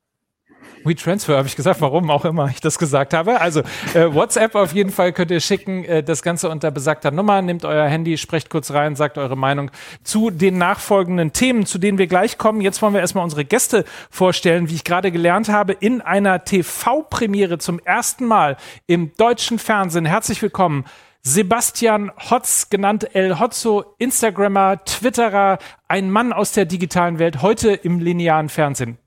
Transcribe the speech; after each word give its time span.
WeTransfer 0.87 1.37
habe 1.37 1.49
ich 1.49 1.57
gesagt, 1.57 1.81
warum 1.81 2.11
auch 2.11 2.25
immer 2.25 2.49
ich 2.49 2.61
das 2.61 2.79
gesagt 2.79 3.13
habe. 3.13 3.41
Also 3.41 3.61
äh, 3.95 4.13
WhatsApp 4.13 4.55
auf 4.55 4.73
jeden 4.73 4.91
Fall 4.91 5.13
könnt 5.13 5.31
ihr 5.31 5.41
schicken. 5.41 5.85
Äh, 5.85 6.03
das 6.03 6.23
Ganze 6.23 6.49
unter 6.49 6.71
besagter 6.71 7.11
Nummer. 7.11 7.43
Nehmt 7.43 7.65
euer 7.65 7.87
Handy, 7.87 8.17
sprecht 8.17 8.51
kurz 8.51 8.71
rein, 8.71 8.97
sagt 8.97 9.19
eure 9.19 9.37
Meinung 9.37 9.71
zu 10.05 10.31
den 10.31 10.59
nachfolgenden 10.59 11.33
Themen, 11.33 11.67
zu 11.67 11.79
denen 11.79 11.99
wir 11.99 12.07
gleich 12.07 12.39
kommen. 12.39 12.61
Jetzt 12.61 12.81
wollen 12.83 12.95
wir 12.95 13.01
erstmal 13.01 13.25
unsere 13.25 13.45
Gäste 13.45 13.85
vorstellen, 14.11 14.71
wie 14.71 14.75
ich 14.75 14.85
gerade 14.85 15.11
gelernt 15.11 15.49
habe, 15.49 15.73
in 15.73 16.01
einer 16.01 16.45
TV-Premiere 16.45 17.59
zum 17.59 17.81
ersten 17.81 18.27
Mal 18.27 18.57
im 18.87 19.13
deutschen 19.17 19.59
Fernsehen. 19.59 20.05
Herzlich 20.05 20.41
willkommen. 20.41 20.85
Sebastian 21.23 22.13
Hotz, 22.31 22.71
genannt 22.71 23.17
El 23.17 23.41
Hotzo, 23.41 23.97
Instagrammer, 23.99 24.85
Twitterer, 24.85 25.59
ein 25.89 26.09
Mann 26.09 26.33
aus 26.33 26.53
der 26.53 26.67
digitalen 26.67 27.19
Welt, 27.19 27.43
heute 27.43 27.73
im 27.73 27.99
linearen 27.99 28.49
Fernsehen. 28.49 28.99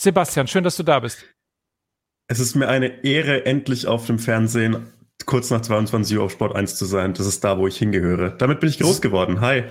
Sebastian, 0.00 0.46
schön, 0.46 0.64
dass 0.64 0.78
du 0.78 0.82
da 0.82 0.98
bist. 0.98 1.26
Es 2.26 2.40
ist 2.40 2.54
mir 2.54 2.68
eine 2.68 3.04
Ehre, 3.04 3.44
endlich 3.44 3.86
auf 3.86 4.06
dem 4.06 4.18
Fernsehen 4.18 4.86
kurz 5.26 5.50
nach 5.50 5.60
22 5.60 6.16
Uhr 6.16 6.24
auf 6.24 6.32
Sport 6.32 6.56
1 6.56 6.76
zu 6.76 6.86
sein. 6.86 7.12
Das 7.12 7.26
ist 7.26 7.44
da, 7.44 7.58
wo 7.58 7.66
ich 7.66 7.76
hingehöre. 7.76 8.30
Damit 8.30 8.60
bin 8.60 8.70
ich 8.70 8.78
groß 8.78 9.02
geworden. 9.02 9.42
Hi. 9.42 9.64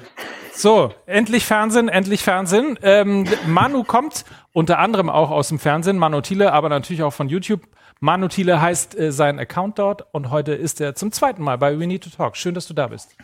So, 0.54 0.94
endlich 1.08 1.46
Fernsehen, 1.46 1.90
endlich 1.90 2.22
Fernsehen. 2.22 2.78
Ähm, 2.84 3.26
Manu 3.48 3.84
kommt 3.84 4.24
unter 4.54 4.78
anderem 4.78 5.10
auch 5.10 5.32
aus 5.32 5.48
dem 5.48 5.58
Fernsehen, 5.58 5.98
Manu 5.98 6.22
Thiele, 6.22 6.54
aber 6.54 6.70
natürlich 6.70 7.02
auch 7.02 7.14
von 7.14 7.28
YouTube. 7.28 7.62
Manu 8.00 8.28
Thiele 8.28 8.62
heißt 8.62 9.00
äh, 9.00 9.12
sein 9.12 9.40
Account 9.40 9.80
dort 9.80 10.06
und 10.14 10.30
heute 10.30 10.54
ist 10.54 10.80
er 10.80 10.94
zum 10.94 11.12
zweiten 11.12 11.42
Mal 11.42 11.58
bei 11.58 11.80
We 11.80 11.88
Need 11.88 12.04
to 12.04 12.12
Talk. 12.12 12.38
Schön, 12.38 12.54
dass 12.54 12.68
du 12.68 12.76
da 12.76 12.86
bist. 12.86 13.16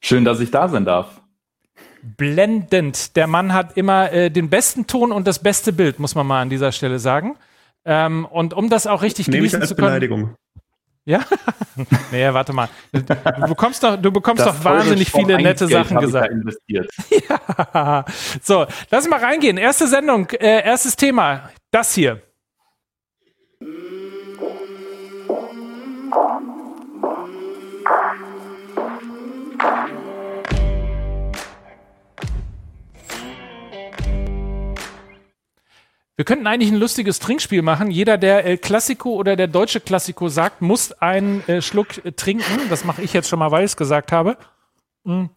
Schön, 0.00 0.24
dass 0.24 0.40
ich 0.40 0.50
da 0.50 0.68
sein 0.68 0.84
darf 0.84 1.21
blendend. 2.02 3.16
Der 3.16 3.26
Mann 3.26 3.52
hat 3.52 3.76
immer 3.76 4.12
äh, 4.12 4.30
den 4.30 4.50
besten 4.50 4.86
Ton 4.86 5.12
und 5.12 5.26
das 5.26 5.38
beste 5.38 5.72
Bild, 5.72 5.98
muss 5.98 6.14
man 6.14 6.26
mal 6.26 6.42
an 6.42 6.50
dieser 6.50 6.72
Stelle 6.72 6.98
sagen. 6.98 7.36
Ähm, 7.84 8.24
und 8.26 8.54
um 8.54 8.68
das 8.68 8.86
auch 8.86 9.02
richtig 9.02 9.28
Nehme 9.28 9.40
genießen 9.40 9.62
zu 9.62 9.74
können. 9.74 9.88
Beleidigung. 9.88 10.34
Ja? 11.04 11.20
nee, 12.12 12.32
warte 12.32 12.52
mal. 12.52 12.68
Du 12.92 13.02
bekommst 13.48 13.82
doch, 13.82 13.96
du 13.96 14.12
bekommst 14.12 14.46
das 14.46 14.56
doch 14.56 14.64
wahnsinnig 14.64 15.10
viele 15.10 15.36
nette 15.36 15.66
Sachen 15.66 15.98
gesagt. 15.98 16.32
ja. 16.70 18.04
So, 18.40 18.66
lass 18.90 19.08
mal 19.08 19.18
reingehen. 19.18 19.56
Erste 19.56 19.88
Sendung, 19.88 20.30
äh, 20.30 20.64
erstes 20.64 20.94
Thema. 20.94 21.50
Das 21.72 21.94
hier. 21.94 22.22
Wir 36.16 36.26
könnten 36.26 36.46
eigentlich 36.46 36.70
ein 36.70 36.78
lustiges 36.78 37.18
Trinkspiel 37.20 37.62
machen. 37.62 37.90
Jeder, 37.90 38.18
der 38.18 38.44
El 38.44 38.58
Classico 38.58 39.14
oder 39.14 39.34
der 39.34 39.48
deutsche 39.48 39.80
Classico 39.80 40.28
sagt, 40.28 40.60
muss 40.60 40.92
einen 40.92 41.46
äh, 41.48 41.62
Schluck 41.62 42.04
äh, 42.04 42.12
trinken. 42.12 42.68
Das 42.68 42.84
mache 42.84 43.00
ich 43.02 43.14
jetzt 43.14 43.28
schon 43.28 43.38
mal, 43.38 43.50
weil 43.50 43.64
ich 43.64 43.70
es 43.70 43.76
gesagt 43.76 44.12
habe. 44.12 44.36
Mhm. 45.04 45.30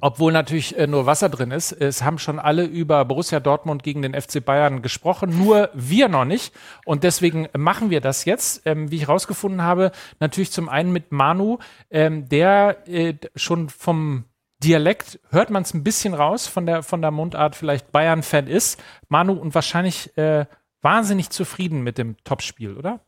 Obwohl 0.00 0.32
natürlich 0.32 0.76
äh, 0.76 0.88
nur 0.88 1.06
Wasser 1.06 1.28
drin 1.28 1.52
ist. 1.52 1.70
Es 1.70 2.02
haben 2.02 2.18
schon 2.18 2.40
alle 2.40 2.64
über 2.64 3.04
Borussia 3.04 3.38
Dortmund 3.38 3.84
gegen 3.84 4.02
den 4.02 4.20
FC 4.20 4.44
Bayern 4.44 4.82
gesprochen, 4.82 5.38
nur 5.38 5.70
wir 5.74 6.08
noch 6.08 6.24
nicht. 6.24 6.52
Und 6.84 7.04
deswegen 7.04 7.46
machen 7.56 7.90
wir 7.90 8.00
das 8.00 8.24
jetzt, 8.24 8.62
ähm, 8.64 8.90
wie 8.90 8.96
ich 8.96 9.08
rausgefunden 9.08 9.62
habe, 9.62 9.92
natürlich 10.18 10.50
zum 10.50 10.68
einen 10.68 10.90
mit 10.90 11.12
Manu, 11.12 11.58
ähm, 11.88 12.28
der 12.28 12.88
äh, 12.88 13.14
schon 13.36 13.68
vom 13.68 14.24
Dialekt 14.62 15.20
hört 15.30 15.50
man 15.50 15.62
es 15.62 15.74
ein 15.74 15.84
bisschen 15.84 16.14
raus 16.14 16.46
von 16.46 16.66
der, 16.66 16.82
von 16.82 17.02
der 17.02 17.10
Mundart, 17.10 17.56
vielleicht 17.56 17.92
Bayern-Fan 17.92 18.46
ist. 18.46 18.82
Manu 19.08 19.32
und 19.32 19.54
wahrscheinlich 19.54 20.16
äh, 20.16 20.46
wahnsinnig 20.80 21.30
zufrieden 21.30 21.82
mit 21.82 21.98
dem 21.98 22.16
Topspiel, 22.24 22.76
oder? 22.76 23.00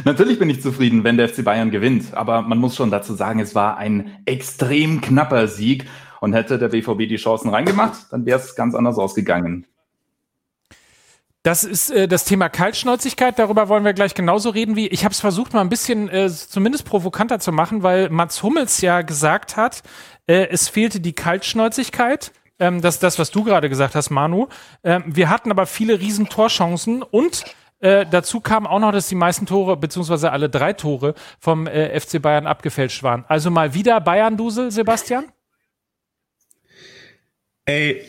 Natürlich 0.04 0.38
bin 0.38 0.50
ich 0.50 0.62
zufrieden, 0.62 1.04
wenn 1.04 1.16
der 1.16 1.28
FC 1.28 1.44
Bayern 1.44 1.70
gewinnt. 1.70 2.14
Aber 2.14 2.42
man 2.42 2.58
muss 2.58 2.76
schon 2.76 2.90
dazu 2.90 3.14
sagen, 3.14 3.40
es 3.40 3.54
war 3.54 3.76
ein 3.76 4.22
extrem 4.26 5.00
knapper 5.00 5.48
Sieg. 5.48 5.86
Und 6.20 6.34
hätte 6.34 6.58
der 6.58 6.68
BVB 6.68 7.08
die 7.08 7.16
Chancen 7.16 7.48
reingemacht, 7.48 8.12
dann 8.12 8.26
wäre 8.26 8.38
es 8.38 8.54
ganz 8.54 8.74
anders 8.74 8.98
ausgegangen. 8.98 9.66
Das 11.42 11.64
ist 11.64 11.90
äh, 11.90 12.06
das 12.06 12.24
Thema 12.24 12.48
Kaltschnäuzigkeit. 12.48 13.38
Darüber 13.38 13.68
wollen 13.68 13.84
wir 13.84 13.94
gleich 13.94 14.14
genauso 14.14 14.50
reden 14.50 14.76
wie. 14.76 14.88
Ich 14.88 15.04
habe 15.04 15.12
es 15.12 15.20
versucht, 15.20 15.54
mal 15.54 15.62
ein 15.62 15.70
bisschen 15.70 16.08
äh, 16.10 16.28
zumindest 16.28 16.84
provokanter 16.84 17.38
zu 17.38 17.50
machen, 17.50 17.82
weil 17.82 18.10
Mats 18.10 18.42
Hummels 18.42 18.80
ja 18.82 19.00
gesagt 19.02 19.56
hat, 19.56 19.82
äh, 20.26 20.48
es 20.50 20.68
fehlte 20.68 21.00
die 21.00 21.14
Kaltschnäuzigkeit. 21.14 22.32
Ähm, 22.58 22.82
das 22.82 22.96
ist 22.96 23.02
das, 23.02 23.18
was 23.18 23.30
du 23.30 23.42
gerade 23.42 23.70
gesagt 23.70 23.94
hast, 23.94 24.10
Manu. 24.10 24.48
Ähm, 24.84 25.04
wir 25.06 25.30
hatten 25.30 25.50
aber 25.50 25.64
viele 25.64 25.98
riesen 25.98 26.28
Torchancen 26.28 27.02
und 27.02 27.44
äh, 27.80 28.04
dazu 28.10 28.40
kam 28.40 28.66
auch 28.66 28.78
noch, 28.78 28.92
dass 28.92 29.08
die 29.08 29.14
meisten 29.14 29.46
Tore, 29.46 29.78
beziehungsweise 29.78 30.32
alle 30.32 30.50
drei 30.50 30.74
Tore 30.74 31.14
vom 31.38 31.66
äh, 31.66 31.98
FC 31.98 32.20
Bayern 32.20 32.46
abgefälscht 32.46 33.02
waren. 33.02 33.24
Also 33.28 33.50
mal 33.50 33.72
wieder 33.72 33.98
Bayern-Dusel, 34.02 34.70
Sebastian? 34.70 35.24
Ey, 37.64 38.04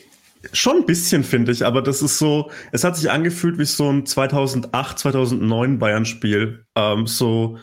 Schon 0.54 0.78
ein 0.78 0.86
bisschen, 0.86 1.24
finde 1.24 1.52
ich, 1.52 1.66
aber 1.66 1.82
das 1.82 2.02
ist 2.02 2.18
so, 2.18 2.52
es 2.72 2.84
hat 2.84 2.98
sich 2.98 3.12
angefühlt 3.12 3.58
wie 3.58 3.66
so 3.66 3.90
ein 3.90 4.06
2008, 4.06 5.00
2009 5.00 5.80
Bayern-Spiel. 5.80 6.66
Ähm, 6.76 7.08
so 7.08 7.58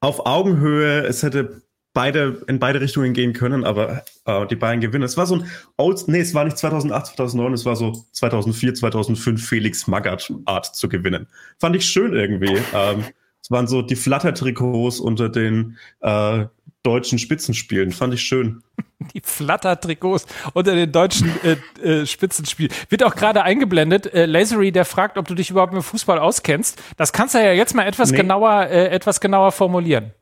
auf 0.00 0.26
Augenhöhe, 0.26 1.04
es 1.06 1.22
hätte 1.22 1.62
beide 1.94 2.42
in 2.46 2.58
beide 2.58 2.80
Richtungen 2.80 3.12
gehen 3.12 3.32
können, 3.32 3.64
aber 3.64 4.04
äh, 4.24 4.46
die 4.46 4.56
Bayern 4.56 4.80
gewinnen. 4.80 5.04
Es 5.04 5.16
war 5.16 5.26
so 5.26 5.36
ein 5.36 5.46
Old, 5.76 6.08
nee, 6.08 6.20
es 6.20 6.34
war 6.34 6.44
nicht 6.44 6.58
2008, 6.58 7.06
2009, 7.06 7.52
es 7.52 7.64
war 7.64 7.76
so 7.76 8.04
2004, 8.12 8.74
2005 8.74 9.46
Felix 9.46 9.86
Magath 9.86 10.32
Art 10.46 10.74
zu 10.74 10.88
gewinnen. 10.88 11.26
Fand 11.58 11.76
ich 11.76 11.84
schön 11.84 12.14
irgendwie. 12.14 12.58
Ähm, 12.74 13.04
es 13.42 13.50
waren 13.50 13.66
so 13.66 13.82
die 13.82 13.96
Flattertrikots 13.96 15.00
unter 15.00 15.28
den 15.28 15.76
äh, 16.00 16.46
deutschen 16.82 17.18
Spitzenspielen. 17.18 17.92
Fand 17.92 18.14
ich 18.14 18.22
schön. 18.22 18.62
Die 19.14 19.22
Flattertrikots 19.22 20.26
unter 20.52 20.74
den 20.74 20.92
deutschen 20.92 21.30
äh, 21.42 21.56
äh, 21.82 22.06
Spitzenspielen. 22.06 22.72
Wird 22.88 23.02
auch 23.02 23.14
gerade 23.14 23.42
eingeblendet. 23.42 24.12
Äh, 24.12 24.26
Lasery, 24.26 24.70
der 24.72 24.84
fragt, 24.84 25.18
ob 25.18 25.26
du 25.26 25.34
dich 25.34 25.50
überhaupt 25.50 25.72
mit 25.72 25.82
Fußball 25.82 26.18
auskennst. 26.18 26.80
Das 26.96 27.12
kannst 27.12 27.34
du 27.34 27.38
ja 27.38 27.52
jetzt 27.52 27.74
mal 27.74 27.86
etwas 27.86 28.10
nee. 28.10 28.18
genauer, 28.18 28.66
äh, 28.68 28.88
etwas 28.88 29.20
genauer 29.20 29.52
formulieren. 29.52 30.12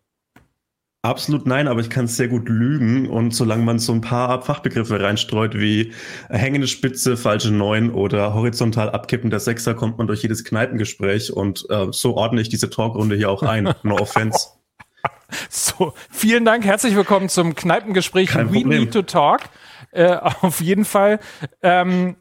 Absolut 1.03 1.47
nein, 1.47 1.67
aber 1.67 1.81
ich 1.81 1.89
kann 1.89 2.07
sehr 2.07 2.29
gut 2.29 2.51
lügen 2.51 3.09
und 3.09 3.35
solange 3.35 3.65
man 3.65 3.79
so 3.79 3.95
ein 3.95 4.03
paar 4.03 4.43
Fachbegriffe 4.43 5.01
reinstreut 5.01 5.55
wie 5.55 5.95
hängende 6.29 6.69
Spitze, 6.69 7.17
falsche 7.17 7.51
Neun 7.51 7.91
oder 7.91 8.35
horizontal 8.35 8.91
abkippender 8.91 9.41
Sechser, 9.41 9.73
kommt 9.73 9.97
man 9.97 10.09
durch 10.09 10.23
jedes 10.23 10.45
Kneipengespräch 10.45 11.33
und 11.33 11.65
äh, 11.71 11.87
so 11.91 12.17
ordne 12.17 12.43
ich 12.43 12.51
diese 12.51 12.69
Talkrunde 12.69 13.17
hier 13.17 13.31
auch 13.31 13.43
ein. 13.43 13.73
No 13.83 13.97
offense. 13.99 14.60
So, 15.51 15.95
vielen 16.11 16.45
Dank, 16.45 16.65
herzlich 16.65 16.95
willkommen 16.95 17.29
zum 17.29 17.55
Kneipengespräch 17.55 18.31
Kein 18.31 18.53
We 18.53 18.61
Problem. 18.61 18.81
Need 18.81 18.93
to 18.93 19.03
Talk. 19.03 19.43
Äh, 19.93 20.17
auf 20.41 20.61
jeden 20.61 20.85
Fall. 20.85 21.21
Ähm, 21.63 22.17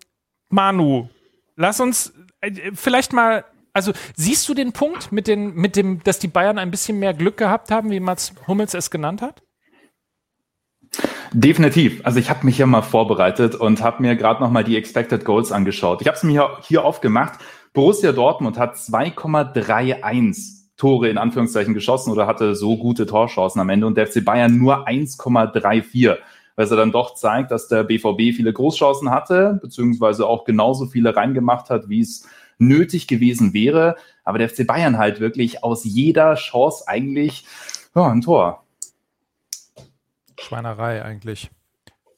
Manu, 0.50 1.10
lass 1.56 1.80
uns 1.80 2.13
äh, 2.42 2.71
vielleicht 2.74 3.13
mal 3.13 3.45
also 3.71 3.94
siehst 4.16 4.50
du 4.50 4.56
den 4.56 4.74
Punkt 4.74 5.12
mit, 5.12 5.27
den, 5.27 5.54
mit 5.54 5.75
dem, 5.75 6.04
dass 6.04 6.19
die 6.19 6.27
Bayern 6.27 6.57
ein 6.57 6.71
bisschen 6.71 7.00
mehr 7.00 7.13
Glück 7.13 7.38
gehabt 7.38 7.69
haben, 7.71 7.92
wie 7.92 8.00
Mats 8.00 8.33
Hummels 8.48 8.74
es 8.74 8.89
genannt 8.89 9.21
hat? 9.21 9.44
Definitiv. 11.31 12.01
Also 12.04 12.19
ich 12.19 12.31
habe 12.31 12.45
mich 12.45 12.57
ja 12.57 12.66
mal 12.66 12.81
vorbereitet 12.81 13.54
und 13.54 13.83
habe 13.83 14.01
mir 14.01 14.16
gerade 14.16 14.42
noch 14.42 14.50
mal 14.50 14.63
die 14.63 14.75
Expected 14.75 15.24
Goals 15.24 15.51
angeschaut. 15.51 16.01
Ich 16.01 16.07
habe 16.07 16.18
es 16.18 16.24
mir 16.24 16.57
hier 16.63 16.83
aufgemacht. 16.83 17.39
Borussia 17.74 18.12
Dortmund 18.12 18.57
hat 18.57 18.75
2,31 18.75 20.58
Tore 20.79 21.09
in 21.09 21.17
Anführungszeichen 21.17 21.73
geschossen 21.73 22.11
oder 22.11 22.25
hatte 22.25 22.55
so 22.55 22.77
gute 22.77 23.05
Torchancen 23.05 23.59
am 23.59 23.69
Ende 23.69 23.85
und 23.85 23.95
der 23.95 24.07
FC 24.07 24.23
Bayern 24.23 24.57
nur 24.57 24.87
1,34, 24.87 26.17
was 26.55 26.71
er 26.71 26.77
dann 26.77 26.93
doch 26.93 27.15
zeigt, 27.15 27.51
dass 27.51 27.67
der 27.67 27.83
BVB 27.83 28.33
viele 28.35 28.53
Großchancen 28.53 29.11
hatte, 29.11 29.59
beziehungsweise 29.61 30.25
auch 30.25 30.45
genauso 30.45 30.85
viele 30.85 31.15
reingemacht 31.15 31.69
hat, 31.69 31.89
wie 31.89 31.99
es 31.99 32.27
nötig 32.59 33.07
gewesen 33.07 33.53
wäre. 33.53 33.97
Aber 34.23 34.37
der 34.37 34.49
FC 34.49 34.65
Bayern 34.65 34.97
halt 34.97 35.19
wirklich 35.19 35.65
aus 35.65 35.83
jeder 35.83 36.35
Chance 36.35 36.85
eigentlich 36.87 37.45
ja, 37.93 38.07
ein 38.07 38.21
Tor. 38.21 38.63
Schweinerei 40.39 41.03
eigentlich. 41.03 41.51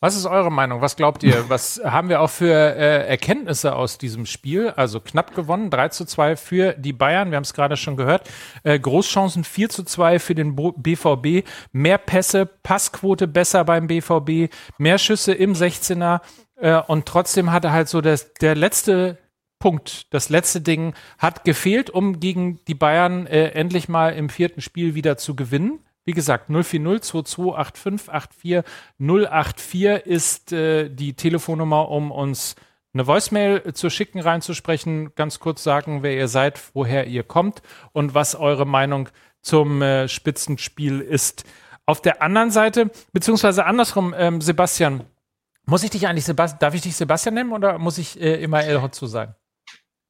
Was 0.03 0.15
ist 0.15 0.25
eure 0.25 0.51
Meinung? 0.51 0.81
Was 0.81 0.95
glaubt 0.95 1.21
ihr? 1.21 1.45
Was 1.49 1.79
haben 1.83 2.09
wir 2.09 2.21
auch 2.21 2.29
für 2.31 2.51
äh, 2.51 3.07
Erkenntnisse 3.07 3.75
aus 3.75 3.99
diesem 3.99 4.25
Spiel? 4.25 4.71
Also 4.71 4.99
knapp 4.99 5.35
gewonnen, 5.35 5.69
3 5.69 5.89
zu 5.89 6.05
2 6.05 6.35
für 6.37 6.73
die 6.73 6.91
Bayern. 6.91 7.29
Wir 7.29 7.35
haben 7.35 7.43
es 7.43 7.53
gerade 7.53 7.77
schon 7.77 7.97
gehört. 7.97 8.27
Äh, 8.63 8.79
Großchancen 8.79 9.43
4 9.43 9.69
zu 9.69 9.83
2 9.83 10.17
für 10.17 10.33
den 10.33 10.55
Bo 10.55 10.71
BVB. 10.71 11.47
Mehr 11.71 11.99
Pässe, 11.99 12.47
Passquote 12.47 13.27
besser 13.27 13.63
beim 13.63 13.85
BVB, 13.85 14.51
mehr 14.79 14.97
Schüsse 14.97 15.33
im 15.33 15.53
16er. 15.53 16.21
Äh, 16.55 16.81
und 16.87 17.05
trotzdem 17.05 17.51
hatte 17.51 17.71
halt 17.71 17.87
so 17.87 18.01
das, 18.01 18.33
der 18.33 18.55
letzte 18.55 19.19
Punkt, 19.59 20.11
das 20.11 20.29
letzte 20.29 20.61
Ding 20.61 20.95
hat 21.19 21.43
gefehlt, 21.43 21.91
um 21.91 22.19
gegen 22.19 22.59
die 22.65 22.73
Bayern 22.73 23.27
äh, 23.27 23.49
endlich 23.49 23.87
mal 23.87 24.15
im 24.15 24.29
vierten 24.29 24.61
Spiel 24.61 24.95
wieder 24.95 25.17
zu 25.17 25.35
gewinnen. 25.35 25.79
Wie 26.05 26.13
gesagt, 26.13 26.49
040 26.49 27.01
2285 27.01 28.63
084 28.97 30.05
ist 30.05 30.51
äh, 30.51 30.89
die 30.89 31.13
Telefonnummer, 31.13 31.89
um 31.89 32.11
uns 32.11 32.55
eine 32.93 33.07
Voicemail 33.07 33.73
zu 33.73 33.89
schicken, 33.89 34.19
reinzusprechen, 34.19 35.15
ganz 35.15 35.39
kurz 35.39 35.63
sagen, 35.63 36.03
wer 36.03 36.15
ihr 36.15 36.27
seid, 36.27 36.59
woher 36.73 37.07
ihr 37.07 37.23
kommt 37.23 37.61
und 37.93 38.13
was 38.13 38.35
eure 38.35 38.65
Meinung 38.65 39.09
zum 39.41 39.81
äh, 39.81 40.07
Spitzenspiel 40.07 40.99
ist. 40.99 41.45
Auf 41.85 42.01
der 42.01 42.21
anderen 42.21 42.51
Seite, 42.51 42.91
beziehungsweise 43.13 43.65
andersrum, 43.65 44.13
ähm, 44.17 44.41
Sebastian, 44.41 45.03
muss 45.65 45.83
ich 45.83 45.89
dich 45.89 46.07
eigentlich 46.07 46.25
Sebastian, 46.25 46.59
darf 46.59 46.73
ich 46.73 46.81
dich 46.81 46.95
Sebastian 46.95 47.35
nennen 47.35 47.51
oder 47.51 47.77
muss 47.77 47.97
ich 47.97 48.19
äh, 48.19 48.41
immer 48.41 48.63
El 48.63 48.81
Hotzo 48.81 49.05
sagen? 49.05 49.35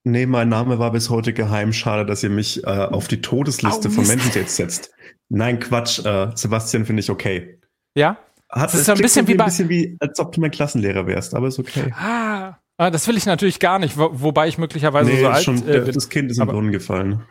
Nee, 0.04 0.26
mein 0.26 0.50
Name 0.50 0.80
war 0.80 0.92
bis 0.92 1.10
heute 1.10 1.32
geheim. 1.32 1.74
Schade, 1.74 2.06
dass 2.06 2.24
ihr 2.24 2.32
mich 2.32 2.64
äh, 2.64 2.68
auf 2.68 3.08
die 3.08 3.22
Todesliste 3.22 3.88
oh, 3.90 3.92
von 3.92 4.08
Menschen 4.08 4.32
jetzt 4.34 4.56
setzt. 4.56 4.92
Nein, 5.30 5.60
Quatsch. 5.60 6.04
Äh, 6.04 6.32
Sebastian 6.36 6.86
finde 6.86 7.02
ich 7.02 7.10
okay. 7.10 7.60
Ja? 7.96 8.18
Hat, 8.50 8.74
das 8.74 8.82
ist 8.82 8.90
ein 8.90 8.98
bisschen 8.98 9.28
wie, 9.28 9.40
ein 9.40 9.46
bisschen 9.46 9.70
wie, 9.70 9.98
als 10.00 10.20
ob 10.20 10.32
du 10.34 10.42
mein 10.42 10.52
Klassenlehrer 10.52 11.08
wärst, 11.08 11.36
aber 11.36 11.48
ist 11.48 11.60
okay. 11.60 11.94
Ah, 11.96 12.58
ah 12.78 12.90
das 12.90 13.08
will 13.08 13.16
ich 13.16 13.26
natürlich 13.26 13.60
gar 13.60 13.80
nicht, 13.80 13.98
wo, 13.98 14.10
wobei 14.12 14.48
ich 14.48 14.58
möglicherweise 14.58 15.10
nee, 15.10 15.22
so 15.22 15.28
alt 15.28 15.44
schon, 15.44 15.58
äh, 15.70 15.80
bin. 15.80 15.94
Das 15.94 16.10
Kind 16.10 16.32
ist 16.32 16.40
im 16.40 16.48
Brunnen 16.48 16.72
gefallen. 16.72 17.24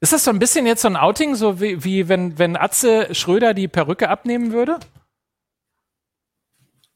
ist 0.00 0.12
das 0.12 0.24
so 0.24 0.30
ein 0.30 0.38
bisschen 0.38 0.66
jetzt 0.66 0.82
so 0.82 0.88
ein 0.88 0.96
Outing, 0.96 1.36
so 1.36 1.60
wie, 1.60 1.84
wie 1.84 2.08
wenn, 2.08 2.38
wenn 2.38 2.56
Atze 2.56 3.14
Schröder 3.14 3.54
die 3.54 3.68
Perücke 3.68 4.10
abnehmen 4.10 4.52
würde? 4.52 4.78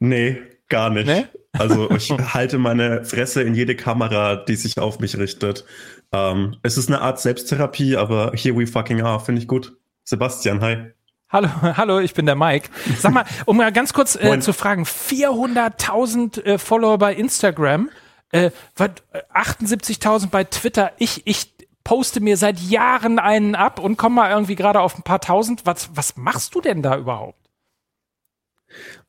Nee, 0.00 0.42
gar 0.68 0.90
nicht. 0.90 1.06
Nee? 1.06 1.26
Also 1.52 1.90
ich 1.96 2.10
halte 2.10 2.58
meine 2.58 3.04
Fresse 3.04 3.42
in 3.42 3.54
jede 3.54 3.76
Kamera, 3.76 4.36
die 4.36 4.56
sich 4.56 4.78
auf 4.78 5.00
mich 5.00 5.18
richtet. 5.18 5.64
Ähm, 6.12 6.56
es 6.62 6.78
ist 6.78 6.88
eine 6.88 7.00
Art 7.00 7.20
Selbsttherapie, 7.20 7.96
aber 7.96 8.32
here 8.34 8.56
we 8.56 8.66
fucking 8.66 9.02
are, 9.02 9.20
finde 9.20 9.40
ich 9.40 9.48
gut. 9.48 9.76
Sebastian, 10.04 10.60
hi. 10.60 10.92
Hallo, 11.30 11.48
hallo, 11.62 11.98
ich 11.98 12.14
bin 12.14 12.26
der 12.26 12.36
Mike. 12.36 12.70
Sag 12.98 13.12
mal, 13.12 13.24
um 13.44 13.58
mal 13.58 13.72
ganz 13.72 13.92
kurz 13.92 14.16
äh, 14.16 14.40
zu 14.40 14.52
fragen, 14.52 14.84
400.000 14.84 16.42
äh, 16.42 16.58
Follower 16.58 16.96
bei 16.96 17.14
Instagram, 17.14 17.90
äh, 18.30 18.50
78.000 18.78 20.30
bei 20.30 20.44
Twitter. 20.44 20.92
Ich, 20.98 21.26
ich 21.26 21.52
poste 21.84 22.20
mir 22.20 22.36
seit 22.36 22.58
Jahren 22.60 23.18
einen 23.18 23.54
ab 23.54 23.78
und 23.78 23.96
komme 23.96 24.16
mal 24.16 24.30
irgendwie 24.30 24.54
gerade 24.54 24.80
auf 24.80 24.96
ein 24.96 25.02
paar 25.02 25.20
tausend. 25.20 25.66
Was, 25.66 25.90
was 25.94 26.16
machst 26.16 26.54
du 26.54 26.60
denn 26.60 26.82
da 26.82 26.96
überhaupt? 26.96 27.38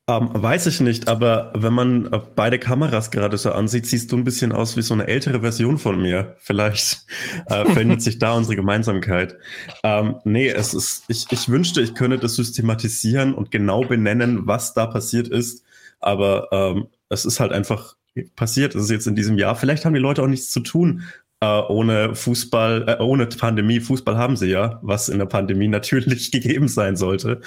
Ähm, 0.09 0.29
weiß 0.33 0.65
ich 0.65 0.79
nicht, 0.79 1.07
aber 1.07 1.53
wenn 1.55 1.71
man 1.71 2.11
äh, 2.11 2.19
beide 2.35 2.57
Kameras 2.57 3.11
gerade 3.11 3.37
so 3.37 3.51
ansieht, 3.51 3.85
siehst 3.85 4.11
du 4.11 4.17
ein 4.17 4.23
bisschen 4.23 4.51
aus 4.51 4.75
wie 4.75 4.81
so 4.81 4.95
eine 4.95 5.05
ältere 5.05 5.41
Version 5.41 5.77
von 5.77 6.01
mir. 6.01 6.35
Vielleicht 6.39 7.05
äh, 7.45 7.63
findet 7.75 8.01
sich 8.01 8.17
da 8.17 8.33
unsere 8.33 8.55
Gemeinsamkeit. 8.55 9.37
Ähm, 9.83 10.15
nee, 10.23 10.49
es 10.49 10.73
ist, 10.73 11.03
ich, 11.09 11.27
ich 11.29 11.47
wünschte, 11.47 11.81
ich 11.81 11.93
könnte 11.93 12.17
das 12.17 12.35
systematisieren 12.37 13.35
und 13.35 13.51
genau 13.51 13.81
benennen, 13.81 14.47
was 14.47 14.73
da 14.73 14.87
passiert 14.87 15.27
ist. 15.27 15.63
Aber 15.99 16.47
ähm, 16.51 16.87
es 17.09 17.25
ist 17.25 17.39
halt 17.39 17.51
einfach 17.51 17.95
passiert. 18.35 18.73
Es 18.73 18.85
ist 18.85 18.89
jetzt 18.89 19.05
in 19.05 19.15
diesem 19.15 19.37
Jahr. 19.37 19.55
Vielleicht 19.55 19.85
haben 19.85 19.93
die 19.93 19.99
Leute 19.99 20.23
auch 20.23 20.27
nichts 20.27 20.49
zu 20.49 20.61
tun 20.61 21.03
äh, 21.41 21.61
ohne 21.69 22.15
Fußball, 22.15 22.85
äh, 22.87 23.03
ohne 23.03 23.27
Pandemie. 23.27 23.79
Fußball 23.79 24.17
haben 24.17 24.35
sie 24.35 24.47
ja, 24.47 24.79
was 24.81 25.09
in 25.09 25.19
der 25.19 25.25
Pandemie 25.25 25.67
natürlich 25.69 26.31
gegeben 26.31 26.67
sein 26.67 26.95
sollte. 26.95 27.41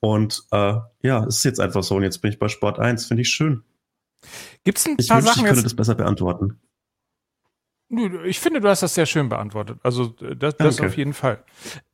Und 0.00 0.44
äh, 0.50 0.74
ja, 1.02 1.24
es 1.24 1.38
ist 1.38 1.44
jetzt 1.44 1.60
einfach 1.60 1.82
so. 1.82 1.96
Und 1.96 2.02
jetzt 2.02 2.18
bin 2.18 2.30
ich 2.30 2.38
bei 2.38 2.48
Sport 2.48 2.78
1. 2.78 3.06
Finde 3.06 3.22
ich 3.22 3.30
schön. 3.30 3.62
Gibt 4.64 4.78
es 4.78 4.86
ein 4.86 4.96
ich 4.98 5.08
paar 5.08 5.18
wünschte, 5.18 5.34
Sachen? 5.34 5.44
Ich 5.44 5.50
könnte 5.50 5.62
das 5.62 5.76
besser 5.76 5.94
beantworten. 5.94 6.60
Ich 8.26 8.38
finde, 8.38 8.60
du 8.60 8.68
hast 8.68 8.82
das 8.82 8.94
sehr 8.94 9.06
schön 9.06 9.30
beantwortet. 9.30 9.78
Also 9.82 10.08
das, 10.08 10.58
das 10.58 10.78
auf 10.78 10.98
jeden 10.98 11.14
Fall. 11.14 11.42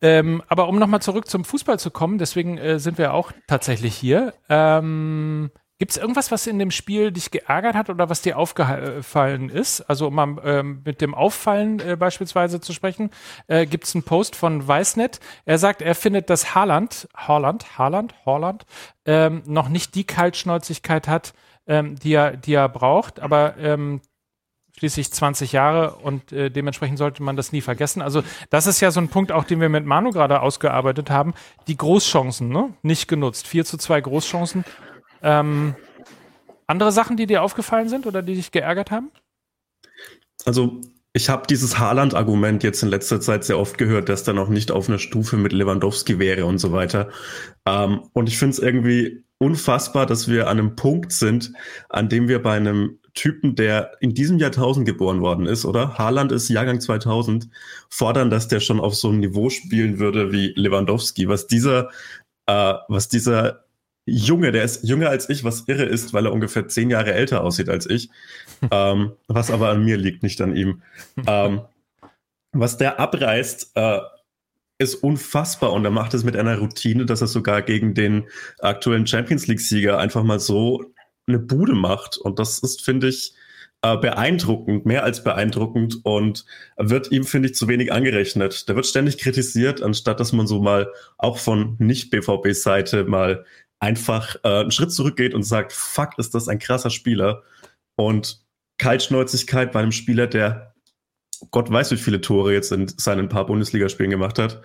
Ähm, 0.00 0.42
aber 0.48 0.68
um 0.68 0.76
nochmal 0.76 1.00
zurück 1.00 1.28
zum 1.28 1.44
Fußball 1.44 1.78
zu 1.78 1.92
kommen, 1.92 2.18
deswegen 2.18 2.58
äh, 2.58 2.80
sind 2.80 2.98
wir 2.98 3.14
auch 3.14 3.30
tatsächlich 3.46 3.94
hier. 3.94 4.34
Ähm, 4.48 5.52
Gibt 5.78 5.90
es 5.90 5.96
irgendwas, 5.96 6.30
was 6.30 6.46
in 6.46 6.60
dem 6.60 6.70
Spiel 6.70 7.10
dich 7.10 7.32
geärgert 7.32 7.74
hat 7.74 7.90
oder 7.90 8.08
was 8.08 8.22
dir 8.22 8.38
aufgefallen 8.38 9.48
ist? 9.48 9.80
Also 9.82 10.06
um 10.06 10.14
mal 10.14 10.36
ähm, 10.44 10.82
mit 10.84 11.00
dem 11.00 11.14
Auffallen 11.16 11.80
äh, 11.80 11.96
beispielsweise 11.96 12.60
zu 12.60 12.72
sprechen, 12.72 13.10
äh, 13.48 13.66
gibt 13.66 13.84
es 13.84 13.94
einen 13.94 14.04
Post 14.04 14.36
von 14.36 14.66
Weißnet. 14.66 15.18
Er 15.44 15.58
sagt, 15.58 15.82
er 15.82 15.96
findet, 15.96 16.30
dass 16.30 16.54
Haaland, 16.54 17.08
Haaland, 17.16 17.76
Haaland, 17.76 18.14
Haaland 18.24 18.66
ähm, 19.04 19.42
noch 19.46 19.68
nicht 19.68 19.96
die 19.96 20.04
Kaltschnäuzigkeit 20.04 21.08
hat, 21.08 21.34
ähm, 21.66 21.96
die, 21.96 22.12
er, 22.12 22.36
die 22.36 22.54
er 22.54 22.68
braucht, 22.68 23.18
aber 23.18 23.56
ähm, 23.58 24.00
schließlich 24.78 25.12
20 25.12 25.52
Jahre 25.52 25.96
und 25.96 26.32
äh, 26.32 26.50
dementsprechend 26.50 26.98
sollte 26.98 27.22
man 27.22 27.36
das 27.36 27.52
nie 27.52 27.60
vergessen. 27.60 28.02
Also 28.02 28.22
das 28.50 28.66
ist 28.66 28.80
ja 28.80 28.90
so 28.90 29.00
ein 29.00 29.08
Punkt, 29.08 29.30
auch 29.32 29.44
den 29.44 29.60
wir 29.60 29.68
mit 29.68 29.86
Manu 29.86 30.10
gerade 30.10 30.40
ausgearbeitet 30.40 31.10
haben. 31.10 31.34
Die 31.68 31.76
Großchancen, 31.76 32.48
ne? 32.48 32.74
Nicht 32.82 33.06
genutzt. 33.08 33.46
4 33.46 33.64
zu 33.64 33.76
2 33.76 34.00
Großchancen 34.00 34.64
ähm, 35.24 35.74
andere 36.66 36.92
Sachen, 36.92 37.16
die 37.16 37.26
dir 37.26 37.42
aufgefallen 37.42 37.88
sind 37.88 38.06
oder 38.06 38.22
die 38.22 38.34
dich 38.34 38.52
geärgert 38.52 38.90
haben? 38.90 39.10
Also 40.44 40.80
ich 41.12 41.28
habe 41.28 41.46
dieses 41.46 41.78
Haaland-Argument 41.78 42.64
jetzt 42.64 42.82
in 42.82 42.88
letzter 42.88 43.20
Zeit 43.20 43.44
sehr 43.44 43.58
oft 43.58 43.78
gehört, 43.78 44.08
dass 44.08 44.26
er 44.26 44.34
noch 44.34 44.48
nicht 44.48 44.70
auf 44.70 44.88
einer 44.88 44.98
Stufe 44.98 45.36
mit 45.36 45.52
Lewandowski 45.52 46.18
wäre 46.18 46.44
und 46.44 46.58
so 46.58 46.72
weiter. 46.72 47.08
Ähm, 47.66 48.02
und 48.12 48.28
ich 48.28 48.36
finde 48.36 48.54
es 48.54 48.58
irgendwie 48.58 49.24
unfassbar, 49.38 50.06
dass 50.06 50.28
wir 50.28 50.48
an 50.48 50.58
einem 50.58 50.76
Punkt 50.76 51.12
sind, 51.12 51.52
an 51.88 52.08
dem 52.08 52.28
wir 52.28 52.42
bei 52.42 52.56
einem 52.56 52.98
Typen, 53.14 53.54
der 53.54 53.92
in 54.00 54.12
diesem 54.12 54.38
Jahrtausend 54.38 54.86
geboren 54.86 55.20
worden 55.20 55.46
ist, 55.46 55.64
oder? 55.64 55.98
Haaland 55.98 56.32
ist 56.32 56.48
Jahrgang 56.48 56.80
2000, 56.80 57.48
fordern, 57.88 58.28
dass 58.28 58.48
der 58.48 58.58
schon 58.58 58.80
auf 58.80 58.96
so 58.96 59.08
einem 59.08 59.20
Niveau 59.20 59.50
spielen 59.50 60.00
würde 60.00 60.32
wie 60.32 60.52
Lewandowski. 60.56 61.28
Was 61.28 61.46
dieser, 61.46 61.90
äh, 62.46 62.74
was 62.88 63.08
dieser 63.08 63.63
Junge, 64.06 64.52
der 64.52 64.64
ist 64.64 64.84
jünger 64.84 65.08
als 65.08 65.30
ich, 65.30 65.44
was 65.44 65.64
irre 65.66 65.84
ist, 65.84 66.12
weil 66.12 66.26
er 66.26 66.32
ungefähr 66.32 66.68
zehn 66.68 66.90
Jahre 66.90 67.14
älter 67.14 67.42
aussieht 67.42 67.68
als 67.68 67.88
ich. 67.88 68.10
ähm, 68.70 69.12
was 69.28 69.50
aber 69.50 69.70
an 69.70 69.84
mir 69.84 69.96
liegt, 69.96 70.22
nicht 70.22 70.40
an 70.40 70.56
ihm. 70.56 70.82
Ähm, 71.26 71.62
was 72.52 72.76
der 72.76 73.00
abreißt, 73.00 73.72
äh, 73.74 74.00
ist 74.78 74.96
unfassbar 74.96 75.72
und 75.72 75.84
er 75.84 75.90
macht 75.90 76.14
es 76.14 76.24
mit 76.24 76.36
einer 76.36 76.58
Routine, 76.58 77.06
dass 77.06 77.20
er 77.20 77.28
sogar 77.28 77.62
gegen 77.62 77.94
den 77.94 78.24
aktuellen 78.58 79.06
Champions 79.06 79.46
League-Sieger 79.46 79.98
einfach 79.98 80.24
mal 80.24 80.40
so 80.40 80.92
eine 81.26 81.38
Bude 81.38 81.74
macht. 81.74 82.18
Und 82.18 82.38
das 82.38 82.58
ist, 82.58 82.82
finde 82.82 83.08
ich, 83.08 83.34
äh, 83.82 83.96
beeindruckend, 83.98 84.86
mehr 84.86 85.04
als 85.04 85.22
beeindruckend 85.22 86.00
und 86.04 86.44
wird 86.76 87.12
ihm, 87.12 87.24
finde 87.24 87.50
ich, 87.50 87.54
zu 87.54 87.68
wenig 87.68 87.92
angerechnet. 87.92 88.68
Der 88.68 88.76
wird 88.76 88.86
ständig 88.86 89.18
kritisiert, 89.18 89.82
anstatt 89.82 90.20
dass 90.20 90.32
man 90.32 90.46
so 90.46 90.60
mal 90.60 90.90
auch 91.18 91.38
von 91.38 91.76
Nicht-BVB-Seite 91.78 93.04
mal 93.04 93.44
einfach 93.84 94.36
äh, 94.44 94.60
einen 94.60 94.70
Schritt 94.70 94.92
zurückgeht 94.92 95.34
und 95.34 95.42
sagt, 95.42 95.72
fuck, 95.72 96.18
ist 96.18 96.34
das 96.34 96.48
ein 96.48 96.58
krasser 96.58 96.88
Spieler. 96.88 97.42
Und 97.96 98.42
Kaltschnäuzigkeit 98.78 99.72
bei 99.72 99.80
einem 99.80 99.92
Spieler, 99.92 100.26
der 100.26 100.74
Gott 101.50 101.70
weiß, 101.70 101.90
wie 101.90 101.98
viele 101.98 102.22
Tore 102.22 102.54
jetzt 102.54 102.72
in 102.72 102.88
seinen 102.88 103.28
paar 103.28 103.44
Bundesligaspielen 103.44 104.10
gemacht 104.10 104.38
hat, 104.38 104.62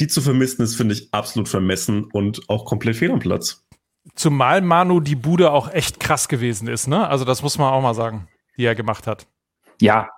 die 0.00 0.08
zu 0.08 0.20
vermissen 0.20 0.62
ist, 0.62 0.74
finde 0.74 0.94
ich 0.94 1.14
absolut 1.14 1.48
vermessen 1.48 2.04
und 2.12 2.48
auch 2.48 2.64
komplett 2.64 2.96
fehl 2.96 3.12
am 3.12 3.20
Platz. 3.20 3.64
Zumal 4.14 4.60
Manu 4.62 5.00
die 5.00 5.14
Bude 5.14 5.52
auch 5.52 5.72
echt 5.72 6.00
krass 6.00 6.28
gewesen 6.28 6.66
ist, 6.68 6.88
ne? 6.88 7.08
Also 7.08 7.24
das 7.24 7.42
muss 7.42 7.58
man 7.58 7.72
auch 7.72 7.80
mal 7.80 7.94
sagen, 7.94 8.28
die 8.56 8.64
er 8.64 8.74
gemacht 8.74 9.06
hat. 9.06 9.26
Ja, 9.80 10.10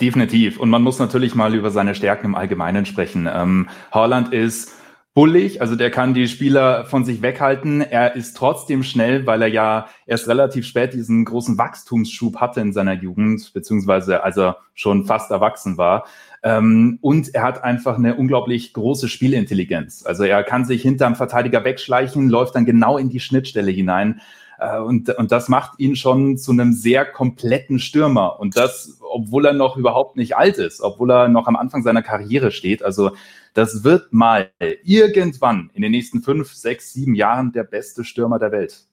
definitiv. 0.00 0.58
Und 0.58 0.70
man 0.70 0.82
muss 0.82 0.98
natürlich 0.98 1.34
mal 1.34 1.54
über 1.54 1.70
seine 1.70 1.94
Stärken 1.94 2.26
im 2.26 2.34
Allgemeinen 2.36 2.86
sprechen. 2.86 3.28
Ähm, 3.32 3.68
Haaland 3.90 4.32
ist 4.32 4.72
bullig, 5.14 5.60
also 5.60 5.76
der 5.76 5.90
kann 5.90 6.14
die 6.14 6.26
Spieler 6.26 6.86
von 6.86 7.04
sich 7.04 7.20
weghalten. 7.20 7.82
Er 7.82 8.16
ist 8.16 8.36
trotzdem 8.36 8.82
schnell, 8.82 9.26
weil 9.26 9.42
er 9.42 9.48
ja 9.48 9.88
erst 10.06 10.26
relativ 10.26 10.66
spät 10.66 10.94
diesen 10.94 11.24
großen 11.24 11.58
Wachstumsschub 11.58 12.36
hatte 12.36 12.60
in 12.60 12.72
seiner 12.72 12.94
Jugend, 12.94 13.52
beziehungsweise 13.52 14.22
als 14.22 14.38
er 14.38 14.58
schon 14.74 15.04
fast 15.04 15.30
erwachsen 15.30 15.76
war. 15.76 16.06
Ähm, 16.42 16.98
und 17.02 17.34
er 17.34 17.42
hat 17.42 17.62
einfach 17.62 17.98
eine 17.98 18.16
unglaublich 18.16 18.72
große 18.72 19.08
Spielintelligenz. 19.08 20.04
Also 20.06 20.24
er 20.24 20.42
kann 20.44 20.64
sich 20.64 20.80
hinterm 20.82 21.14
Verteidiger 21.14 21.62
wegschleichen, 21.64 22.30
läuft 22.30 22.54
dann 22.54 22.64
genau 22.64 22.96
in 22.96 23.10
die 23.10 23.20
Schnittstelle 23.20 23.70
hinein. 23.70 24.22
Äh, 24.58 24.78
und, 24.78 25.10
und 25.10 25.30
das 25.30 25.48
macht 25.48 25.78
ihn 25.78 25.94
schon 25.94 26.38
zu 26.38 26.52
einem 26.52 26.72
sehr 26.72 27.04
kompletten 27.04 27.78
Stürmer. 27.78 28.40
Und 28.40 28.56
das, 28.56 28.98
obwohl 29.00 29.44
er 29.44 29.52
noch 29.52 29.76
überhaupt 29.76 30.16
nicht 30.16 30.36
alt 30.36 30.56
ist, 30.56 30.80
obwohl 30.80 31.10
er 31.10 31.28
noch 31.28 31.48
am 31.48 31.56
Anfang 31.56 31.82
seiner 31.82 32.02
Karriere 32.02 32.50
steht. 32.50 32.82
Also 32.82 33.12
das 33.54 33.84
wird 33.84 34.12
mal 34.12 34.50
irgendwann 34.82 35.70
in 35.74 35.82
den 35.82 35.92
nächsten 35.92 36.22
fünf, 36.22 36.52
sechs, 36.52 36.92
sieben 36.92 37.14
Jahren 37.14 37.52
der 37.52 37.64
beste 37.64 38.04
Stürmer 38.04 38.38
der 38.38 38.52
Welt. 38.52 38.86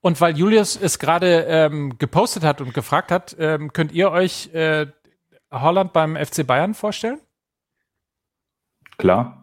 Und 0.00 0.20
weil 0.20 0.36
Julius 0.36 0.76
es 0.80 0.98
gerade 0.98 1.46
ähm, 1.48 1.98
gepostet 1.98 2.42
hat 2.42 2.60
und 2.60 2.74
gefragt 2.74 3.10
hat, 3.10 3.36
ähm, 3.38 3.72
könnt 3.72 3.92
ihr 3.92 4.10
euch 4.10 4.52
äh, 4.52 4.86
Holland 5.52 5.92
beim 5.92 6.16
FC 6.16 6.46
Bayern 6.46 6.74
vorstellen? 6.74 7.20
Klar. 8.96 9.34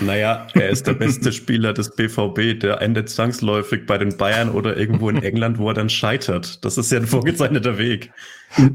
Naja, 0.00 0.46
er 0.54 0.70
ist 0.70 0.86
der 0.86 0.94
beste 0.94 1.32
Spieler 1.32 1.72
des 1.74 1.94
BVB, 1.94 2.58
der 2.58 2.80
endet 2.80 3.10
zwangsläufig 3.10 3.86
bei 3.86 3.98
den 3.98 4.16
Bayern 4.16 4.50
oder 4.50 4.76
irgendwo 4.76 5.10
in 5.10 5.22
England, 5.22 5.58
wo 5.58 5.68
er 5.68 5.74
dann 5.74 5.90
scheitert. 5.90 6.64
Das 6.64 6.78
ist 6.78 6.90
ja 6.90 6.98
ein 6.98 7.06
vorgezeichneter 7.06 7.78
Weg. 7.78 8.10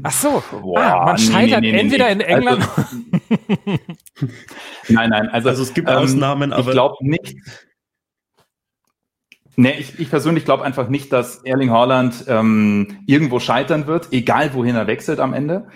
Ach 0.02 0.12
so, 0.12 0.42
Boah, 0.50 0.80
ah, 0.80 1.04
man 1.06 1.18
scheitert 1.18 1.60
nee, 1.60 1.72
nee, 1.72 1.72
nee, 1.72 1.80
entweder 1.80 2.10
in 2.10 2.20
England. 2.20 2.68
Also, 2.76 2.96
nein, 4.88 5.10
nein, 5.10 5.28
also, 5.28 5.48
also 5.48 5.62
es 5.62 5.74
gibt 5.74 5.88
ähm, 5.88 5.96
Ausnahmen, 5.96 6.52
aber. 6.52 6.68
Ich 6.68 6.72
glaube 6.72 6.96
nicht. 7.00 7.36
Nee, 9.56 9.74
ich, 9.78 9.98
ich 9.98 10.08
persönlich 10.08 10.44
glaube 10.44 10.64
einfach 10.64 10.88
nicht, 10.88 11.12
dass 11.12 11.44
Erling 11.44 11.70
Haaland 11.70 12.24
ähm, 12.26 13.00
irgendwo 13.06 13.38
scheitern 13.38 13.86
wird, 13.86 14.08
egal 14.12 14.54
wohin 14.54 14.76
er 14.76 14.86
wechselt 14.86 15.20
am 15.20 15.34
Ende. 15.34 15.68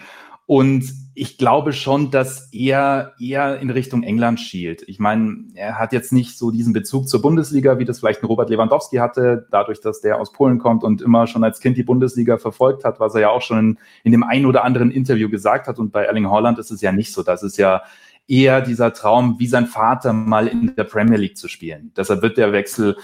Und 0.47 0.91
ich 1.19 1.39
glaube 1.39 1.73
schon, 1.73 2.11
dass 2.11 2.53
er 2.53 3.15
eher 3.19 3.59
in 3.59 3.71
Richtung 3.71 4.03
England 4.03 4.39
schielt. 4.39 4.85
Ich 4.87 4.99
meine, 4.99 5.47
er 5.55 5.79
hat 5.79 5.95
jetzt 5.95 6.13
nicht 6.13 6.37
so 6.37 6.51
diesen 6.51 6.75
Bezug 6.75 7.09
zur 7.09 7.23
Bundesliga, 7.23 7.79
wie 7.79 7.87
das 7.87 8.01
vielleicht 8.01 8.23
ein 8.23 8.27
Robert 8.27 8.51
Lewandowski 8.51 8.99
hatte, 8.99 9.47
dadurch, 9.51 9.81
dass 9.81 10.03
der 10.03 10.21
aus 10.21 10.33
Polen 10.33 10.59
kommt 10.59 10.85
und 10.85 11.01
immer 11.01 11.27
schon 11.27 11.43
als 11.43 11.61
Kind 11.61 11.79
die 11.79 11.85
Bundesliga 11.85 12.37
verfolgt 12.37 12.85
hat, 12.85 13.01
was 13.01 13.15
er 13.15 13.23
ja 13.23 13.31
auch 13.31 13.41
schon 13.41 13.59
in, 13.59 13.79
in 14.05 14.13
dem 14.13 14.25
einen 14.25 14.45
oder 14.45 14.63
anderen 14.63 14.91
Interview 14.91 15.31
gesagt 15.31 15.69
hat. 15.69 15.79
Und 15.79 15.91
bei 15.91 16.05
Erling 16.05 16.29
Holland 16.29 16.59
ist 16.59 16.71
es 16.71 16.83
ja 16.83 16.93
nicht 16.93 17.15
so. 17.15 17.23
Das 17.23 17.43
ist 17.43 17.57
ja 17.57 17.83
eher 18.29 18.61
dieser 18.61 18.93
Traum, 18.93 19.37
wie 19.39 19.47
sein 19.47 19.67
Vater 19.67 20.13
mal 20.13 20.47
in 20.47 20.77
der 20.77 20.85
Premier 20.85 21.17
League 21.17 21.39
zu 21.39 21.49
spielen. 21.49 21.93
Deshalb 21.97 22.21
wird 22.21 22.37
der 22.37 22.53
Wechsel 22.53 22.95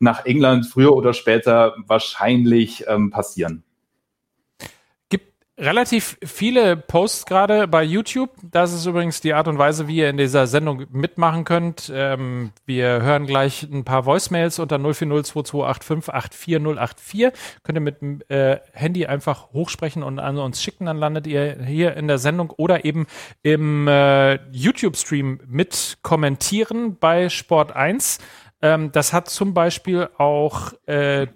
nach 0.00 0.24
England 0.24 0.66
früher 0.66 0.92
oder 0.92 1.12
später 1.12 1.76
wahrscheinlich 1.86 2.84
ähm, 2.88 3.10
passieren 3.10 3.62
relativ 5.60 6.18
viele 6.24 6.76
Posts 6.76 7.26
gerade 7.26 7.68
bei 7.68 7.84
YouTube. 7.84 8.30
Das 8.42 8.72
ist 8.72 8.86
übrigens 8.86 9.20
die 9.20 9.34
Art 9.34 9.46
und 9.46 9.58
Weise, 9.58 9.86
wie 9.86 9.96
ihr 9.96 10.08
in 10.08 10.16
dieser 10.16 10.46
Sendung 10.46 10.86
mitmachen 10.90 11.44
könnt. 11.44 11.92
Ähm, 11.94 12.52
wir 12.64 13.02
hören 13.02 13.26
gleich 13.26 13.64
ein 13.64 13.84
paar 13.84 14.06
Voicemails 14.06 14.58
unter 14.58 14.76
04022858484. 14.76 17.34
Könnt 17.62 17.76
ihr 17.76 17.82
mit 17.82 18.00
dem 18.00 18.22
äh, 18.28 18.56
Handy 18.72 19.04
einfach 19.06 19.52
hochsprechen 19.52 20.02
und 20.02 20.18
an 20.18 20.38
uns 20.38 20.62
schicken. 20.62 20.86
Dann 20.86 20.96
landet 20.96 21.26
ihr 21.26 21.62
hier 21.62 21.94
in 21.96 22.08
der 22.08 22.16
Sendung 22.18 22.48
oder 22.50 22.86
eben 22.86 23.06
im 23.42 23.86
äh, 23.86 24.36
YouTube-Stream 24.52 25.40
mit 25.46 25.98
kommentieren 26.02 26.96
bei 26.98 27.28
Sport 27.28 27.76
1. 27.76 28.18
Ähm, 28.62 28.92
das 28.92 29.12
hat 29.12 29.28
zum 29.28 29.52
Beispiel 29.54 30.08
auch 30.16 30.72
äh, 30.86 31.26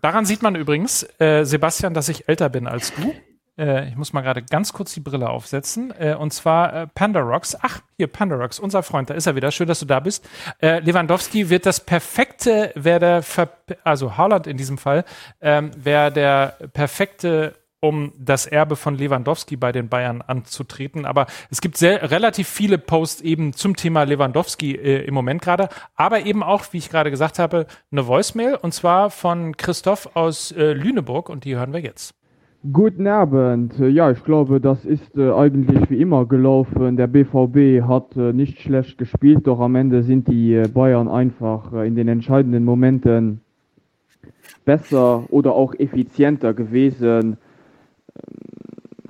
Daran 0.00 0.24
sieht 0.24 0.42
man 0.42 0.54
übrigens, 0.54 1.06
äh, 1.18 1.44
Sebastian, 1.44 1.94
dass 1.94 2.08
ich 2.08 2.28
älter 2.28 2.48
bin 2.48 2.66
als 2.66 2.92
du. 2.94 3.14
Äh, 3.60 3.88
ich 3.88 3.96
muss 3.96 4.12
mal 4.12 4.22
gerade 4.22 4.42
ganz 4.42 4.72
kurz 4.72 4.94
die 4.94 5.00
Brille 5.00 5.28
aufsetzen. 5.28 5.92
Äh, 5.98 6.14
und 6.14 6.32
zwar 6.32 6.74
äh, 6.74 6.86
Pandarox. 6.86 7.56
Ach, 7.60 7.80
hier, 7.96 8.06
Pandarox, 8.06 8.58
unser 8.58 8.82
Freund, 8.82 9.10
da 9.10 9.14
ist 9.14 9.26
er 9.26 9.36
wieder. 9.36 9.50
Schön, 9.50 9.68
dass 9.68 9.80
du 9.80 9.86
da 9.86 10.00
bist. 10.00 10.26
Lewandowski 10.60 11.50
wird 11.50 11.66
das 11.66 11.80
perfekte, 11.80 12.72
wäre 12.74 13.00
der, 13.00 13.24
also 13.84 14.16
Haaland 14.16 14.46
in 14.46 14.56
diesem 14.56 14.78
Fall, 14.78 15.04
ähm, 15.42 15.70
wäre 15.76 16.10
der 16.10 16.56
perfekte 16.72 17.54
um 17.80 18.12
das 18.18 18.46
Erbe 18.46 18.76
von 18.76 18.94
Lewandowski 18.94 19.56
bei 19.56 19.72
den 19.72 19.88
Bayern 19.88 20.22
anzutreten. 20.22 21.06
Aber 21.06 21.26
es 21.50 21.60
gibt 21.60 21.76
sehr, 21.76 22.10
relativ 22.10 22.48
viele 22.48 22.78
Posts 22.78 23.22
eben 23.22 23.52
zum 23.54 23.74
Thema 23.74 24.04
Lewandowski 24.04 24.74
äh, 24.74 25.04
im 25.04 25.14
Moment 25.14 25.42
gerade, 25.42 25.68
aber 25.96 26.26
eben 26.26 26.42
auch, 26.42 26.64
wie 26.72 26.78
ich 26.78 26.90
gerade 26.90 27.10
gesagt 27.10 27.38
habe, 27.38 27.66
eine 27.90 28.06
Voicemail 28.06 28.56
und 28.60 28.74
zwar 28.74 29.10
von 29.10 29.56
Christoph 29.56 30.10
aus 30.14 30.52
äh, 30.52 30.72
Lüneburg 30.72 31.28
und 31.28 31.44
die 31.44 31.56
hören 31.56 31.72
wir 31.72 31.80
jetzt. 31.80 32.14
Guten 32.70 33.06
Abend. 33.06 33.72
Ja, 33.78 34.10
ich 34.10 34.22
glaube, 34.22 34.60
das 34.60 34.84
ist 34.84 35.16
äh, 35.16 35.32
eigentlich 35.32 35.88
wie 35.88 35.98
immer 35.98 36.26
gelaufen. 36.26 36.98
Der 36.98 37.06
BVB 37.06 37.88
hat 37.88 38.14
äh, 38.18 38.34
nicht 38.34 38.60
schlecht 38.60 38.98
gespielt, 38.98 39.46
doch 39.46 39.60
am 39.60 39.76
Ende 39.76 40.02
sind 40.02 40.28
die 40.28 40.56
äh, 40.56 40.68
Bayern 40.68 41.08
einfach 41.08 41.72
äh, 41.72 41.86
in 41.86 41.96
den 41.96 42.08
entscheidenden 42.08 42.66
Momenten 42.66 43.40
besser 44.66 45.24
oder 45.30 45.54
auch 45.54 45.72
effizienter 45.72 46.52
gewesen 46.52 47.38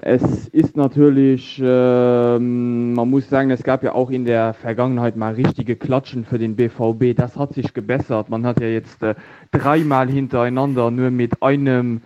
es 0.02 0.49
ist 0.49 0.76
natürlich, 0.76 1.61
äh, 1.61 2.38
man 2.38 3.11
muss 3.11 3.28
sagen, 3.28 3.50
es 3.50 3.62
gab 3.62 3.83
ja 3.83 3.92
auch 3.92 4.11
in 4.11 4.25
der 4.25 4.54
Vergangenheit 4.54 5.16
mal 5.16 5.35
richtige 5.35 5.76
Klatschen 5.76 6.25
für 6.25 6.38
den 6.38 6.57
BVB. 6.57 7.14
Das 7.16 7.37
hat 7.37 7.54
sich 7.54 7.75
gebessert. 7.75 8.30
Man 8.30 8.47
hat 8.47 8.61
ja 8.61 8.69
jetzt 8.69 9.02
äh, 9.02 9.14
dreimal 9.50 10.09
hintereinander 10.09 10.90
nur 10.90 11.11
mit 11.11 11.42
einem 11.42 12.02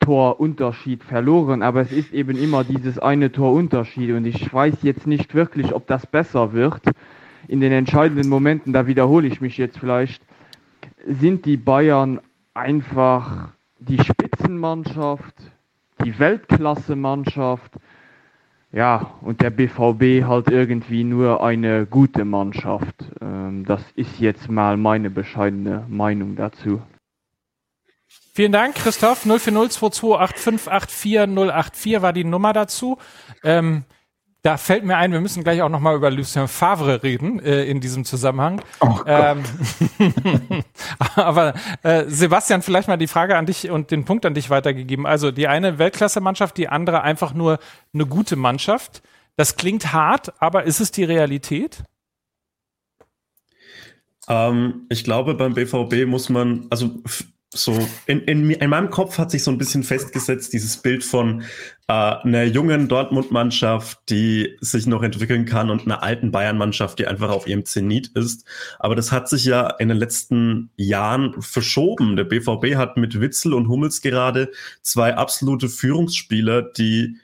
Torunterschied 0.00 1.04
verloren, 1.04 1.62
aber 1.62 1.80
es 1.80 1.92
ist 1.92 2.12
eben 2.12 2.36
immer 2.36 2.64
dieses 2.64 2.98
eine 2.98 3.32
Torunterschied 3.32 4.10
und 4.12 4.26
ich 4.26 4.52
weiß 4.52 4.76
jetzt 4.82 5.06
nicht 5.06 5.34
wirklich, 5.34 5.74
ob 5.74 5.86
das 5.86 6.06
besser 6.06 6.52
wird. 6.52 6.82
In 7.48 7.60
den 7.60 7.72
entscheidenden 7.72 8.28
Momenten, 8.28 8.72
da 8.72 8.86
wiederhole 8.86 9.26
ich 9.26 9.40
mich 9.40 9.56
jetzt 9.56 9.78
vielleicht, 9.78 10.22
sind 11.06 11.46
die 11.46 11.56
Bayern 11.56 12.20
einfach 12.54 13.48
die 13.78 14.02
Spitzenmannschaft, 14.02 15.34
die 16.02 16.18
Weltklasse-Mannschaft. 16.18 17.72
Ja, 18.72 19.14
und 19.20 19.40
der 19.40 19.50
BVB 19.50 20.26
halt 20.26 20.48
irgendwie 20.48 21.04
nur 21.04 21.44
eine 21.44 21.86
gute 21.86 22.24
Mannschaft. 22.24 23.04
Ähm, 23.20 23.64
das 23.64 23.82
ist 23.94 24.18
jetzt 24.18 24.50
mal 24.50 24.76
meine 24.76 25.10
bescheidene 25.10 25.86
Meinung 25.88 26.34
dazu. 26.34 26.82
Vielen 28.34 28.50
Dank, 28.50 28.74
Christoph. 28.74 29.24
04022858484 29.26 32.02
war 32.02 32.12
die 32.12 32.24
Nummer 32.24 32.52
dazu. 32.52 32.98
Ähm, 33.44 33.84
da 34.44 34.58
fällt 34.58 34.84
mir 34.84 34.98
ein, 34.98 35.10
wir 35.10 35.22
müssen 35.22 35.42
gleich 35.42 35.62
auch 35.62 35.70
nochmal 35.70 35.96
über 35.96 36.10
Lucien 36.10 36.48
Favre 36.48 37.02
reden 37.02 37.40
äh, 37.40 37.64
in 37.64 37.80
diesem 37.80 38.04
Zusammenhang. 38.04 38.60
Oh 38.80 39.00
ähm, 39.06 39.42
aber 41.16 41.54
äh, 41.82 42.04
Sebastian, 42.08 42.60
vielleicht 42.60 42.86
mal 42.86 42.98
die 42.98 43.06
Frage 43.06 43.38
an 43.38 43.46
dich 43.46 43.70
und 43.70 43.90
den 43.90 44.04
Punkt 44.04 44.26
an 44.26 44.34
dich 44.34 44.50
weitergegeben. 44.50 45.06
Also 45.06 45.30
die 45.30 45.48
eine 45.48 45.78
Weltklasse-Mannschaft, 45.78 46.58
die 46.58 46.68
andere 46.68 47.00
einfach 47.00 47.32
nur 47.32 47.58
eine 47.94 48.04
gute 48.04 48.36
Mannschaft. 48.36 49.02
Das 49.36 49.56
klingt 49.56 49.94
hart, 49.94 50.34
aber 50.42 50.64
ist 50.64 50.78
es 50.78 50.90
die 50.90 51.04
Realität? 51.04 51.82
Ähm, 54.28 54.82
ich 54.90 55.04
glaube, 55.04 55.34
beim 55.36 55.54
BVB 55.54 56.06
muss 56.06 56.28
man, 56.28 56.66
also 56.68 56.90
so 57.54 57.78
in, 58.06 58.20
in, 58.22 58.50
in 58.50 58.70
meinem 58.70 58.90
Kopf 58.90 59.18
hat 59.18 59.30
sich 59.30 59.42
so 59.42 59.50
ein 59.50 59.58
bisschen 59.58 59.82
festgesetzt 59.82 60.52
dieses 60.52 60.76
Bild 60.76 61.04
von 61.04 61.42
äh, 61.86 61.92
einer 61.92 62.44
jungen 62.44 62.88
Dortmund-Mannschaft, 62.88 63.98
die 64.10 64.56
sich 64.60 64.86
noch 64.86 65.02
entwickeln 65.02 65.44
kann 65.44 65.70
und 65.70 65.86
einer 65.86 66.02
alten 66.02 66.30
Bayern-Mannschaft, 66.30 66.98
die 66.98 67.06
einfach 67.06 67.30
auf 67.30 67.46
ihrem 67.46 67.64
Zenit 67.64 68.08
ist. 68.08 68.44
Aber 68.78 68.94
das 68.94 69.12
hat 69.12 69.28
sich 69.28 69.44
ja 69.44 69.68
in 69.78 69.88
den 69.88 69.98
letzten 69.98 70.70
Jahren 70.76 71.40
verschoben. 71.40 72.16
Der 72.16 72.24
BVB 72.24 72.76
hat 72.76 72.96
mit 72.96 73.20
Witzel 73.20 73.54
und 73.54 73.68
Hummels 73.68 74.02
gerade 74.02 74.50
zwei 74.82 75.16
absolute 75.16 75.68
Führungsspieler, 75.68 76.62
die 76.62 77.16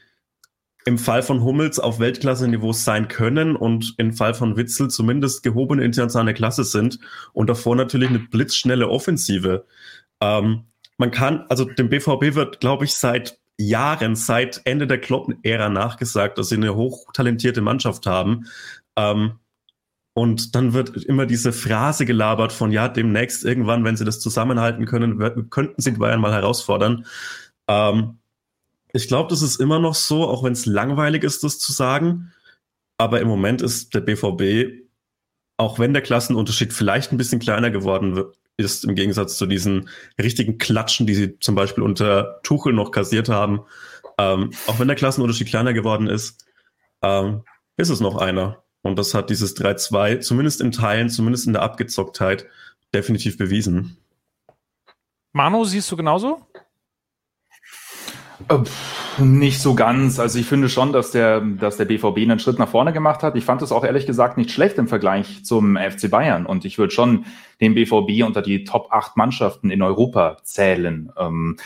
im 0.85 0.99
Fall 0.99 1.23
von 1.23 1.43
Hummels 1.43 1.79
auf 1.79 2.01
Weltklasse-Niveau 2.01 2.73
sein 2.73 3.09
können 3.09 3.55
und 3.55 3.95
im 3.99 4.13
Fall 4.13 4.35
von 4.35 4.57
Witzel 4.57 4.89
zumindest 4.89 5.43
gehobene 5.43 5.85
internationale 5.85 6.35
Klasse 6.35 6.65
sind 6.65 6.99
und 7.33 7.51
davor 7.51 7.77
natürlich 7.77 8.09
eine 8.09 8.19
blitzschnelle 8.19 8.89
Offensive. 8.89 9.67
Ähm, 10.21 10.65
man 10.99 11.11
kann, 11.11 11.47
also 11.49 11.65
dem 11.65 11.89
BVB 11.89 12.35
wird, 12.35 12.61
glaube 12.61 12.85
ich, 12.85 12.95
seit 12.95 13.39
Jahren, 13.59 14.17
seit 14.17 14.61
Ende 14.65 14.87
der 14.87 15.01
Kloppen-Ära 15.01 15.69
nachgesagt, 15.69 16.39
dass 16.39 16.49
sie 16.49 16.57
eine 16.57 16.75
hochtalentierte 16.75 17.61
Mannschaft 17.61 18.07
haben. 18.07 18.47
Ähm, 18.97 19.39
und 20.15 20.55
dann 20.55 20.73
wird 20.73 21.05
immer 21.05 21.27
diese 21.27 21.53
Phrase 21.53 22.05
gelabert 22.05 22.53
von, 22.53 22.73
ja, 22.73 22.89
demnächst 22.89 23.45
irgendwann, 23.45 23.85
wenn 23.85 23.97
sie 23.97 24.05
das 24.05 24.21
zusammenhalten 24.21 24.85
können, 24.87 25.51
könnten 25.51 25.81
sie 25.81 25.93
Bayern 25.93 26.21
mal 26.21 26.33
herausfordern. 26.33 27.07
Ähm, 27.69 28.19
ich 28.93 29.09
glaube, 29.09 29.31
das 29.31 29.43
ist 29.43 29.61
immer 29.61 29.79
noch 29.79 29.95
so, 29.95 30.27
auch 30.27 30.43
wenn 30.43 30.53
es 30.53 30.67
langweilig 30.67 31.23
ist, 31.23 31.45
das 31.45 31.59
zu 31.59 31.73
sagen. 31.73 32.33
Aber 32.99 33.21
im 33.21 33.29
Moment 33.29 33.63
ist 33.63 33.95
der 33.95 34.01
BVB, 34.01 34.85
auch 35.57 35.79
wenn 35.79 35.93
der 35.93 36.03
Klassenunterschied 36.03 36.73
vielleicht 36.73 37.13
ein 37.13 37.17
bisschen 37.19 37.39
kleiner 37.39 37.71
geworden 37.71 38.33
ist 38.61 38.85
im 38.85 38.95
Gegensatz 38.95 39.37
zu 39.37 39.47
diesen 39.47 39.89
richtigen 40.21 40.59
Klatschen, 40.59 41.07
die 41.07 41.15
sie 41.15 41.39
zum 41.41 41.55
Beispiel 41.55 41.83
unter 41.83 42.41
Tuchel 42.43 42.73
noch 42.73 42.91
kassiert 42.91 43.29
haben. 43.29 43.61
Ähm, 44.19 44.53
auch 44.67 44.79
wenn 44.79 44.89
der 44.89 44.97
Klassenunterschied 44.97 45.49
kleiner 45.49 45.73
geworden 45.73 46.07
ist, 46.07 46.47
ähm, 47.03 47.43
ist 47.77 47.89
es 47.91 48.01
noch 48.01 48.17
einer. 48.17 48.63
Und 48.83 48.99
das 48.99 49.15
hat 49.15 49.31
dieses 49.31 49.57
3-2, 49.57 50.21
zumindest 50.21 50.61
in 50.61 50.73
Teilen, 50.73 51.11
zumindest 51.11 51.47
in 51.47 51.53
der 51.53 51.63
Abgezocktheit, 51.63 52.47
definitiv 52.95 53.39
bewiesen. 53.39 53.97
Manu, 55.33 55.65
siehst 55.65 55.91
du 55.93 55.97
genauso? 55.97 56.47
Äh, 58.49 59.23
nicht 59.23 59.61
so 59.61 59.75
ganz. 59.75 60.19
Also 60.19 60.39
ich 60.39 60.47
finde 60.47 60.69
schon, 60.69 60.93
dass 60.93 61.11
der, 61.11 61.41
dass 61.41 61.77
der 61.77 61.85
BVB 61.85 62.19
einen 62.19 62.39
Schritt 62.39 62.59
nach 62.59 62.69
vorne 62.69 62.93
gemacht 62.93 63.23
hat. 63.23 63.37
Ich 63.37 63.45
fand 63.45 63.63
es 63.63 63.73
auch 63.73 63.85
ehrlich 63.85 64.07
gesagt 64.07 64.39
nicht 64.39 64.51
schlecht 64.51 64.79
im 64.79 64.89
Vergleich 64.89 65.45
zum 65.45 65.77
FC 65.77 66.11
Bayern. 66.11 66.47
Und 66.47 66.65
ich 66.65 66.79
würde 66.79 66.93
schon 66.93 67.25
den 67.61 67.75
BVB 67.75 68.25
unter 68.25 68.43
die 68.43 68.65
Top 68.65 68.89
8 68.91 69.17
Mannschaften 69.17 69.71
in 69.71 69.83
Europa 69.83 70.39
zählen. 70.43 71.13
Ähm, 71.19 71.57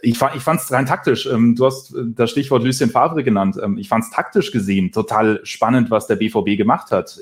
ich, 0.00 0.20
ich 0.34 0.42
fand 0.42 0.60
es 0.60 0.72
rein 0.72 0.86
taktisch. 0.86 1.26
Ähm, 1.26 1.54
du 1.54 1.66
hast 1.66 1.94
das 1.96 2.30
Stichwort 2.30 2.64
Lucien 2.64 2.90
Favre 2.90 3.22
genannt. 3.24 3.58
Ähm, 3.62 3.76
ich 3.76 3.88
fand 3.88 4.04
es 4.04 4.10
taktisch 4.10 4.52
gesehen 4.52 4.92
total 4.92 5.40
spannend, 5.44 5.90
was 5.90 6.06
der 6.06 6.16
BVB 6.16 6.56
gemacht 6.56 6.90
hat. 6.90 7.20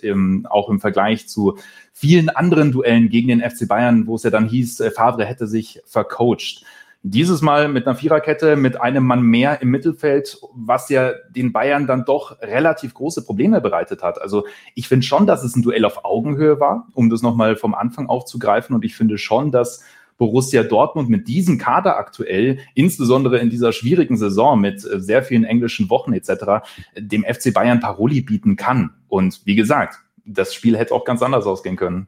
auch 0.49 0.69
im 0.69 0.81
Vergleich 0.81 1.29
zu 1.29 1.59
vielen 1.93 2.29
anderen 2.29 2.73
Duellen 2.73 3.09
gegen 3.09 3.29
den 3.29 3.41
FC 3.41 3.67
Bayern, 3.67 4.07
wo 4.07 4.15
es 4.15 4.23
ja 4.23 4.31
dann 4.31 4.49
hieß, 4.49 4.81
äh, 4.81 4.91
Favre 4.91 5.25
hätte 5.25 5.47
sich 5.47 5.81
vercoacht. 5.85 6.65
Dieses 7.03 7.41
Mal 7.41 7.69
mit 7.69 7.87
einer 7.87 7.97
Viererkette, 7.97 8.57
mit 8.57 8.79
einem 8.79 9.05
Mann 9.05 9.23
mehr 9.23 9.63
im 9.63 9.71
Mittelfeld, 9.71 10.39
was 10.55 10.91
ja 10.91 11.13
den 11.31 11.51
Bayern 11.51 11.87
dann 11.87 12.05
doch 12.05 12.41
relativ 12.43 12.93
große 12.93 13.25
Probleme 13.25 13.63
bereitet 13.63 14.03
hat. 14.03 14.21
Also 14.21 14.47
ich 14.75 14.87
finde 14.87 15.07
schon, 15.07 15.27
dass 15.27 15.43
es 15.43 15.57
ein 15.57 15.63
Duell 15.63 15.87
auf 15.87 16.05
Augenhöhe 16.05 16.61
war, 16.61 16.89
um 16.93 17.09
das 17.09 17.23
nochmal 17.23 17.57
vom 17.57 17.75
Anfang 17.75 18.09
aufzugreifen. 18.09 18.75
Und 18.75 18.85
ich 18.85 18.95
finde 18.95 19.17
schon, 19.17 19.51
dass 19.51 19.83
Borussia 20.21 20.63
Dortmund 20.63 21.09
mit 21.09 21.27
diesem 21.29 21.57
Kader 21.57 21.97
aktuell, 21.97 22.59
insbesondere 22.75 23.39
in 23.39 23.49
dieser 23.49 23.73
schwierigen 23.73 24.19
Saison 24.19 24.61
mit 24.61 24.85
äh, 24.85 25.01
sehr 25.01 25.23
vielen 25.23 25.45
englischen 25.45 25.89
Wochen 25.89 26.13
etc., 26.13 26.63
dem 26.99 27.25
FC 27.25 27.55
Bayern 27.55 27.81
Paroli 27.81 28.21
bieten 28.21 28.57
kann. 28.57 28.91
Und 29.09 29.41
wie 29.47 29.57
gesagt, 29.57 29.99
das 30.27 30.53
Spiel 30.53 30.77
hätte 30.77 30.95
auch 30.95 31.07
ganz 31.07 31.23
anders 31.23 31.47
ausgehen 31.47 31.77
können. 31.77 32.07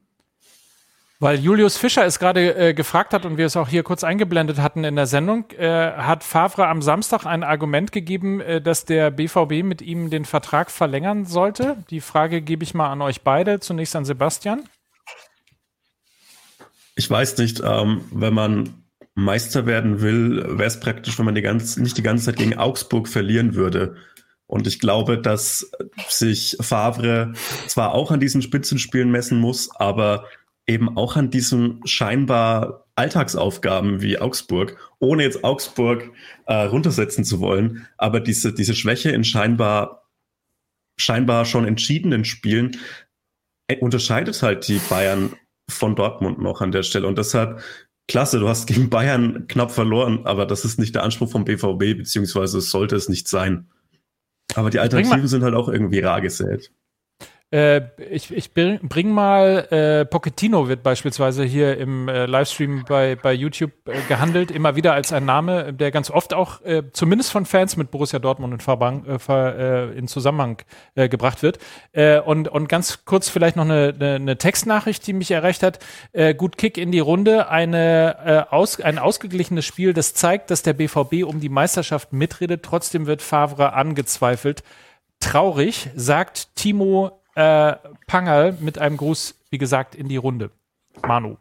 Weil 1.22 1.38
Julius 1.38 1.76
Fischer 1.76 2.04
es 2.04 2.18
gerade 2.18 2.52
äh, 2.56 2.74
gefragt 2.74 3.14
hat 3.14 3.24
und 3.24 3.36
wir 3.36 3.46
es 3.46 3.56
auch 3.56 3.68
hier 3.68 3.84
kurz 3.84 4.02
eingeblendet 4.02 4.58
hatten 4.58 4.82
in 4.82 4.96
der 4.96 5.06
Sendung, 5.06 5.48
äh, 5.52 5.92
hat 5.92 6.24
Favre 6.24 6.66
am 6.66 6.82
Samstag 6.82 7.26
ein 7.26 7.44
Argument 7.44 7.92
gegeben, 7.92 8.40
äh, 8.40 8.60
dass 8.60 8.86
der 8.86 9.12
BVB 9.12 9.62
mit 9.62 9.82
ihm 9.82 10.10
den 10.10 10.24
Vertrag 10.24 10.68
verlängern 10.68 11.24
sollte. 11.24 11.76
Die 11.90 12.00
Frage 12.00 12.42
gebe 12.42 12.64
ich 12.64 12.74
mal 12.74 12.90
an 12.90 13.02
euch 13.02 13.22
beide. 13.22 13.60
Zunächst 13.60 13.94
an 13.94 14.04
Sebastian. 14.04 14.64
Ich 16.96 17.08
weiß 17.08 17.38
nicht, 17.38 17.62
ähm, 17.64 18.00
wenn 18.10 18.34
man 18.34 18.82
Meister 19.14 19.64
werden 19.64 20.00
will, 20.00 20.42
wäre 20.58 20.66
es 20.66 20.80
praktisch, 20.80 21.16
wenn 21.20 21.26
man 21.26 21.36
die 21.36 21.42
ganze, 21.42 21.80
nicht 21.80 21.96
die 21.96 22.02
ganze 22.02 22.24
Zeit 22.24 22.36
gegen 22.38 22.58
Augsburg 22.58 23.06
verlieren 23.06 23.54
würde. 23.54 23.94
Und 24.48 24.66
ich 24.66 24.80
glaube, 24.80 25.18
dass 25.18 25.70
sich 26.08 26.56
Favre 26.60 27.32
zwar 27.68 27.94
auch 27.94 28.10
an 28.10 28.18
diesen 28.18 28.42
Spitzenspielen 28.42 29.12
messen 29.12 29.38
muss, 29.38 29.70
aber 29.76 30.24
eben 30.66 30.96
auch 30.96 31.16
an 31.16 31.30
diesen 31.30 31.80
scheinbar 31.84 32.86
Alltagsaufgaben 32.94 34.02
wie 34.02 34.18
Augsburg, 34.18 34.76
ohne 34.98 35.22
jetzt 35.22 35.44
Augsburg 35.44 36.10
äh, 36.46 36.54
runtersetzen 36.54 37.24
zu 37.24 37.40
wollen, 37.40 37.88
aber 37.96 38.20
diese, 38.20 38.52
diese 38.52 38.74
Schwäche 38.74 39.10
in 39.10 39.24
scheinbar, 39.24 40.10
scheinbar 40.98 41.44
schon 41.44 41.66
entschiedenen 41.66 42.24
Spielen 42.24 42.76
äh, 43.68 43.78
unterscheidet 43.78 44.40
halt 44.42 44.68
die 44.68 44.80
Bayern 44.90 45.34
von 45.70 45.96
Dortmund 45.96 46.40
noch 46.40 46.60
an 46.60 46.72
der 46.72 46.82
Stelle. 46.82 47.06
Und 47.06 47.18
deshalb, 47.18 47.62
klasse, 48.08 48.38
du 48.38 48.48
hast 48.48 48.66
gegen 48.66 48.90
Bayern 48.90 49.46
knapp 49.48 49.70
verloren, 49.70 50.26
aber 50.26 50.44
das 50.44 50.64
ist 50.64 50.78
nicht 50.78 50.94
der 50.94 51.02
Anspruch 51.02 51.30
vom 51.30 51.44
BVB, 51.44 51.96
beziehungsweise 51.96 52.60
sollte 52.60 52.96
es 52.96 53.08
nicht 53.08 53.26
sein. 53.26 53.68
Aber 54.54 54.70
die 54.70 54.80
Alternativen 54.80 55.28
sind 55.28 55.42
halt 55.42 55.54
auch 55.54 55.68
irgendwie 55.68 56.00
rar 56.00 56.20
gesät. 56.20 56.72
Äh, 57.52 57.82
ich, 58.10 58.34
ich 58.34 58.54
bring 58.54 59.10
mal, 59.10 59.66
äh, 59.70 60.06
Pochettino 60.06 60.68
wird 60.68 60.82
beispielsweise 60.82 61.44
hier 61.44 61.76
im 61.76 62.08
äh, 62.08 62.24
Livestream 62.24 62.84
bei, 62.88 63.14
bei 63.14 63.34
YouTube 63.34 63.72
äh, 63.86 64.00
gehandelt, 64.08 64.50
immer 64.50 64.74
wieder 64.74 64.94
als 64.94 65.12
ein 65.12 65.26
Name, 65.26 65.74
der 65.74 65.90
ganz 65.90 66.10
oft 66.10 66.32
auch 66.32 66.62
äh, 66.62 66.82
zumindest 66.92 67.30
von 67.30 67.44
Fans 67.44 67.76
mit 67.76 67.90
Borussia 67.90 68.18
Dortmund 68.18 68.62
Verbang, 68.62 69.04
äh, 69.04 69.18
äh, 69.28 69.98
in 69.98 70.08
Zusammenhang 70.08 70.62
äh, 70.94 71.10
gebracht 71.10 71.42
wird. 71.42 71.58
Äh, 71.92 72.20
und, 72.20 72.48
und 72.48 72.70
ganz 72.70 73.04
kurz 73.04 73.28
vielleicht 73.28 73.56
noch 73.56 73.64
eine, 73.64 73.94
eine, 73.94 74.14
eine 74.14 74.38
Textnachricht, 74.38 75.06
die 75.06 75.12
mich 75.12 75.30
erreicht 75.30 75.62
hat. 75.62 75.78
Äh, 76.12 76.34
gut 76.34 76.56
Kick 76.56 76.78
in 76.78 76.90
die 76.90 77.00
Runde, 77.00 77.50
eine, 77.50 78.46
äh, 78.48 78.54
aus, 78.54 78.80
ein 78.80 78.98
ausgeglichenes 78.98 79.66
Spiel, 79.66 79.92
das 79.92 80.14
zeigt, 80.14 80.50
dass 80.50 80.62
der 80.62 80.72
BVB 80.72 81.24
um 81.26 81.40
die 81.40 81.50
Meisterschaft 81.50 82.14
mitredet. 82.14 82.62
Trotzdem 82.62 83.06
wird 83.06 83.20
Favre 83.20 83.74
angezweifelt. 83.74 84.62
Traurig, 85.20 85.90
sagt 85.94 86.56
Timo 86.56 87.21
äh, 87.34 87.76
Pangal 88.06 88.56
mit 88.60 88.78
einem 88.78 88.96
Gruß, 88.96 89.34
wie 89.50 89.58
gesagt, 89.58 89.94
in 89.94 90.08
die 90.08 90.16
Runde. 90.16 90.50
Manu. 91.06 91.36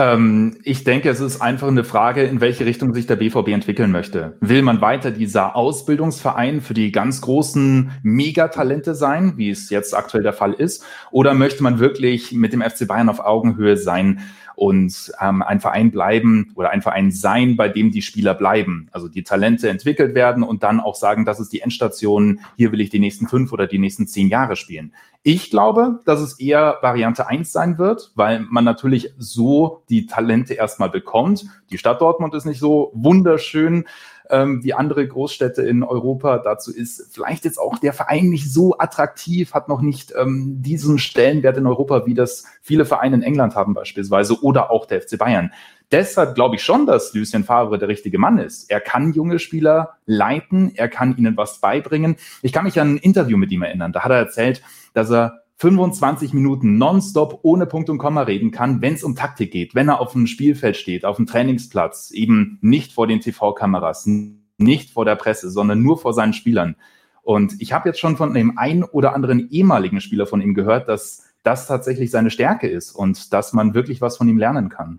Ähm, 0.00 0.56
ich 0.64 0.84
denke, 0.84 1.10
es 1.10 1.20
ist 1.20 1.42
einfach 1.42 1.68
eine 1.68 1.84
Frage, 1.84 2.22
in 2.22 2.40
welche 2.40 2.64
Richtung 2.64 2.94
sich 2.94 3.06
der 3.06 3.16
BVB 3.16 3.48
entwickeln 3.48 3.90
möchte. 3.90 4.38
Will 4.40 4.62
man 4.62 4.80
weiter 4.80 5.10
dieser 5.10 5.54
Ausbildungsverein 5.56 6.62
für 6.62 6.72
die 6.72 6.90
ganz 6.90 7.20
großen 7.20 7.90
Megatalente 8.02 8.94
sein, 8.94 9.34
wie 9.36 9.50
es 9.50 9.68
jetzt 9.68 9.94
aktuell 9.94 10.22
der 10.22 10.32
Fall 10.32 10.54
ist? 10.54 10.86
Oder 11.10 11.34
möchte 11.34 11.62
man 11.62 11.80
wirklich 11.80 12.32
mit 12.32 12.54
dem 12.54 12.62
FC 12.62 12.88
Bayern 12.88 13.10
auf 13.10 13.20
Augenhöhe 13.20 13.76
sein? 13.76 14.22
und 14.60 15.10
ähm, 15.22 15.40
ein 15.40 15.58
Verein 15.58 15.90
bleiben 15.90 16.52
oder 16.54 16.68
ein 16.68 16.82
Verein 16.82 17.10
sein, 17.10 17.56
bei 17.56 17.70
dem 17.70 17.92
die 17.92 18.02
Spieler 18.02 18.34
bleiben. 18.34 18.88
Also 18.92 19.08
die 19.08 19.22
Talente 19.22 19.70
entwickelt 19.70 20.14
werden 20.14 20.42
und 20.42 20.62
dann 20.62 20.80
auch 20.80 20.96
sagen, 20.96 21.24
das 21.24 21.40
ist 21.40 21.54
die 21.54 21.62
Endstation, 21.62 22.40
hier 22.58 22.70
will 22.70 22.82
ich 22.82 22.90
die 22.90 22.98
nächsten 22.98 23.26
fünf 23.26 23.54
oder 23.54 23.66
die 23.66 23.78
nächsten 23.78 24.06
zehn 24.06 24.28
Jahre 24.28 24.56
spielen. 24.56 24.92
Ich 25.22 25.50
glaube, 25.50 26.00
dass 26.04 26.20
es 26.20 26.38
eher 26.38 26.76
Variante 26.82 27.26
eins 27.26 27.52
sein 27.52 27.78
wird, 27.78 28.12
weil 28.16 28.40
man 28.40 28.64
natürlich 28.64 29.14
so 29.16 29.82
die 29.90 30.06
Talente 30.06 30.54
erstmal 30.54 30.88
bekommt. 30.88 31.44
Die 31.70 31.78
Stadt 31.78 32.00
Dortmund 32.00 32.34
ist 32.34 32.46
nicht 32.46 32.60
so 32.60 32.92
wunderschön 32.94 33.84
ähm, 34.30 34.62
wie 34.62 34.72
andere 34.72 35.06
Großstädte 35.06 35.62
in 35.62 35.82
Europa. 35.82 36.38
Dazu 36.38 36.72
ist 36.72 37.08
vielleicht 37.12 37.44
jetzt 37.44 37.58
auch 37.58 37.78
der 37.78 37.92
Verein 37.92 38.28
nicht 38.28 38.50
so 38.50 38.78
attraktiv, 38.78 39.52
hat 39.52 39.68
noch 39.68 39.80
nicht 39.80 40.12
ähm, 40.16 40.62
diesen 40.62 40.98
Stellenwert 40.98 41.56
in 41.56 41.66
Europa, 41.66 42.06
wie 42.06 42.14
das 42.14 42.44
viele 42.62 42.84
Vereine 42.84 43.16
in 43.16 43.22
England 43.22 43.54
haben 43.54 43.74
beispielsweise 43.74 44.42
oder 44.42 44.70
auch 44.70 44.86
der 44.86 45.02
FC 45.02 45.18
Bayern. 45.18 45.52
Deshalb 45.92 46.36
glaube 46.36 46.54
ich 46.54 46.62
schon, 46.62 46.86
dass 46.86 47.12
Lucien 47.14 47.42
Favre 47.42 47.76
der 47.76 47.88
richtige 47.88 48.18
Mann 48.18 48.38
ist. 48.38 48.70
Er 48.70 48.80
kann 48.80 49.12
junge 49.12 49.40
Spieler 49.40 49.96
leiten, 50.06 50.72
er 50.76 50.88
kann 50.88 51.16
ihnen 51.16 51.36
was 51.36 51.60
beibringen. 51.60 52.16
Ich 52.42 52.52
kann 52.52 52.64
mich 52.64 52.80
an 52.80 52.94
ein 52.94 52.98
Interview 52.98 53.36
mit 53.36 53.50
ihm 53.50 53.62
erinnern. 53.62 53.92
Da 53.92 54.04
hat 54.04 54.12
er 54.12 54.18
erzählt, 54.18 54.62
dass 54.94 55.10
er 55.10 55.42
25 55.60 56.32
Minuten 56.32 56.78
nonstop 56.78 57.40
ohne 57.42 57.66
Punkt 57.66 57.90
und 57.90 57.98
Komma 57.98 58.22
reden 58.22 58.50
kann, 58.50 58.80
wenn 58.80 58.94
es 58.94 59.04
um 59.04 59.14
Taktik 59.14 59.50
geht, 59.50 59.74
wenn 59.74 59.88
er 59.88 60.00
auf 60.00 60.12
dem 60.12 60.26
Spielfeld 60.26 60.74
steht, 60.74 61.04
auf 61.04 61.16
dem 61.16 61.26
Trainingsplatz, 61.26 62.10
eben 62.12 62.58
nicht 62.62 62.94
vor 62.94 63.06
den 63.06 63.20
TV-Kameras, 63.20 64.08
nicht 64.56 64.90
vor 64.90 65.04
der 65.04 65.16
Presse, 65.16 65.50
sondern 65.50 65.82
nur 65.82 65.98
vor 65.98 66.14
seinen 66.14 66.32
Spielern. 66.32 66.76
Und 67.20 67.60
ich 67.60 67.74
habe 67.74 67.90
jetzt 67.90 68.00
schon 68.00 68.16
von 68.16 68.32
dem 68.32 68.56
einen 68.56 68.84
oder 68.84 69.14
anderen 69.14 69.50
ehemaligen 69.50 70.00
Spieler 70.00 70.26
von 70.26 70.40
ihm 70.40 70.54
gehört, 70.54 70.88
dass 70.88 71.24
das 71.42 71.66
tatsächlich 71.66 72.10
seine 72.10 72.30
Stärke 72.30 72.66
ist 72.66 72.92
und 72.92 73.30
dass 73.34 73.52
man 73.52 73.74
wirklich 73.74 74.00
was 74.00 74.16
von 74.16 74.30
ihm 74.30 74.38
lernen 74.38 74.70
kann. 74.70 74.98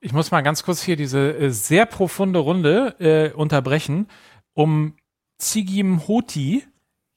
Ich 0.00 0.14
muss 0.14 0.30
mal 0.30 0.40
ganz 0.40 0.62
kurz 0.62 0.80
hier 0.80 0.96
diese 0.96 1.36
äh, 1.36 1.50
sehr 1.50 1.84
profunde 1.84 2.38
Runde 2.38 2.94
äh, 2.98 3.36
unterbrechen, 3.36 4.06
um 4.54 4.94
Zigim 5.36 6.08
Hoti 6.08 6.64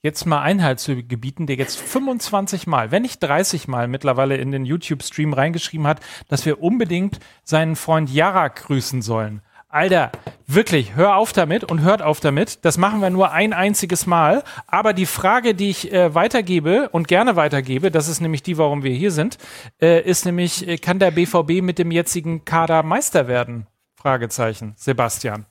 jetzt 0.04 0.26
mal 0.26 0.42
Einhalt 0.42 0.82
zu 0.82 1.02
gebieten, 1.02 1.48
der 1.48 1.56
jetzt 1.56 1.80
25 1.80 2.68
Mal, 2.68 2.92
wenn 2.92 3.04
nicht 3.04 3.24
30 3.24 3.70
Mal 3.70 3.88
mittlerweile 3.88 4.36
in 4.36 4.52
den 4.52 4.66
YouTube-Stream 4.66 5.32
reingeschrieben 5.32 5.88
hat, 5.88 6.02
dass 6.28 6.46
wir 6.46 6.62
unbedingt 6.62 7.20
seinen 7.44 7.78
Freund 7.78 8.10
Yara 8.10 8.50
grüßen 8.50 9.02
sollen. 9.02 9.42
Alter, 9.70 10.12
wirklich, 10.46 10.96
hör 10.96 11.16
auf 11.16 11.34
damit 11.34 11.64
und 11.64 11.82
hört 11.82 12.04
auf 12.04 12.20
damit. 12.20 12.64
Das 12.64 12.78
machen 12.78 13.00
wir 13.00 13.10
nur 13.10 13.32
ein 13.32 13.54
einziges 13.54 14.06
Mal. 14.06 14.44
Aber 14.68 14.94
die 14.94 15.08
Frage, 15.08 15.56
die 15.56 15.72
ich 15.72 15.92
äh, 15.92 16.14
weitergebe 16.14 16.90
und 16.90 17.08
gerne 17.08 17.36
weitergebe, 17.36 17.90
das 17.90 18.08
ist 18.08 18.20
nämlich 18.20 18.44
die, 18.44 18.60
warum 18.60 18.84
wir 18.84 18.94
hier 18.94 19.10
sind, 19.10 19.40
äh, 19.82 20.02
ist 20.02 20.26
nämlich, 20.26 20.68
äh, 20.68 20.78
kann 20.78 21.00
der 21.00 21.10
BVB 21.10 21.64
mit 21.64 21.80
dem 21.80 21.90
jetzigen 21.90 22.46
Kader 22.46 22.84
Meister 22.84 23.28
werden? 23.28 23.66
Fragezeichen, 23.96 24.74
Sebastian. 24.76 25.48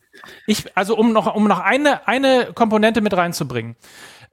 Ich, 0.46 0.76
also 0.76 0.96
um 0.96 1.12
noch, 1.12 1.34
um 1.34 1.48
noch 1.48 1.58
eine, 1.58 2.06
eine 2.06 2.52
Komponente 2.54 3.00
mit 3.00 3.16
reinzubringen 3.16 3.76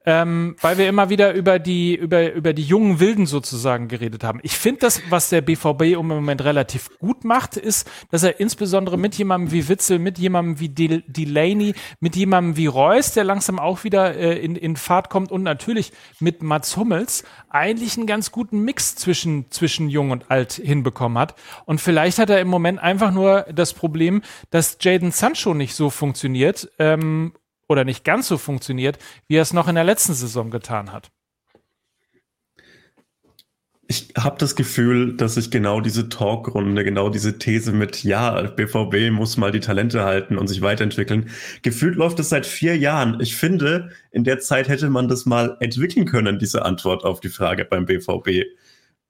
ähm, 0.06 0.56
weil 0.62 0.78
wir 0.78 0.88
immer 0.88 1.10
wieder 1.10 1.34
über 1.34 1.60
die, 1.60 1.96
über, 1.96 2.34
über 2.34 2.54
die 2.54 2.64
jungen 2.64 3.00
Wilden 3.00 3.26
sozusagen 3.26 3.88
geredet 3.88 4.24
haben. 4.24 4.40
Ich 4.44 4.58
finde 4.58 4.82
das, 4.82 5.02
was 5.10 5.30
der 5.30 5.42
BVB 5.42 5.82
im 5.98 6.08
Moment 6.08 6.44
relativ 6.44 6.90
gut 7.00 7.26
macht, 7.26 7.58
ist, 7.58 7.90
dass 8.10 8.24
er 8.24 8.40
insbesondere 8.40 8.98
mit 8.98 9.16
jemandem 9.16 9.52
wie 9.52 9.68
Witzel, 9.68 10.00
mit 10.00 10.18
jemandem 10.18 10.60
wie 10.60 10.70
Del 10.70 11.04
Delaney, 11.08 11.74
mit 12.00 12.16
jemandem 12.16 12.56
wie 12.56 12.68
Reus, 12.68 13.14
der 13.14 13.24
langsam 13.24 13.60
auch 13.60 13.84
wieder 13.84 14.16
äh, 14.16 14.40
in, 14.40 14.56
in 14.56 14.78
Fahrt 14.78 15.10
kommt 15.10 15.32
und 15.32 15.44
natürlich 15.44 15.92
mit 16.20 16.42
Mats 16.42 16.78
Hummels 16.78 17.24
eigentlich 17.50 17.98
einen 17.98 18.08
ganz 18.08 18.32
guten 18.32 18.60
Mix 18.60 18.96
zwischen, 18.96 19.52
zwischen 19.52 19.90
jung 19.90 20.12
und 20.12 20.32
alt 20.32 20.54
hinbekommen 20.54 21.18
hat. 21.18 21.36
Und 21.66 21.82
vielleicht 21.82 22.20
hat 22.20 22.30
er 22.30 22.40
im 22.40 22.48
Moment 22.48 22.80
einfach 22.80 23.12
nur 23.12 23.46
das 23.54 23.74
Problem, 23.74 24.22
dass 24.50 24.78
Jaden 24.80 25.12
Sancho 25.12 25.54
nicht 25.54 25.76
so 25.76 25.90
funktioniert 25.90 26.72
ähm, 26.80 27.34
oder 27.70 27.86
nicht 27.86 28.04
ganz 28.04 28.28
so 28.28 28.38
funktioniert, 28.38 28.98
wie 29.28 29.36
er 29.36 29.44
es 29.44 29.54
noch 29.54 29.68
in 29.68 29.76
der 29.76 29.84
letzten 29.86 30.14
Saison 30.14 30.50
getan 30.52 30.92
hat. 30.92 31.12
ich 33.92 34.14
habe 34.16 34.36
das 34.38 34.56
Gefühl, 34.56 35.18
dass 35.18 35.34
sich 35.34 35.50
genau 35.50 35.82
diese 35.82 36.10
Talkrunde, 36.10 36.84
genau 36.84 37.10
diese 37.10 37.40
These 37.40 37.72
mit, 37.72 38.04
ja, 38.04 38.40
BVB 38.40 39.10
muss 39.12 39.36
mal 39.36 39.52
die 39.52 39.62
Talente 39.62 40.04
halten 40.04 40.38
und 40.38 40.46
sich 40.46 40.62
weiterentwickeln. 40.62 41.32
Gefühlt 41.64 41.96
läuft 41.96 42.20
es 42.20 42.30
seit 42.30 42.46
vier 42.46 42.78
Jahren. 42.78 43.20
Ich 43.20 43.36
finde, 43.36 43.90
in 44.12 44.24
der 44.24 44.38
Zeit 44.42 44.70
hätte 44.70 44.92
man 44.92 45.08
das 45.08 45.26
mal 45.26 45.58
entwickeln 45.60 46.06
können, 46.06 46.38
diese 46.38 46.66
Antwort 46.66 47.04
auf 47.04 47.20
die 47.20 47.30
Frage 47.30 47.66
beim 47.66 47.88
BVB. 47.88 48.46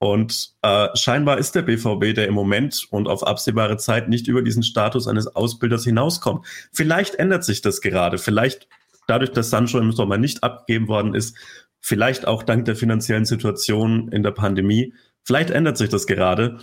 Und 0.00 0.54
äh, 0.62 0.88
scheinbar 0.94 1.38
ist 1.38 1.54
der 1.54 1.62
BVB, 1.62 2.14
der 2.14 2.26
im 2.26 2.34
Moment 2.34 2.88
und 2.90 3.06
auf 3.06 3.24
absehbare 3.24 3.76
Zeit 3.76 4.08
nicht 4.08 4.26
über 4.26 4.42
diesen 4.42 4.64
Status 4.64 5.06
eines 5.06 5.28
Ausbilders 5.36 5.84
hinauskommt. 5.84 6.44
Vielleicht 6.72 7.14
ändert 7.14 7.44
sich 7.44 7.60
das 7.60 7.80
gerade. 7.80 8.18
Vielleicht 8.18 8.66
dadurch, 9.06 9.30
dass 9.30 9.50
Sancho 9.50 9.78
im 9.78 9.92
Sommer 9.92 10.18
nicht 10.18 10.42
abgegeben 10.42 10.88
worden 10.88 11.14
ist, 11.14 11.36
Vielleicht 11.80 12.26
auch 12.26 12.42
dank 12.42 12.66
der 12.66 12.76
finanziellen 12.76 13.24
Situation 13.24 14.08
in 14.12 14.22
der 14.22 14.32
Pandemie. 14.32 14.92
Vielleicht 15.24 15.50
ändert 15.50 15.78
sich 15.78 15.88
das 15.88 16.06
gerade. 16.06 16.58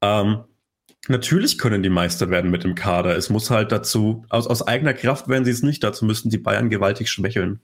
Ähm, 0.00 0.44
natürlich 1.08 1.56
können 1.56 1.84
die 1.84 1.88
Meister 1.88 2.30
werden 2.30 2.50
mit 2.50 2.64
dem 2.64 2.74
Kader. 2.74 3.16
Es 3.16 3.30
muss 3.30 3.50
halt 3.50 3.70
dazu, 3.70 4.24
aus, 4.28 4.48
aus 4.48 4.66
eigener 4.66 4.92
Kraft 4.92 5.28
werden 5.28 5.44
sie 5.44 5.52
es 5.52 5.62
nicht. 5.62 5.84
Dazu 5.84 6.04
müssten 6.04 6.30
die 6.30 6.38
Bayern 6.38 6.68
gewaltig 6.68 7.08
schwächeln. 7.08 7.60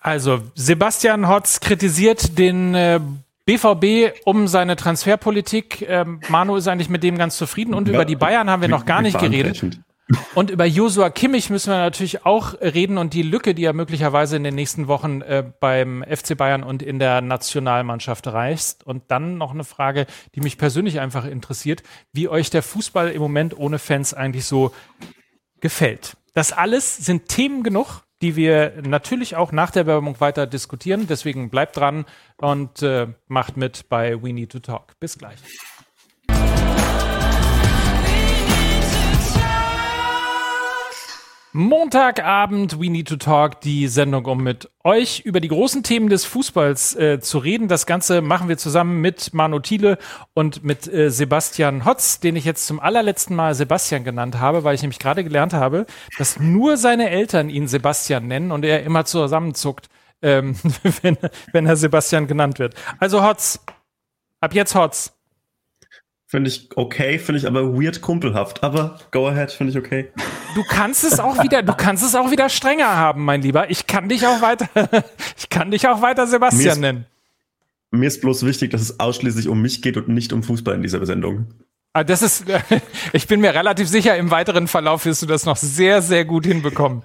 Also, 0.00 0.40
Sebastian 0.54 1.28
Hotz 1.28 1.60
kritisiert 1.60 2.38
den 2.38 2.74
äh, 2.74 3.00
BVB 3.46 4.12
um 4.24 4.48
seine 4.48 4.76
Transferpolitik. 4.76 5.86
Ähm, 5.88 6.20
Manu 6.28 6.56
ist 6.56 6.68
eigentlich 6.68 6.88
mit 6.88 7.02
dem 7.02 7.16
ganz 7.16 7.36
zufrieden. 7.36 7.74
Und 7.74 7.88
ja, 7.88 7.94
über 7.94 8.04
die 8.04 8.16
Bayern 8.16 8.50
haben 8.50 8.60
wir 8.60 8.68
noch 8.68 8.84
gar 8.84 9.02
nicht 9.02 9.18
geredet. 9.18 9.64
Und 10.36 10.50
über 10.50 10.64
Josua 10.64 11.10
Kimmich 11.10 11.50
müssen 11.50 11.70
wir 11.70 11.78
natürlich 11.78 12.24
auch 12.24 12.54
reden 12.60 12.96
und 12.96 13.12
die 13.12 13.22
Lücke, 13.22 13.54
die 13.54 13.64
er 13.64 13.72
möglicherweise 13.72 14.36
in 14.36 14.44
den 14.44 14.54
nächsten 14.54 14.86
Wochen 14.86 15.20
äh, 15.20 15.42
beim 15.58 16.04
FC 16.08 16.36
Bayern 16.36 16.62
und 16.62 16.80
in 16.80 17.00
der 17.00 17.22
Nationalmannschaft 17.22 18.28
reißt. 18.28 18.86
Und 18.86 19.02
dann 19.08 19.36
noch 19.36 19.50
eine 19.50 19.64
Frage, 19.64 20.06
die 20.36 20.40
mich 20.42 20.58
persönlich 20.58 21.00
einfach 21.00 21.24
interessiert, 21.24 21.82
wie 22.12 22.28
euch 22.28 22.50
der 22.50 22.62
Fußball 22.62 23.10
im 23.10 23.20
Moment 23.20 23.58
ohne 23.58 23.80
Fans 23.80 24.14
eigentlich 24.14 24.44
so 24.44 24.70
gefällt. 25.60 26.16
Das 26.34 26.52
alles 26.52 26.96
sind 26.96 27.28
Themen 27.28 27.64
genug, 27.64 28.02
die 28.22 28.36
wir 28.36 28.74
natürlich 28.82 29.36
auch 29.36 29.52
nach 29.52 29.70
der 29.70 29.86
Werbung 29.86 30.20
weiter 30.20 30.46
diskutieren. 30.46 31.06
Deswegen 31.06 31.50
bleibt 31.50 31.76
dran 31.76 32.04
und 32.38 32.82
äh, 32.82 33.08
macht 33.28 33.56
mit 33.56 33.88
bei 33.88 34.22
We 34.22 34.32
Need 34.32 34.52
to 34.52 34.60
Talk. 34.60 34.98
Bis 34.98 35.18
gleich. 35.18 35.38
Montagabend, 41.56 42.78
We 42.78 42.90
Need 42.90 43.08
to 43.08 43.16
Talk, 43.16 43.62
die 43.62 43.88
Sendung, 43.88 44.26
um 44.26 44.42
mit 44.42 44.70
euch 44.84 45.20
über 45.20 45.40
die 45.40 45.48
großen 45.48 45.82
Themen 45.82 46.10
des 46.10 46.26
Fußballs 46.26 46.94
äh, 46.96 47.18
zu 47.18 47.38
reden. 47.38 47.66
Das 47.66 47.86
Ganze 47.86 48.20
machen 48.20 48.50
wir 48.50 48.58
zusammen 48.58 49.00
mit 49.00 49.32
Manu 49.32 49.58
Thiele 49.60 49.96
und 50.34 50.64
mit 50.64 50.86
äh, 50.86 51.10
Sebastian 51.10 51.86
Hotz, 51.86 52.20
den 52.20 52.36
ich 52.36 52.44
jetzt 52.44 52.66
zum 52.66 52.78
allerletzten 52.78 53.34
Mal 53.34 53.54
Sebastian 53.54 54.04
genannt 54.04 54.38
habe, 54.38 54.64
weil 54.64 54.74
ich 54.74 54.82
nämlich 54.82 54.98
gerade 54.98 55.24
gelernt 55.24 55.54
habe, 55.54 55.86
dass 56.18 56.38
nur 56.38 56.76
seine 56.76 57.08
Eltern 57.08 57.48
ihn 57.48 57.68
Sebastian 57.68 58.26
nennen 58.26 58.52
und 58.52 58.62
er 58.62 58.82
immer 58.82 59.06
zusammenzuckt, 59.06 59.88
ähm, 60.20 60.56
wenn, 61.00 61.16
wenn 61.52 61.64
er 61.64 61.76
Sebastian 61.76 62.26
genannt 62.26 62.58
wird. 62.58 62.74
Also 63.00 63.26
Hotz, 63.26 63.64
ab 64.42 64.52
jetzt 64.54 64.74
Hotz. 64.74 65.15
Finde 66.28 66.50
ich 66.50 66.70
okay, 66.74 67.20
finde 67.20 67.38
ich 67.38 67.46
aber 67.46 67.74
weird 67.80 68.00
kumpelhaft. 68.00 68.64
Aber 68.64 68.98
go 69.12 69.28
ahead, 69.28 69.52
finde 69.52 69.72
ich 69.72 69.78
okay. 69.78 70.10
Du 70.56 70.64
kannst 70.64 71.04
es 71.04 71.20
auch 71.20 71.40
wieder, 71.42 71.62
du 71.62 71.72
kannst 71.72 72.02
es 72.02 72.16
auch 72.16 72.32
wieder 72.32 72.48
strenger 72.48 72.96
haben, 72.96 73.24
mein 73.24 73.42
Lieber. 73.42 73.70
Ich 73.70 73.86
kann 73.86 74.08
dich 74.08 74.26
auch 74.26 74.42
weiter, 74.42 74.68
ich 75.38 75.48
kann 75.48 75.70
dich 75.70 75.86
auch 75.86 76.02
weiter 76.02 76.26
Sebastian 76.26 76.64
mir 76.64 76.72
ist, 76.72 76.78
nennen. 76.78 77.06
Mir 77.92 78.08
ist 78.08 78.20
bloß 78.22 78.44
wichtig, 78.44 78.72
dass 78.72 78.80
es 78.80 78.98
ausschließlich 78.98 79.46
um 79.46 79.62
mich 79.62 79.82
geht 79.82 79.96
und 79.96 80.08
nicht 80.08 80.32
um 80.32 80.42
Fußball 80.42 80.74
in 80.74 80.82
dieser 80.82 81.04
Sendung. 81.06 81.46
Ah, 81.92 82.02
das 82.02 82.22
ist, 82.22 82.44
ich 83.12 83.28
bin 83.28 83.40
mir 83.40 83.54
relativ 83.54 83.88
sicher, 83.88 84.16
im 84.16 84.32
weiteren 84.32 84.66
Verlauf 84.66 85.06
wirst 85.06 85.22
du 85.22 85.26
das 85.26 85.46
noch 85.46 85.56
sehr, 85.56 86.02
sehr 86.02 86.24
gut 86.24 86.44
hinbekommen. 86.44 87.04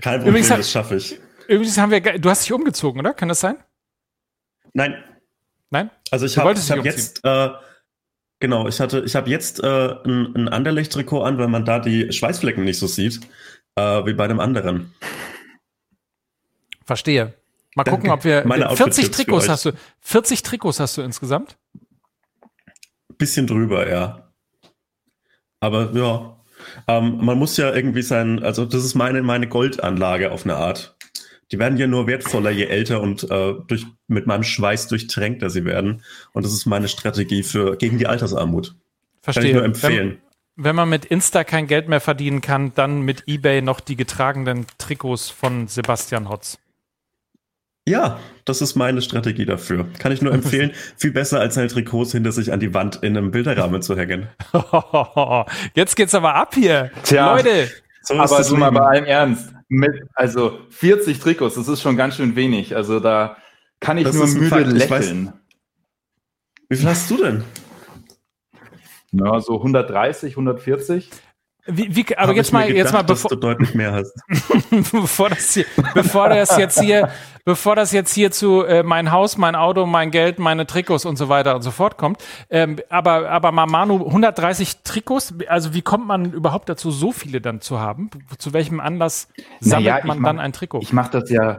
Kein 0.00 0.20
Problem, 0.20 0.28
übrigens, 0.28 0.48
das 0.48 0.70
schaffe 0.70 0.96
ich. 0.96 1.18
Übrigens 1.48 1.78
haben 1.78 1.90
wir, 1.90 2.00
du 2.00 2.30
hast 2.30 2.44
dich 2.44 2.52
umgezogen, 2.52 3.00
oder? 3.00 3.12
Kann 3.12 3.28
das 3.28 3.40
sein? 3.40 3.56
Nein. 4.72 5.02
Nein? 5.70 5.90
Also 6.12 6.26
ich 6.26 6.38
habe 6.38 6.54
hab 6.54 6.84
jetzt, 6.84 7.24
äh, 7.24 7.48
Genau, 8.38 8.68
ich 8.68 8.80
hatte, 8.80 9.02
ich 9.06 9.16
habe 9.16 9.30
jetzt 9.30 9.62
äh, 9.62 9.94
ein, 10.04 10.34
ein 10.36 10.48
Anderlecht-Trikot 10.48 11.22
an, 11.22 11.38
weil 11.38 11.48
man 11.48 11.64
da 11.64 11.78
die 11.78 12.12
Schweißflecken 12.12 12.64
nicht 12.64 12.78
so 12.78 12.86
sieht, 12.86 13.20
äh, 13.76 14.04
wie 14.04 14.12
bei 14.12 14.28
dem 14.28 14.40
anderen. 14.40 14.92
Verstehe. 16.84 17.34
Mal 17.74 17.84
Danke. 17.84 18.00
gucken, 18.00 18.10
ob 18.10 18.24
wir 18.24 18.46
Meine 18.46 18.74
40 18.74 19.10
Trikots 19.10 19.48
hast 19.48 19.66
du. 19.66 19.72
40 20.00 20.42
Trikots 20.42 20.80
hast 20.80 20.96
du 20.96 21.02
insgesamt? 21.02 21.56
Bisschen 23.18 23.46
drüber, 23.46 23.88
ja. 23.88 24.30
Aber 25.60 25.92
ja, 25.92 26.36
ähm, 26.88 27.18
man 27.24 27.38
muss 27.38 27.56
ja 27.56 27.74
irgendwie 27.74 28.02
sein, 28.02 28.42
also 28.42 28.64
das 28.64 28.84
ist 28.84 28.94
meine, 28.94 29.22
meine 29.22 29.48
Goldanlage 29.48 30.30
auf 30.30 30.44
eine 30.44 30.56
Art. 30.56 30.95
Die 31.52 31.58
werden 31.58 31.78
ja 31.78 31.86
nur 31.86 32.06
wertvoller, 32.06 32.50
je 32.50 32.64
älter 32.64 33.00
und 33.00 33.30
äh, 33.30 33.54
durch, 33.66 33.86
mit 34.08 34.26
meinem 34.26 34.42
Schweiß 34.42 34.88
durchtränkter 34.88 35.48
sie 35.48 35.64
werden. 35.64 36.02
Und 36.32 36.44
das 36.44 36.52
ist 36.52 36.66
meine 36.66 36.88
Strategie 36.88 37.42
für 37.42 37.76
gegen 37.76 37.98
die 37.98 38.06
Altersarmut. 38.06 38.74
Verstehe. 39.22 39.42
Kann 39.42 39.48
ich 39.48 39.54
nur 39.54 39.64
empfehlen. 39.64 40.18
Wenn, 40.56 40.64
wenn 40.64 40.76
man 40.76 40.88
mit 40.88 41.04
Insta 41.04 41.44
kein 41.44 41.68
Geld 41.68 41.88
mehr 41.88 42.00
verdienen 42.00 42.40
kann, 42.40 42.72
dann 42.74 43.02
mit 43.02 43.24
eBay 43.26 43.62
noch 43.62 43.80
die 43.80 43.96
getragenen 43.96 44.66
Trikots 44.78 45.30
von 45.30 45.68
Sebastian 45.68 46.28
Hotz. 46.28 46.58
Ja, 47.88 48.18
das 48.44 48.62
ist 48.62 48.74
meine 48.74 49.00
Strategie 49.00 49.46
dafür. 49.46 49.86
Kann 50.00 50.10
ich 50.10 50.20
nur 50.20 50.32
empfehlen. 50.34 50.72
Viel 50.96 51.12
besser 51.12 51.38
als 51.38 51.54
seine 51.54 51.68
Trikots 51.68 52.12
hinter 52.12 52.32
sich 52.32 52.52
an 52.52 52.58
die 52.58 52.74
Wand 52.74 52.96
in 53.02 53.16
einem 53.16 53.30
Bilderrahmen 53.30 53.82
zu 53.82 53.96
hängen. 53.96 54.28
Jetzt 55.74 55.94
geht's 55.94 56.14
aber 56.14 56.34
ab 56.34 56.54
hier. 56.54 56.90
Tja, 57.04 57.36
Leute. 57.36 57.70
So 58.02 58.14
aber 58.14 58.42
du 58.42 58.56
mal 58.56 58.70
bei 58.70 58.80
allem 58.80 59.04
Ernst. 59.04 59.55
Mit, 59.68 60.02
also 60.14 60.60
40 60.70 61.18
Trikots, 61.18 61.56
das 61.56 61.68
ist 61.68 61.82
schon 61.82 61.96
ganz 61.96 62.16
schön 62.16 62.36
wenig. 62.36 62.76
Also 62.76 63.00
da 63.00 63.36
kann 63.80 63.98
ich 63.98 64.04
das 64.04 64.14
nur 64.14 64.28
müde 64.28 64.62
lächeln. 64.62 65.32
Wie 66.68 66.76
viel 66.76 66.88
hast 66.88 67.10
du 67.10 67.16
denn? 67.16 67.44
Na, 69.12 69.40
so 69.40 69.56
130, 69.56 70.32
140. 70.32 71.10
Wie, 71.66 71.96
wie, 71.96 72.16
aber 72.16 72.28
Hab 72.28 72.36
jetzt 72.36 72.52
mal, 72.52 72.62
gedacht, 72.62 72.76
jetzt 72.76 72.92
mal, 72.92 73.02
bevor 73.02 73.28
du 73.30 73.36
deutlich 73.36 73.74
mehr 73.74 73.92
hast. 73.92 74.14
bevor, 74.92 75.30
das 75.30 75.52
hier, 75.52 75.64
bevor 75.94 76.28
das 76.28 76.56
jetzt 76.56 76.80
hier, 76.80 77.10
bevor 77.44 77.74
das 77.74 77.92
jetzt 77.92 78.14
hier 78.14 78.30
zu 78.30 78.64
äh, 78.64 78.84
mein 78.84 79.10
Haus, 79.10 79.36
mein 79.36 79.56
Auto, 79.56 79.84
mein 79.84 80.10
Geld, 80.10 80.38
meine 80.38 80.66
Trikots 80.66 81.04
und 81.04 81.16
so 81.16 81.28
weiter 81.28 81.56
und 81.56 81.62
so 81.62 81.72
fort 81.72 81.98
kommt. 81.98 82.22
Ähm, 82.50 82.78
aber, 82.88 83.28
aber 83.30 83.50
Manu, 83.50 84.06
130 84.06 84.82
Trikots, 84.84 85.34
also 85.48 85.74
wie 85.74 85.82
kommt 85.82 86.06
man 86.06 86.32
überhaupt 86.32 86.68
dazu, 86.68 86.90
so 86.90 87.10
viele 87.10 87.40
dann 87.40 87.60
zu 87.60 87.80
haben? 87.80 88.10
Zu 88.38 88.52
welchem 88.52 88.78
Anlass 88.78 89.28
sammelt 89.60 89.86
naja, 89.86 90.06
man 90.06 90.20
mach, 90.20 90.28
dann 90.28 90.38
ein 90.38 90.52
Trikot? 90.52 90.80
Ich 90.82 90.92
mache 90.92 91.10
das 91.10 91.30
ja, 91.30 91.58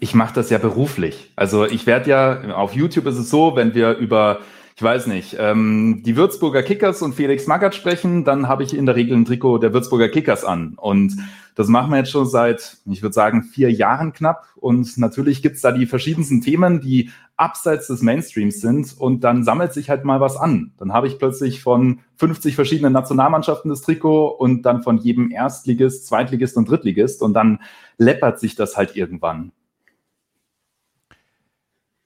ich 0.00 0.14
mache 0.14 0.34
das 0.34 0.50
ja 0.50 0.58
beruflich. 0.58 1.32
Also 1.34 1.64
ich 1.64 1.86
werde 1.86 2.10
ja, 2.10 2.54
auf 2.54 2.74
YouTube 2.74 3.06
ist 3.06 3.16
es 3.16 3.30
so, 3.30 3.56
wenn 3.56 3.74
wir 3.74 3.96
über 3.96 4.40
ich 4.78 4.82
weiß 4.84 5.08
nicht, 5.08 5.34
ähm, 5.40 6.04
die 6.06 6.14
Würzburger 6.14 6.62
Kickers 6.62 7.02
und 7.02 7.16
Felix 7.16 7.48
Magath 7.48 7.74
sprechen, 7.74 8.24
dann 8.24 8.46
habe 8.46 8.62
ich 8.62 8.72
in 8.76 8.86
der 8.86 8.94
Regel 8.94 9.16
ein 9.16 9.24
Trikot 9.24 9.58
der 9.58 9.74
Würzburger 9.74 10.08
Kickers 10.08 10.44
an. 10.44 10.74
Und 10.76 11.16
das 11.56 11.66
machen 11.66 11.90
wir 11.90 11.98
jetzt 11.98 12.12
schon 12.12 12.28
seit, 12.28 12.76
ich 12.86 13.02
würde 13.02 13.12
sagen, 13.12 13.42
vier 13.42 13.72
Jahren 13.72 14.12
knapp. 14.12 14.46
Und 14.54 14.96
natürlich 14.96 15.42
gibt's 15.42 15.62
da 15.62 15.72
die 15.72 15.86
verschiedensten 15.86 16.42
Themen, 16.42 16.80
die 16.80 17.10
abseits 17.36 17.88
des 17.88 18.02
Mainstreams 18.02 18.60
sind. 18.60 18.94
Und 18.96 19.24
dann 19.24 19.42
sammelt 19.42 19.72
sich 19.72 19.90
halt 19.90 20.04
mal 20.04 20.20
was 20.20 20.36
an. 20.36 20.70
Dann 20.78 20.92
habe 20.92 21.08
ich 21.08 21.18
plötzlich 21.18 21.60
von 21.60 21.98
50 22.14 22.54
verschiedenen 22.54 22.92
Nationalmannschaften 22.92 23.70
das 23.70 23.80
Trikot 23.80 24.28
und 24.28 24.62
dann 24.62 24.84
von 24.84 24.98
jedem 24.98 25.32
Erstligist, 25.32 26.06
Zweitligist 26.06 26.56
und 26.56 26.70
Drittligist. 26.70 27.20
Und 27.20 27.34
dann 27.34 27.58
läppert 27.96 28.38
sich 28.38 28.54
das 28.54 28.76
halt 28.76 28.94
irgendwann. 28.94 29.50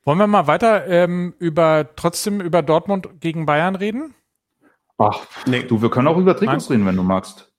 Wollen 0.04 0.18
wir 0.18 0.26
mal 0.26 0.46
weiter 0.46 0.86
ähm, 0.88 1.34
über 1.38 1.90
trotzdem 1.94 2.40
über 2.40 2.62
Dortmund 2.62 3.20
gegen 3.20 3.46
Bayern 3.46 3.76
reden? 3.76 4.14
Ach, 4.98 5.26
nee. 5.46 5.62
Du, 5.62 5.80
wir 5.80 5.90
können 5.90 6.08
auch 6.08 6.16
über 6.16 6.36
Trikots 6.36 6.70
reden, 6.70 6.86
wenn 6.86 6.96
du 6.96 7.02
magst. 7.02 7.52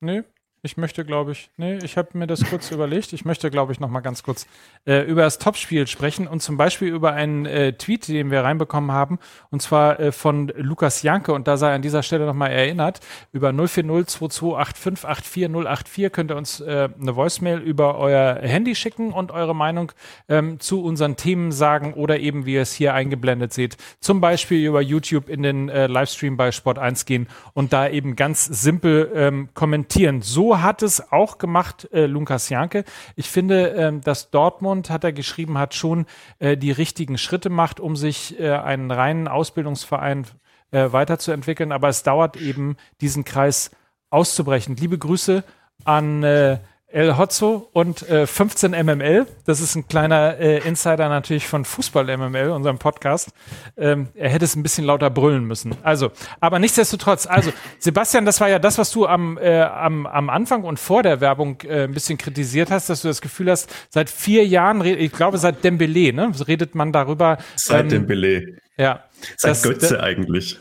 Nee, 0.00 0.22
ich 0.62 0.76
möchte, 0.76 1.04
glaube 1.04 1.32
ich, 1.32 1.50
nee, 1.56 1.78
ich 1.84 1.96
habe 1.96 2.18
mir 2.18 2.26
das 2.26 2.44
kurz 2.44 2.72
überlegt. 2.72 3.12
Ich 3.12 3.24
möchte, 3.24 3.48
glaube 3.50 3.72
ich, 3.72 3.78
noch 3.78 3.88
mal 3.88 4.00
ganz 4.00 4.24
kurz 4.24 4.48
äh, 4.86 5.02
über 5.02 5.22
das 5.22 5.38
Topspiel 5.38 5.86
sprechen 5.86 6.26
und 6.26 6.42
zum 6.42 6.56
Beispiel 6.56 6.88
über 6.88 7.12
einen 7.12 7.46
äh, 7.46 7.74
Tweet, 7.74 8.08
den 8.08 8.32
wir 8.32 8.42
reinbekommen 8.42 8.90
haben, 8.90 9.20
und 9.50 9.62
zwar 9.62 10.00
äh, 10.00 10.10
von 10.10 10.48
Lukas 10.56 11.02
Janke. 11.02 11.32
Und 11.32 11.46
da 11.46 11.56
sei 11.56 11.72
an 11.72 11.82
dieser 11.82 12.02
Stelle 12.02 12.26
noch 12.26 12.34
mal 12.34 12.48
erinnert, 12.48 12.98
über 13.32 13.50
04022854084 13.50 16.10
könnt 16.10 16.32
ihr 16.32 16.36
uns 16.36 16.58
äh, 16.60 16.88
eine 17.00 17.14
Voicemail 17.14 17.58
über 17.58 17.96
euer 17.96 18.40
Handy 18.42 18.74
schicken 18.74 19.12
und 19.12 19.30
eure 19.30 19.54
Meinung 19.54 19.92
ähm, 20.28 20.58
zu 20.58 20.82
unseren 20.82 21.14
Themen 21.14 21.52
sagen 21.52 21.94
oder 21.94 22.18
eben, 22.18 22.46
wie 22.46 22.54
ihr 22.54 22.62
es 22.62 22.72
hier 22.72 22.94
eingeblendet 22.94 23.52
seht, 23.52 23.76
zum 24.00 24.20
Beispiel 24.20 24.66
über 24.66 24.80
YouTube 24.80 25.28
in 25.28 25.44
den 25.44 25.68
äh, 25.68 25.86
Livestream 25.86 26.36
bei 26.36 26.50
Sport 26.50 26.78
1 26.78 27.04
gehen 27.04 27.28
und 27.54 27.72
da 27.72 27.88
eben 27.88 28.16
ganz 28.16 28.44
simpel 28.44 29.12
ähm, 29.14 29.50
kommentieren. 29.54 30.20
So 30.20 30.48
hat 30.62 30.82
es 30.82 31.12
auch 31.12 31.38
gemacht 31.38 31.88
äh, 31.92 32.06
Lukas 32.06 32.48
Janke. 32.48 32.84
Ich 33.16 33.30
finde, 33.30 33.68
ähm, 33.68 34.00
dass 34.00 34.30
Dortmund, 34.30 34.90
hat 34.90 35.04
er 35.04 35.12
geschrieben, 35.12 35.58
hat 35.58 35.74
schon 35.74 36.06
äh, 36.38 36.56
die 36.56 36.72
richtigen 36.72 37.18
Schritte 37.18 37.50
macht, 37.50 37.80
um 37.80 37.96
sich 37.96 38.38
äh, 38.38 38.52
einen 38.52 38.90
reinen 38.90 39.28
Ausbildungsverein 39.28 40.26
äh, 40.70 40.92
weiterzuentwickeln. 40.92 41.72
Aber 41.72 41.88
es 41.88 42.02
dauert 42.02 42.36
eben, 42.36 42.76
diesen 43.00 43.24
Kreis 43.24 43.70
auszubrechen. 44.10 44.76
Liebe 44.76 44.98
Grüße 44.98 45.44
an 45.84 46.22
äh, 46.22 46.58
El 46.90 47.18
Hotzo 47.18 47.68
und 47.74 48.08
äh, 48.08 48.26
15 48.26 48.70
MML. 48.70 49.26
Das 49.44 49.60
ist 49.60 49.74
ein 49.74 49.88
kleiner 49.88 50.38
äh, 50.38 50.66
Insider 50.66 51.10
natürlich 51.10 51.46
von 51.46 51.66
Fußball 51.66 52.16
MML, 52.16 52.48
unserem 52.48 52.78
Podcast. 52.78 53.30
Ähm, 53.76 54.08
er 54.14 54.30
hätte 54.30 54.46
es 54.46 54.56
ein 54.56 54.62
bisschen 54.62 54.86
lauter 54.86 55.10
brüllen 55.10 55.44
müssen. 55.44 55.76
Also, 55.82 56.12
aber 56.40 56.58
nichtsdestotrotz, 56.58 57.26
also 57.26 57.52
Sebastian, 57.78 58.24
das 58.24 58.40
war 58.40 58.48
ja 58.48 58.58
das, 58.58 58.78
was 58.78 58.90
du 58.90 59.06
am, 59.06 59.36
äh, 59.36 59.60
am, 59.60 60.06
am 60.06 60.30
Anfang 60.30 60.64
und 60.64 60.80
vor 60.80 61.02
der 61.02 61.20
Werbung 61.20 61.60
äh, 61.60 61.84
ein 61.84 61.92
bisschen 61.92 62.16
kritisiert 62.16 62.70
hast, 62.70 62.88
dass 62.88 63.02
du 63.02 63.08
das 63.08 63.20
Gefühl 63.20 63.50
hast, 63.50 63.70
seit 63.90 64.08
vier 64.08 64.46
Jahren, 64.46 64.82
ich 64.82 65.12
glaube 65.12 65.36
seit 65.36 65.62
Dembele, 65.64 66.14
ne, 66.14 66.32
redet 66.46 66.74
man 66.74 66.92
darüber. 66.92 67.36
Seit 67.54 67.84
ähm, 67.84 67.88
Dembele. 67.90 68.56
Ja. 68.78 69.04
Seit 69.36 69.50
das, 69.50 69.62
Götze 69.62 70.02
eigentlich. 70.02 70.58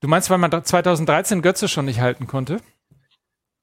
Du 0.00 0.06
meinst, 0.06 0.30
weil 0.30 0.38
man 0.38 0.52
2013 0.64 1.42
Götze 1.42 1.66
schon 1.66 1.86
nicht 1.86 2.00
halten 2.00 2.28
konnte? 2.28 2.58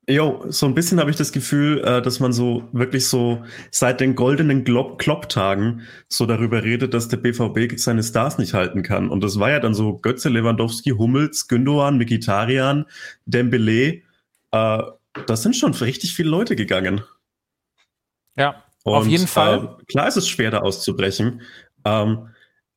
Jo, 0.09 0.45
so 0.49 0.65
ein 0.65 0.73
bisschen 0.73 0.99
habe 0.99 1.11
ich 1.11 1.15
das 1.15 1.31
Gefühl, 1.31 1.81
äh, 1.81 2.01
dass 2.01 2.19
man 2.19 2.33
so 2.33 2.67
wirklich 2.73 3.07
so 3.07 3.41
seit 3.71 4.01
den 4.01 4.15
goldenen 4.15 4.65
Klopp-Tagen 4.65 5.83
so 6.09 6.25
darüber 6.25 6.61
redet, 6.63 6.93
dass 6.93 7.07
der 7.07 7.17
BVB 7.17 7.79
seine 7.79 8.03
Stars 8.03 8.37
nicht 8.37 8.53
halten 8.53 8.83
kann. 8.83 9.09
Und 9.09 9.23
das 9.23 9.39
war 9.39 9.51
ja 9.51 9.61
dann 9.61 9.73
so 9.73 9.97
Götze, 9.97 10.27
Lewandowski, 10.27 10.89
Hummels, 10.91 11.47
Gündogan, 11.47 11.97
Mikitarian, 11.97 12.85
Dembele. 13.25 14.01
Äh, 14.51 14.83
das 15.25 15.41
sind 15.41 15.55
schon 15.55 15.73
richtig 15.73 16.13
viele 16.13 16.29
Leute 16.29 16.57
gegangen. 16.57 17.01
Ja, 18.35 18.63
Und, 18.83 18.93
auf 18.95 19.07
jeden 19.07 19.27
Fall. 19.27 19.77
Äh, 19.79 19.85
klar 19.85 20.09
ist 20.09 20.17
es 20.17 20.27
schwer, 20.27 20.51
da 20.51 20.59
auszubrechen. 20.59 21.43
Ähm, 21.85 22.27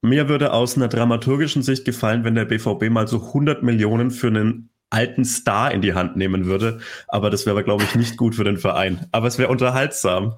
mir 0.01 0.29
würde 0.29 0.53
aus 0.53 0.77
einer 0.77 0.89
dramaturgischen 0.89 1.63
Sicht 1.63 1.85
gefallen, 1.85 2.23
wenn 2.23 2.37
der 2.37 2.45
BVB 2.45 2.89
mal 2.91 3.09
so 3.09 3.21
100 3.27 3.65
Millionen 3.65 4.13
für 4.13 4.29
einen 4.29 4.71
alten 4.91 5.25
Star 5.25 5.73
in 5.73 5.83
die 5.83 5.95
Hand 5.95 6.17
nehmen 6.17 6.47
würde. 6.47 6.81
Aber 7.09 7.31
das 7.31 7.47
wäre, 7.47 7.65
glaube 7.65 7.85
ich, 7.85 7.95
nicht 7.95 8.17
gut 8.17 8.35
für 8.35 8.45
den 8.45 8.59
Verein. 8.59 9.07
Aber 9.13 9.27
es 9.27 9.39
wäre 9.39 9.51
unterhaltsam. 9.51 10.37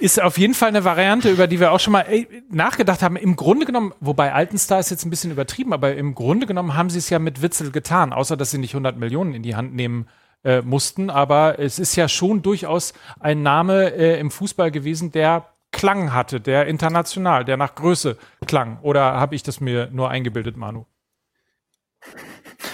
Ist 0.00 0.20
auf 0.20 0.38
jeden 0.38 0.54
Fall 0.54 0.70
eine 0.70 0.84
Variante, 0.84 1.30
über 1.30 1.46
die 1.46 1.60
wir 1.60 1.72
auch 1.72 1.80
schon 1.80 1.92
mal 1.92 2.06
nachgedacht 2.50 3.02
haben. 3.02 3.16
Im 3.16 3.36
Grunde 3.36 3.66
genommen, 3.66 3.92
wobei 4.00 4.32
alten 4.32 4.56
Star 4.56 4.80
ist 4.80 4.90
jetzt 4.90 5.04
ein 5.04 5.10
bisschen 5.10 5.30
übertrieben, 5.30 5.74
aber 5.74 5.94
im 5.94 6.14
Grunde 6.14 6.46
genommen 6.46 6.74
haben 6.74 6.88
sie 6.88 6.98
es 6.98 7.10
ja 7.10 7.18
mit 7.18 7.42
Witzel 7.42 7.70
getan, 7.70 8.14
außer 8.14 8.36
dass 8.36 8.50
sie 8.50 8.58
nicht 8.58 8.72
100 8.72 8.96
Millionen 8.96 9.34
in 9.34 9.42
die 9.42 9.56
Hand 9.56 9.74
nehmen 9.74 10.08
äh, 10.42 10.62
mussten. 10.62 11.10
Aber 11.10 11.58
es 11.58 11.78
ist 11.78 11.96
ja 11.96 12.08
schon 12.08 12.40
durchaus 12.40 12.94
ein 13.20 13.42
Name 13.42 13.92
äh, 13.92 14.18
im 14.18 14.30
Fußball 14.30 14.70
gewesen, 14.70 15.12
der 15.12 15.50
Klang 15.70 16.14
hatte, 16.14 16.40
der 16.40 16.66
international, 16.66 17.44
der 17.44 17.58
nach 17.58 17.74
Größe 17.74 18.16
klang. 18.46 18.78
Oder 18.80 19.02
habe 19.02 19.34
ich 19.34 19.42
das 19.42 19.60
mir 19.60 19.90
nur 19.92 20.10
eingebildet, 20.10 20.56
Manu? 20.56 20.86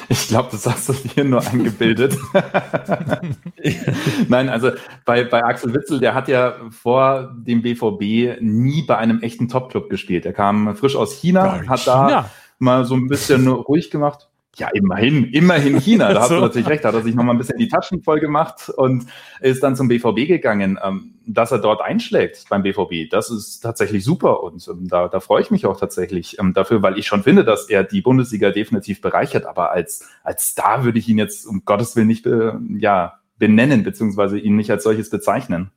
Ich 0.08 0.28
glaube, 0.28 0.48
das 0.52 0.66
hast 0.66 0.88
du 0.88 0.92
dir 0.92 1.24
nur 1.24 1.44
eingebildet. 1.46 2.16
Nein, 4.28 4.48
also 4.48 4.70
bei, 5.04 5.24
bei 5.24 5.42
Axel 5.44 5.74
Witzel, 5.74 5.98
der 5.98 6.14
hat 6.14 6.28
ja 6.28 6.56
vor 6.70 7.34
dem 7.36 7.62
BVB 7.62 8.40
nie 8.40 8.82
bei 8.86 8.96
einem 8.98 9.20
echten 9.20 9.48
Top-Club 9.48 9.90
gespielt. 9.90 10.24
Er 10.24 10.32
kam 10.32 10.76
frisch 10.76 10.96
aus 10.96 11.12
China, 11.12 11.62
ja, 11.62 11.68
hat 11.68 11.80
China. 11.80 12.08
da 12.08 12.30
mal 12.58 12.84
so 12.84 12.94
ein 12.94 13.08
bisschen 13.08 13.48
ruhig 13.48 13.90
gemacht. 13.90 14.28
Ja, 14.56 14.68
immerhin, 14.72 15.24
immerhin 15.24 15.80
China. 15.80 16.08
Da 16.14 16.20
hast 16.20 16.28
so. 16.28 16.36
du 16.36 16.40
natürlich 16.40 16.68
recht. 16.68 16.84
Da 16.84 16.88
hat 16.88 16.94
er 16.94 17.02
sich 17.02 17.14
nochmal 17.14 17.34
ein 17.34 17.38
bisschen 17.38 17.58
die 17.58 17.68
Taschen 17.68 18.02
voll 18.02 18.20
gemacht 18.20 18.70
und 18.70 19.06
ist 19.40 19.62
dann 19.62 19.76
zum 19.76 19.88
BVB 19.88 20.26
gegangen. 20.26 20.78
Ähm, 20.82 21.12
dass 21.26 21.50
er 21.50 21.58
dort 21.58 21.80
einschlägt 21.80 22.44
beim 22.48 22.62
BVB, 22.62 23.10
das 23.10 23.30
ist 23.30 23.60
tatsächlich 23.60 24.04
super 24.04 24.44
und 24.44 24.66
ähm, 24.68 24.88
da, 24.88 25.08
da 25.08 25.18
freue 25.18 25.42
ich 25.42 25.50
mich 25.50 25.66
auch 25.66 25.78
tatsächlich 25.78 26.38
ähm, 26.38 26.54
dafür, 26.54 26.82
weil 26.82 26.98
ich 26.98 27.08
schon 27.08 27.24
finde, 27.24 27.44
dass 27.44 27.68
er 27.68 27.82
die 27.82 28.00
Bundesliga 28.00 28.52
definitiv 28.52 29.00
bereichert. 29.00 29.44
Aber 29.44 29.72
als, 29.72 30.08
als 30.22 30.50
Star 30.50 30.84
würde 30.84 31.00
ich 31.00 31.08
ihn 31.08 31.18
jetzt 31.18 31.44
um 31.46 31.64
Gottes 31.64 31.96
Willen 31.96 32.06
nicht 32.06 32.26
äh, 32.26 32.52
ja, 32.78 33.20
benennen, 33.38 33.82
beziehungsweise 33.82 34.38
ihn 34.38 34.56
nicht 34.56 34.70
als 34.70 34.84
solches 34.84 35.10
bezeichnen. 35.10 35.72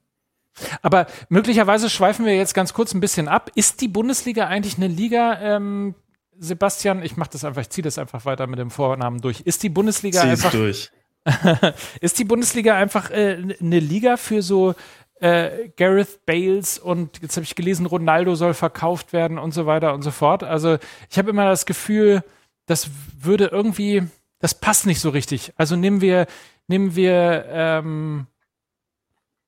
Aber 0.82 1.08
möglicherweise 1.30 1.90
schweifen 1.90 2.26
wir 2.26 2.36
jetzt 2.36 2.54
ganz 2.54 2.74
kurz 2.74 2.94
ein 2.94 3.00
bisschen 3.00 3.28
ab. 3.28 3.50
Ist 3.56 3.82
die 3.82 3.88
Bundesliga 3.88 4.48
eigentlich 4.48 4.78
eine 4.78 4.88
Liga, 4.88 5.40
ähm, 5.42 5.96
Sebastian, 6.40 7.04
ich 7.04 7.18
mache 7.18 7.32
das 7.34 7.44
einfach, 7.44 7.62
ich 7.62 7.70
ziehe 7.70 7.84
das 7.84 7.98
einfach 7.98 8.26
weiter 8.26 8.48
mit 8.48 8.60
dem 8.60 8.72
Vornamen 8.72 9.22
durch. 9.22 9.42
Ist 9.42 9.62
die 9.64 9.70
Bundesliga 9.70 10.22
Zieh's 10.22 10.32
einfach 10.32 10.52
durch. 10.52 10.92
ist 12.02 12.18
die 12.18 12.24
Bundesliga 12.24 12.76
einfach 12.76 13.12
äh, 13.12 13.56
eine 13.60 13.80
Liga 13.80 14.18
für 14.18 14.42
so 14.42 14.74
äh, 15.20 15.70
Gareth 15.76 16.26
Bales 16.26 16.80
und 16.80 17.22
jetzt 17.22 17.36
habe 17.36 17.44
ich 17.44 17.56
gelesen, 17.56 17.86
Ronaldo 17.86 18.36
soll 18.36 18.54
verkauft 18.54 19.12
werden 19.12 19.38
und 19.38 19.54
so 19.54 19.66
weiter 19.66 19.94
und 19.94 20.02
so 20.02 20.12
fort. 20.12 20.44
Also 20.44 20.78
ich 21.10 21.18
habe 21.18 21.30
immer 21.30 21.46
das 21.46 21.66
Gefühl, 21.66 22.24
das 22.66 22.90
würde 23.20 23.48
irgendwie, 23.48 24.04
das 24.40 24.54
passt 24.54 24.86
nicht 24.86 25.02
so 25.02 25.10
richtig. 25.10 25.54
Also 25.58 25.76
nehmen 25.76 26.02
wir, 26.02 26.26
nehmen 26.68 26.96
wir 26.96 27.46
ähm, 27.50 28.28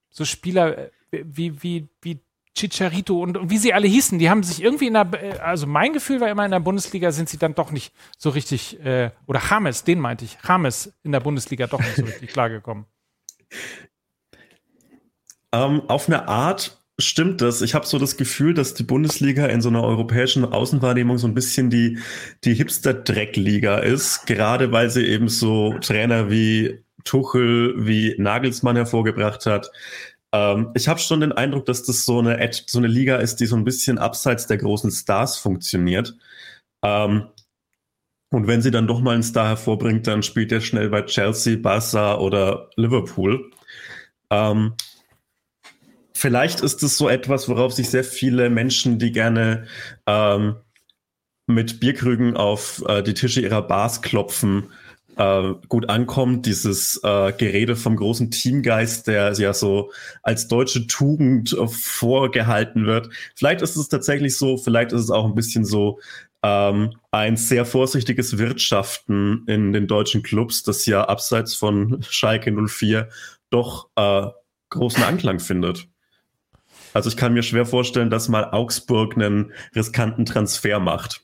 so 0.10 0.26
Spieler 0.26 0.78
äh, 0.78 0.90
wie, 1.12 1.64
wie, 1.64 1.88
wie 2.02 2.20
Chicharito 2.56 3.22
und, 3.22 3.38
und, 3.38 3.50
wie 3.50 3.58
sie 3.58 3.74
alle 3.74 3.88
hießen, 3.88 4.20
die 4.20 4.30
haben 4.30 4.44
sich 4.44 4.62
irgendwie 4.62 4.88
in 4.88 4.94
der, 4.94 5.46
also 5.46 5.68
mein 5.68 5.94
Gefühl 5.94 6.20
war 6.20 6.30
immer 6.30 6.46
in 6.46 6.52
der 6.52 6.60
Bundesliga 6.60 7.12
sind 7.12 7.30
sie 7.30 7.38
dann 7.38 7.56
doch 7.56 7.72
nicht 7.72 7.94
so 8.18 8.30
richtig, 8.30 8.84
äh, 8.84 9.12
oder 9.26 9.42
James, 9.50 9.84
den 9.84 10.00
meinte 10.00 10.26
ich, 10.26 10.38
James 10.48 10.94
in 11.04 11.12
der 11.12 11.22
Bundesliga 11.22 11.68
doch 11.68 11.80
nicht 11.80 11.96
so 11.96 12.04
richtig 12.04 12.30
klargekommen. 12.34 12.86
Ähm, 15.54 15.82
auf 15.88 16.08
eine 16.08 16.28
Art 16.28 16.82
stimmt 17.00 17.42
das. 17.42 17.62
Ich 17.62 17.74
habe 17.74 17.86
so 17.86 18.00
das 18.00 18.18
Gefühl, 18.18 18.54
dass 18.54 18.74
die 18.74 18.84
Bundesliga 18.84 19.46
in 19.48 19.62
so 19.62 19.70
einer 19.70 19.84
europäischen 19.84 20.46
Außenwahrnehmung 20.46 21.18
so 21.18 21.28
ein 21.28 21.34
bisschen 21.34 21.70
die, 21.70 22.00
die 22.44 22.54
Hipster-Dreckliga 22.54 23.80
ist, 23.80 24.28
gerade 24.28 24.72
weil 24.72 24.90
sie 24.90 25.06
eben 25.06 25.28
so 25.28 25.78
Trainer 25.80 26.30
wie 26.30 26.84
Tuchel, 27.04 27.74
wie 27.78 28.16
Nagelsmann 28.18 28.76
hervorgebracht 28.76 29.46
hat, 29.46 29.72
ähm, 30.34 30.72
ich 30.76 30.88
habe 30.88 31.00
schon 31.00 31.22
den 31.22 31.32
Eindruck, 31.32 31.66
dass 31.66 31.84
das 31.84 32.06
so 32.06 32.20
eine, 32.20 32.50
so 32.68 32.78
eine 32.78 32.88
Liga 32.88 33.18
ist, 33.18 33.38
die 33.38 33.46
so 33.46 33.56
ein 33.56 33.64
bisschen 33.64 33.98
abseits 33.98 34.48
der 34.48 34.58
großen 34.58 34.92
Stars 34.92 35.38
funktioniert. 35.38 36.16
Ähm, 36.84 37.28
und 38.34 38.48
wenn 38.48 38.62
sie 38.62 38.72
dann 38.72 38.88
doch 38.88 39.02
mal 39.02 39.14
einen 39.14 39.24
Star 39.24 39.48
hervorbringt, 39.50 40.08
dann 40.08 40.24
spielt 40.24 40.52
er 40.52 40.62
schnell 40.62 40.90
bei 40.90 41.02
Chelsea, 41.02 41.58
Barca 41.58 42.18
oder 42.18 42.70
Liverpool. 42.78 43.52
Ähm, 44.30 44.74
vielleicht 46.14 46.62
ist 46.62 46.82
es 46.82 46.98
so 46.98 47.10
etwas, 47.10 47.50
worauf 47.50 47.74
sich 47.74 47.90
sehr 47.90 48.06
viele 48.06 48.50
Menschen, 48.50 49.00
die 49.00 49.12
gerne 49.12 49.68
ähm, 50.08 50.56
mit 51.46 51.82
Bierkrügen 51.82 52.38
auf 52.38 52.82
äh, 52.88 53.04
die 53.04 53.14
Tische 53.14 53.42
ihrer 53.42 53.64
Bars 53.64 54.02
klopfen, 54.02 54.70
äh, 55.18 55.54
gut 55.68 55.90
ankommt, 55.90 56.46
dieses 56.46 57.00
äh, 57.04 57.34
Gerede 57.34 57.76
vom 57.76 57.96
großen 57.96 58.32
Teamgeist, 58.32 59.08
der 59.08 59.34
ja 59.34 59.54
so 59.54 59.92
als 60.24 60.48
deutsche 60.48 60.88
Tugend 60.88 61.54
äh, 61.54 61.68
vorgehalten 61.68 62.86
wird. 62.86 63.10
Vielleicht 63.36 63.62
ist 63.62 63.76
es 63.76 63.90
tatsächlich 63.90 64.38
so, 64.38 64.58
vielleicht 64.58 64.92
ist 64.92 65.02
es 65.02 65.12
auch 65.12 65.26
ein 65.26 65.36
bisschen 65.36 65.66
so 65.66 66.00
ähm, 66.44 66.94
ein 67.12 67.38
sehr 67.38 67.66
vorsichtiges 67.66 68.38
Wirtschaften 68.38 69.44
in 69.48 69.74
den 69.74 69.88
deutschen 69.88 70.24
Clubs, 70.24 70.64
das 70.64 70.86
ja 70.86 71.04
abseits 71.04 71.56
von 71.56 72.02
Schalke 72.08 72.52
04 72.52 73.10
doch 73.50 73.90
äh, 73.96 74.28
großen 74.70 75.04
Anklang 75.04 75.40
findet. 75.40 75.88
Also 76.94 77.10
ich 77.10 77.18
kann 77.18 77.34
mir 77.34 77.44
schwer 77.44 77.66
vorstellen, 77.66 78.10
dass 78.10 78.30
mal 78.30 78.52
Augsburg 78.52 79.16
einen 79.16 79.54
riskanten 79.76 80.26
Transfer 80.26 80.80
macht. 80.80 81.22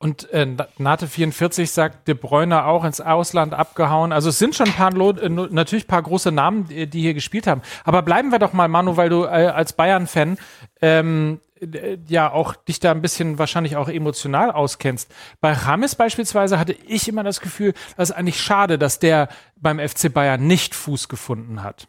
Und 0.00 0.30
äh, 0.30 0.46
Nate 0.78 1.08
44 1.08 1.70
sagt, 1.70 2.06
De 2.06 2.14
Bruyne 2.14 2.64
auch 2.64 2.84
ins 2.84 3.00
Ausland 3.00 3.52
abgehauen. 3.52 4.12
Also 4.12 4.28
es 4.28 4.38
sind 4.38 4.54
schon 4.54 4.68
ein 4.68 4.74
paar, 4.74 4.92
äh, 4.94 5.28
natürlich 5.28 5.84
ein 5.84 5.88
paar 5.88 6.02
große 6.02 6.30
Namen, 6.30 6.68
die, 6.68 6.86
die 6.86 7.00
hier 7.00 7.14
gespielt 7.14 7.48
haben. 7.48 7.62
Aber 7.82 8.02
bleiben 8.02 8.30
wir 8.30 8.38
doch 8.38 8.52
mal, 8.52 8.68
Manu, 8.68 8.96
weil 8.96 9.08
du 9.08 9.24
äh, 9.24 9.48
als 9.48 9.72
Bayern-Fan 9.72 10.38
ähm, 10.80 11.40
äh, 11.60 11.98
ja 12.06 12.30
auch 12.30 12.54
dich 12.54 12.78
da 12.78 12.92
ein 12.92 13.02
bisschen 13.02 13.38
wahrscheinlich 13.38 13.76
auch 13.76 13.88
emotional 13.88 14.52
auskennst. 14.52 15.12
Bei 15.40 15.52
Rames 15.52 15.96
beispielsweise 15.96 16.60
hatte 16.60 16.76
ich 16.86 17.08
immer 17.08 17.24
das 17.24 17.40
Gefühl, 17.40 17.74
das 17.96 18.10
ist 18.10 18.16
eigentlich 18.16 18.40
schade, 18.40 18.78
dass 18.78 19.00
der 19.00 19.28
beim 19.56 19.80
FC 19.80 20.12
Bayern 20.12 20.46
nicht 20.46 20.76
Fuß 20.76 21.08
gefunden 21.08 21.64
hat. 21.64 21.88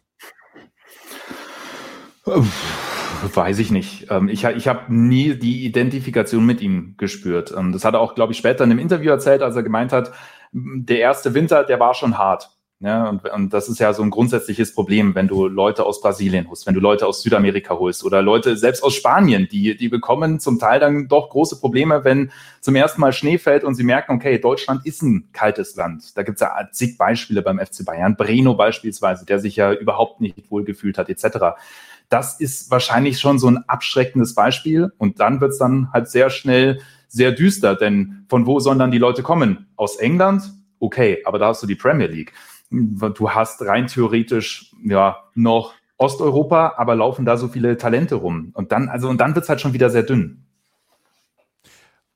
Weiß 3.21 3.59
ich 3.59 3.71
nicht. 3.71 4.07
Ähm, 4.09 4.29
ich, 4.29 4.43
ich 4.43 4.67
habe 4.67 4.93
nie 4.93 5.35
die 5.35 5.65
Identifikation 5.65 6.45
mit 6.45 6.61
ihm 6.61 6.95
gespürt. 6.97 7.53
Ähm, 7.55 7.71
das 7.71 7.83
hat 7.83 7.93
er 7.93 7.99
auch, 7.99 8.15
glaube 8.15 8.33
ich, 8.33 8.37
später 8.37 8.63
in 8.63 8.71
einem 8.71 8.79
Interview 8.79 9.11
erzählt, 9.11 9.41
als 9.41 9.55
er 9.55 9.63
gemeint 9.63 9.91
hat, 9.91 10.11
der 10.51 10.99
erste 10.99 11.33
Winter, 11.33 11.63
der 11.63 11.79
war 11.79 11.93
schon 11.93 12.17
hart. 12.17 12.49
Ja, 12.81 13.09
und, 13.09 13.29
und 13.29 13.53
das 13.53 13.67
ist 13.67 13.79
ja 13.79 13.91
so 13.91 14.01
ein 14.03 14.09
grundsätzliches 14.09 14.73
Problem, 14.73 15.13
wenn 15.13 15.27
du 15.27 15.47
Leute 15.47 15.85
aus 15.85 15.99
Brasilien 15.99 16.47
holst, 16.47 16.65
wenn 16.65 16.73
du 16.73 16.79
Leute 16.79 17.07
aus 17.07 17.21
Südamerika 17.21 17.77
holst 17.77 18.05
oder 18.05 18.21
Leute 18.21 18.55
selbst 18.55 18.83
aus 18.83 18.95
Spanien, 18.95 19.49
die, 19.51 19.75
die 19.75 19.89
bekommen 19.89 20.39
zum 20.39 20.59
Teil 20.59 20.79
dann 20.79 21.09
doch 21.09 21.29
große 21.29 21.59
Probleme, 21.59 22.05
wenn 22.05 22.31
zum 22.61 22.75
ersten 22.75 23.01
Mal 23.01 23.11
Schnee 23.11 23.37
fällt 23.37 23.65
und 23.65 23.75
sie 23.75 23.83
merken, 23.83 24.13
okay, 24.13 24.39
Deutschland 24.39 24.85
ist 24.85 25.01
ein 25.01 25.27
kaltes 25.33 25.75
Land. 25.75 26.17
Da 26.17 26.23
gibt 26.23 26.37
es 26.37 26.39
ja 26.39 26.69
zig 26.71 26.97
Beispiele 26.97 27.41
beim 27.41 27.59
FC 27.59 27.83
Bayern, 27.83 28.15
Breno 28.15 28.53
beispielsweise, 28.55 29.25
der 29.25 29.39
sich 29.39 29.57
ja 29.57 29.73
überhaupt 29.73 30.21
nicht 30.21 30.49
wohlgefühlt 30.49 30.97
hat, 30.97 31.09
etc. 31.09 31.59
Das 32.09 32.39
ist 32.39 32.71
wahrscheinlich 32.71 33.19
schon 33.19 33.39
so 33.39 33.47
ein 33.47 33.63
abschreckendes 33.67 34.33
Beispiel 34.35 34.91
und 34.97 35.19
dann 35.19 35.41
wird 35.41 35.51
es 35.51 35.57
dann 35.59 35.91
halt 35.93 36.09
sehr 36.09 36.29
schnell 36.29 36.81
sehr 37.07 37.31
düster, 37.31 37.75
denn 37.75 38.25
von 38.29 38.45
wo 38.45 38.59
sollen 38.59 38.79
dann 38.79 38.91
die 38.91 38.97
Leute 38.97 39.23
kommen? 39.23 39.67
Aus 39.75 39.95
England? 39.95 40.51
Okay, 40.79 41.21
aber 41.25 41.39
da 41.39 41.47
hast 41.47 41.63
du 41.63 41.67
die 41.67 41.75
Premier 41.75 42.07
League 42.07 42.33
du 42.71 43.31
hast 43.31 43.61
rein 43.63 43.87
theoretisch 43.87 44.71
ja 44.83 45.23
noch 45.35 45.73
Osteuropa, 45.97 46.75
aber 46.77 46.95
laufen 46.95 47.25
da 47.25 47.37
so 47.37 47.47
viele 47.47 47.77
Talente 47.77 48.15
rum. 48.15 48.51
Und 48.53 48.71
dann, 48.71 48.89
also, 48.89 49.09
und 49.09 49.19
dann 49.19 49.35
wird 49.35 49.43
es 49.43 49.49
halt 49.49 49.59
schon 49.59 49.73
wieder 49.73 49.89
sehr 49.89 50.03
dünn. 50.03 50.45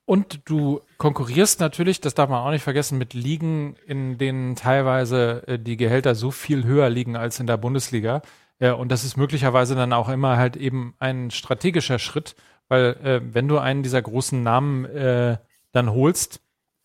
Und 0.06 0.42
du 0.46 0.82
konkurrierst 0.98 1.60
natürlich, 1.60 2.02
das 2.02 2.14
darf 2.14 2.30
man 2.30 2.46
auch 2.46 2.52
nicht 2.52 2.64
vergessen, 2.64 2.98
mit 2.98 3.14
Ligen, 3.14 3.76
in 3.88 4.18
denen 4.18 4.56
teilweise 4.56 5.48
äh, 5.48 5.60
die 5.60 5.78
Gehälter 5.78 6.14
so 6.14 6.30
viel 6.30 6.66
höher 6.66 6.90
liegen 6.90 7.16
als 7.16 7.40
in 7.40 7.48
der 7.48 7.58
Bundesliga. 7.58 8.22
Äh, 8.64 8.72
und 8.72 8.92
das 8.92 9.04
ist 9.04 9.18
möglicherweise 9.18 9.76
dann 9.76 9.94
auch 9.94 10.10
immer 10.10 10.38
halt 10.38 10.56
eben 10.56 10.96
ein 11.00 11.32
strategischer 11.32 12.00
Schritt, 12.00 12.36
weil 12.70 12.98
äh, 13.04 13.22
wenn 13.24 13.48
du 13.48 13.60
einen 13.60 13.84
dieser 13.84 14.02
großen 14.02 14.42
Namen 14.42 14.86
äh, 14.86 15.38
dann 15.74 15.92
holst, 15.92 16.42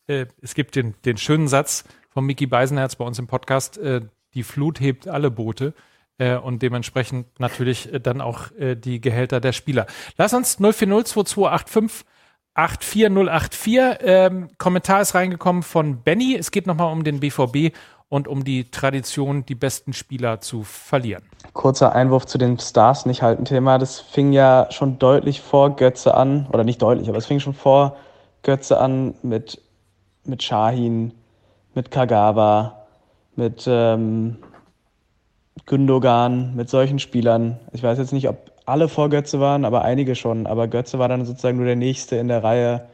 äh, 0.08 0.26
es 0.42 0.54
gibt 0.54 0.74
den, 0.74 0.94
den 1.04 1.16
schönen 1.16 1.46
Satz, 1.46 1.84
von 2.10 2.26
Mickey 2.26 2.46
Beisenherz 2.46 2.96
bei 2.96 3.04
uns 3.04 3.18
im 3.20 3.28
Podcast, 3.28 3.78
äh, 3.78 4.00
die 4.34 4.42
Flut 4.42 4.80
hebt 4.80 5.06
alle 5.06 5.30
Boote 5.30 5.72
äh, 6.18 6.36
und 6.36 6.62
dementsprechend 6.62 7.38
natürlich 7.38 7.92
äh, 7.92 8.00
dann 8.00 8.20
auch 8.20 8.50
äh, 8.58 8.74
die 8.74 9.00
Gehälter 9.00 9.40
der 9.40 9.52
Spieler. 9.52 9.86
Lass 10.16 10.34
uns 10.34 10.56
040 10.56 11.04
2285 11.06 12.06
84084. 12.54 13.78
Ähm, 14.00 14.48
Kommentar 14.58 15.00
ist 15.00 15.14
reingekommen 15.14 15.62
von 15.62 16.02
Benny. 16.02 16.34
Es 16.34 16.50
geht 16.50 16.66
nochmal 16.66 16.92
um 16.92 17.04
den 17.04 17.20
BVB 17.20 17.72
und 18.08 18.26
um 18.26 18.44
die 18.44 18.70
Tradition, 18.70 19.44
die 19.44 19.54
besten 19.54 19.92
Spieler 19.92 20.40
zu 20.40 20.62
verlieren. 20.62 21.24
Kurzer 21.52 21.94
Einwurf 21.94 22.26
zu 22.26 22.38
den 22.38 22.58
Stars 22.58 23.06
nicht 23.06 23.22
halten 23.22 23.44
Thema. 23.44 23.78
Das 23.78 24.00
fing 24.00 24.32
ja 24.32 24.68
schon 24.70 24.98
deutlich 24.98 25.40
vor 25.40 25.76
Götze 25.76 26.14
an, 26.14 26.46
oder 26.52 26.64
nicht 26.64 26.80
deutlich, 26.80 27.08
aber 27.08 27.18
es 27.18 27.26
fing 27.26 27.40
schon 27.40 27.54
vor 27.54 27.96
Götze 28.42 28.80
an 28.80 29.14
mit, 29.22 29.60
mit 30.24 30.42
Shahin, 30.42 31.12
mit 31.74 31.90
Kagawa, 31.90 32.86
mit 33.36 33.64
ähm, 33.66 34.38
Gündogan, 35.66 36.54
mit 36.56 36.70
solchen 36.70 36.98
Spielern. 36.98 37.58
Ich 37.72 37.82
weiß 37.82 37.98
jetzt 37.98 38.12
nicht, 38.12 38.28
ob 38.28 38.52
alle 38.64 38.88
vor 38.88 39.10
Götze 39.10 39.40
waren, 39.40 39.64
aber 39.64 39.82
einige 39.82 40.14
schon. 40.14 40.46
Aber 40.46 40.66
Götze 40.68 40.98
war 40.98 41.08
dann 41.08 41.24
sozusagen 41.24 41.56
nur 41.56 41.66
der 41.66 41.76
Nächste 41.76 42.16
in 42.16 42.28
der 42.28 42.42
Reihe, 42.42 42.88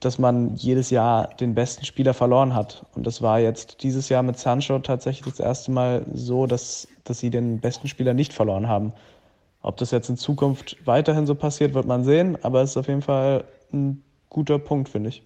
dass 0.00 0.18
man 0.18 0.56
jedes 0.56 0.90
Jahr 0.90 1.28
den 1.28 1.54
besten 1.54 1.84
Spieler 1.84 2.14
verloren 2.14 2.54
hat. 2.54 2.86
Und 2.94 3.06
das 3.06 3.20
war 3.20 3.38
jetzt 3.38 3.82
dieses 3.82 4.08
Jahr 4.08 4.22
mit 4.22 4.38
Sancho 4.38 4.78
tatsächlich 4.78 5.26
das 5.26 5.40
erste 5.40 5.70
Mal 5.70 6.06
so, 6.12 6.46
dass, 6.46 6.88
dass 7.04 7.20
sie 7.20 7.30
den 7.30 7.60
besten 7.60 7.86
Spieler 7.86 8.14
nicht 8.14 8.32
verloren 8.32 8.66
haben. 8.66 8.92
Ob 9.62 9.76
das 9.76 9.90
jetzt 9.90 10.08
in 10.08 10.16
Zukunft 10.16 10.78
weiterhin 10.86 11.26
so 11.26 11.34
passiert, 11.34 11.74
wird 11.74 11.86
man 11.86 12.04
sehen. 12.04 12.42
Aber 12.42 12.62
es 12.62 12.70
ist 12.70 12.76
auf 12.78 12.88
jeden 12.88 13.02
Fall 13.02 13.44
ein 13.72 14.02
guter 14.30 14.58
Punkt, 14.58 14.88
finde 14.88 15.10
ich. 15.10 15.22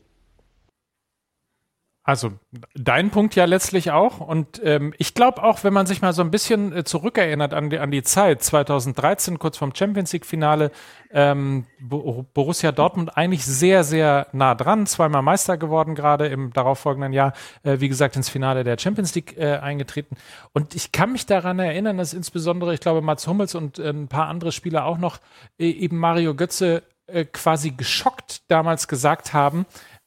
Also 2.06 2.32
dein 2.74 3.10
Punkt 3.10 3.34
ja 3.34 3.46
letztlich 3.46 3.90
auch. 3.90 4.20
Und 4.20 4.60
ähm, 4.62 4.92
ich 4.98 5.14
glaube 5.14 5.42
auch, 5.42 5.64
wenn 5.64 5.72
man 5.72 5.86
sich 5.86 6.02
mal 6.02 6.12
so 6.12 6.20
ein 6.20 6.30
bisschen 6.30 6.70
äh, 6.76 6.84
zurückerinnert 6.84 7.54
an 7.54 7.70
die, 7.70 7.78
an 7.78 7.90
die 7.90 8.02
Zeit, 8.02 8.42
2013, 8.42 9.38
kurz 9.38 9.56
vorm 9.56 9.74
Champions 9.74 10.12
League-Finale, 10.12 10.70
ähm, 11.12 11.64
Borussia 11.80 12.72
Dortmund 12.72 13.16
eigentlich 13.16 13.46
sehr, 13.46 13.84
sehr 13.84 14.26
nah 14.32 14.54
dran, 14.54 14.86
zweimal 14.86 15.22
Meister 15.22 15.56
geworden, 15.56 15.94
gerade 15.94 16.26
im 16.26 16.52
darauffolgenden 16.52 17.14
Jahr, 17.14 17.32
äh, 17.62 17.80
wie 17.80 17.88
gesagt, 17.88 18.16
ins 18.16 18.28
Finale 18.28 18.64
der 18.64 18.78
Champions 18.78 19.14
League 19.14 19.38
äh, 19.38 19.56
eingetreten. 19.56 20.18
Und 20.52 20.74
ich 20.74 20.92
kann 20.92 21.10
mich 21.10 21.24
daran 21.24 21.58
erinnern, 21.58 21.96
dass 21.96 22.12
insbesondere, 22.12 22.74
ich 22.74 22.80
glaube, 22.80 23.00
Mats 23.00 23.26
Hummels 23.26 23.54
und 23.54 23.78
äh, 23.78 23.88
ein 23.88 24.08
paar 24.08 24.28
andere 24.28 24.52
Spieler 24.52 24.84
auch 24.84 24.98
noch 24.98 25.20
äh, 25.58 25.70
eben 25.70 25.96
Mario 25.96 26.34
Götze 26.34 26.82
äh, 27.06 27.24
quasi 27.24 27.70
geschockt 27.70 28.42
damals 28.48 28.88
gesagt 28.88 29.32
haben, 29.32 29.64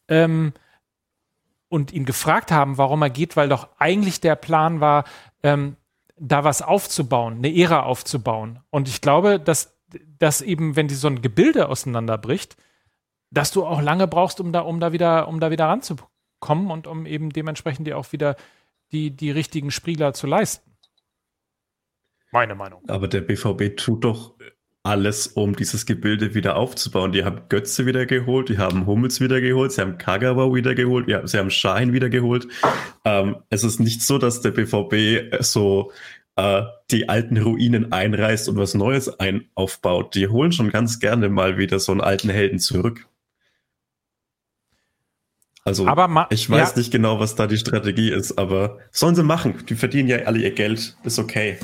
ähm, 0.09 0.53
und 1.69 1.91
ihn 1.91 2.05
gefragt 2.05 2.51
haben, 2.51 2.77
warum 2.77 3.01
er 3.01 3.09
geht, 3.09 3.35
weil 3.35 3.49
doch 3.49 3.69
eigentlich 3.77 4.21
der 4.21 4.35
Plan 4.35 4.79
war, 4.79 5.03
ähm, 5.43 5.75
da 6.19 6.43
was 6.43 6.61
aufzubauen, 6.61 7.37
eine 7.37 7.55
Ära 7.55 7.83
aufzubauen. 7.83 8.59
Und 8.69 8.87
ich 8.87 9.01
glaube, 9.01 9.39
dass, 9.39 9.77
dass 10.17 10.41
eben, 10.41 10.75
wenn 10.75 10.87
die 10.87 10.95
so 10.95 11.07
ein 11.07 11.21
Gebilde 11.21 11.69
auseinanderbricht, 11.69 12.57
dass 13.29 13.51
du 13.51 13.65
auch 13.65 13.81
lange 13.81 14.07
brauchst, 14.07 14.39
um 14.39 14.51
da, 14.51 14.61
um 14.61 14.79
da 14.79 14.91
wieder, 14.93 15.27
um 15.27 15.39
da 15.39 15.51
wieder 15.51 15.65
ranzukommen 15.65 16.71
und 16.71 16.87
um 16.87 17.05
eben 17.05 17.29
dementsprechend 17.29 17.87
dir 17.87 17.97
auch 17.97 18.11
wieder 18.11 18.35
die, 18.91 19.11
die 19.11 19.31
richtigen 19.31 19.69
Spieler 19.69 20.13
zu 20.13 20.27
leisten. 20.27 20.71
Meine 22.31 22.55
Meinung. 22.55 22.87
Aber 22.87 23.07
der 23.07 23.21
BVB 23.21 23.77
tut 23.77 24.03
doch 24.03 24.36
alles, 24.83 25.27
um 25.27 25.55
dieses 25.55 25.85
Gebilde 25.85 26.33
wieder 26.33 26.55
aufzubauen. 26.55 27.11
Die 27.11 27.25
haben 27.25 27.41
Götze 27.49 27.85
wieder 27.85 28.05
geholt, 28.05 28.49
die 28.49 28.57
haben 28.57 28.85
Hummels 28.85 29.19
wieder 29.19 29.41
geholt, 29.41 29.73
sie 29.73 29.81
haben 29.81 29.97
Kagawa 29.97 30.53
wieder 30.53 30.75
geholt, 30.75 31.07
ja, 31.07 31.25
sie 31.27 31.37
haben 31.37 31.51
Schein 31.51 31.93
wieder 31.93 32.09
geholt. 32.09 32.47
Ähm, 33.03 33.37
es 33.49 33.63
ist 33.63 33.79
nicht 33.79 34.01
so, 34.01 34.17
dass 34.17 34.41
der 34.41 34.51
BVB 34.51 35.43
so 35.43 35.91
äh, 36.37 36.63
die 36.91 37.09
alten 37.09 37.37
Ruinen 37.37 37.91
einreißt 37.91 38.47
und 38.47 38.57
was 38.57 38.75
Neues 38.75 39.19
ein 39.19 39.49
aufbaut. 39.55 40.15
Die 40.15 40.27
holen 40.27 40.51
schon 40.51 40.69
ganz 40.69 40.99
gerne 40.99 41.29
mal 41.29 41.57
wieder 41.57 41.79
so 41.79 41.91
einen 41.91 42.01
alten 42.01 42.29
Helden 42.29 42.59
zurück. 42.59 43.07
Also 45.65 45.85
ich 46.29 46.49
weiß 46.49 46.71
ja. 46.71 46.77
nicht 46.77 46.91
genau, 46.91 47.19
was 47.19 47.35
da 47.35 47.45
die 47.45 47.57
Strategie 47.57 48.09
ist, 48.09 48.37
aber 48.37 48.77
sollen 48.91 49.15
sie 49.15 49.23
machen. 49.23 49.65
Die 49.67 49.75
verdienen 49.75 50.07
ja 50.07 50.19
alle 50.19 50.39
ihr 50.39 50.51
Geld, 50.51 50.95
ist 51.03 51.19
okay. 51.19 51.57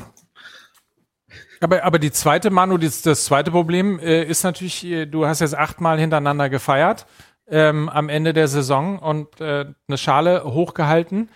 Aber, 1.63 1.83
aber 1.83 1.97
die 1.97 2.11
zweite, 2.11 2.49
Manu, 2.49 2.77
das, 2.77 3.01
das 3.01 3.25
zweite 3.25 3.51
Problem 3.51 3.99
äh, 3.99 4.23
ist 4.23 4.43
natürlich, 4.43 4.83
äh, 4.85 5.05
du 5.05 5.25
hast 5.25 5.39
jetzt 5.39 5.57
achtmal 5.57 5.99
hintereinander 5.99 6.49
gefeiert 6.49 7.05
ähm, 7.47 7.89
am 7.89 8.09
Ende 8.09 8.33
der 8.33 8.47
Saison 8.47 8.99
und 8.99 9.39
äh, 9.39 9.65
eine 9.87 9.97
Schale 9.97 10.43
hochgehalten. 10.43 11.29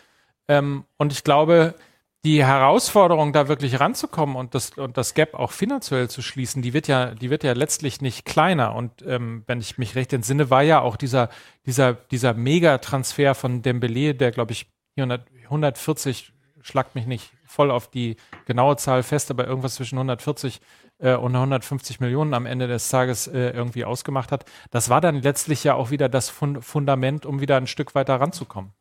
Ähm, 0.49 0.83
und 0.97 1.13
ich 1.13 1.23
glaube, 1.23 1.75
die 2.25 2.43
Herausforderung, 2.43 3.31
da 3.31 3.47
wirklich 3.47 3.79
ranzukommen 3.79 4.35
und 4.35 4.53
das, 4.53 4.71
und 4.71 4.97
das 4.97 5.13
Gap 5.13 5.33
auch 5.33 5.51
finanziell 5.51 6.09
zu 6.09 6.21
schließen, 6.21 6.61
die 6.61 6.73
wird 6.73 6.89
ja, 6.89 7.15
die 7.15 7.29
wird 7.29 7.43
ja 7.45 7.53
letztlich 7.53 8.01
nicht 8.01 8.25
kleiner. 8.25 8.75
Und 8.75 9.03
ähm, 9.07 9.43
wenn 9.47 9.61
ich 9.61 9.77
mich 9.77 9.95
recht 9.95 10.11
entsinne, 10.11 10.49
war 10.49 10.61
ja 10.61 10.81
auch 10.81 10.97
dieser, 10.97 11.29
dieser, 11.65 11.93
dieser 11.93 12.33
Megatransfer 12.33 13.33
von 13.33 13.61
Dembele, 13.61 14.13
der, 14.13 14.31
glaube 14.31 14.51
ich, 14.51 14.67
100, 14.97 15.25
140, 15.45 16.33
schlagt 16.67 16.95
mich 16.95 17.07
nicht 17.07 17.31
voll 17.45 17.71
auf 17.71 17.89
die 17.89 18.17
genaue 18.45 18.75
Zahl 18.77 19.03
fest, 19.03 19.31
aber 19.31 19.47
irgendwas 19.47 19.75
zwischen 19.75 19.95
140 19.97 20.59
äh, 20.99 21.15
und 21.15 21.35
150 21.35 21.99
Millionen 21.99 22.33
am 22.33 22.45
Ende 22.45 22.67
des 22.67 22.89
Tages 22.89 23.27
äh, 23.27 23.51
irgendwie 23.51 23.85
ausgemacht 23.85 24.31
hat. 24.31 24.45
Das 24.71 24.89
war 24.89 25.01
dann 25.01 25.21
letztlich 25.21 25.63
ja 25.63 25.75
auch 25.75 25.91
wieder 25.91 26.09
das 26.09 26.29
Fund 26.29 26.63
Fundament, 26.63 27.25
um 27.25 27.39
wieder 27.39 27.57
ein 27.57 27.67
Stück 27.67 27.95
weiter 27.95 28.19
ranzukommen. 28.19 28.73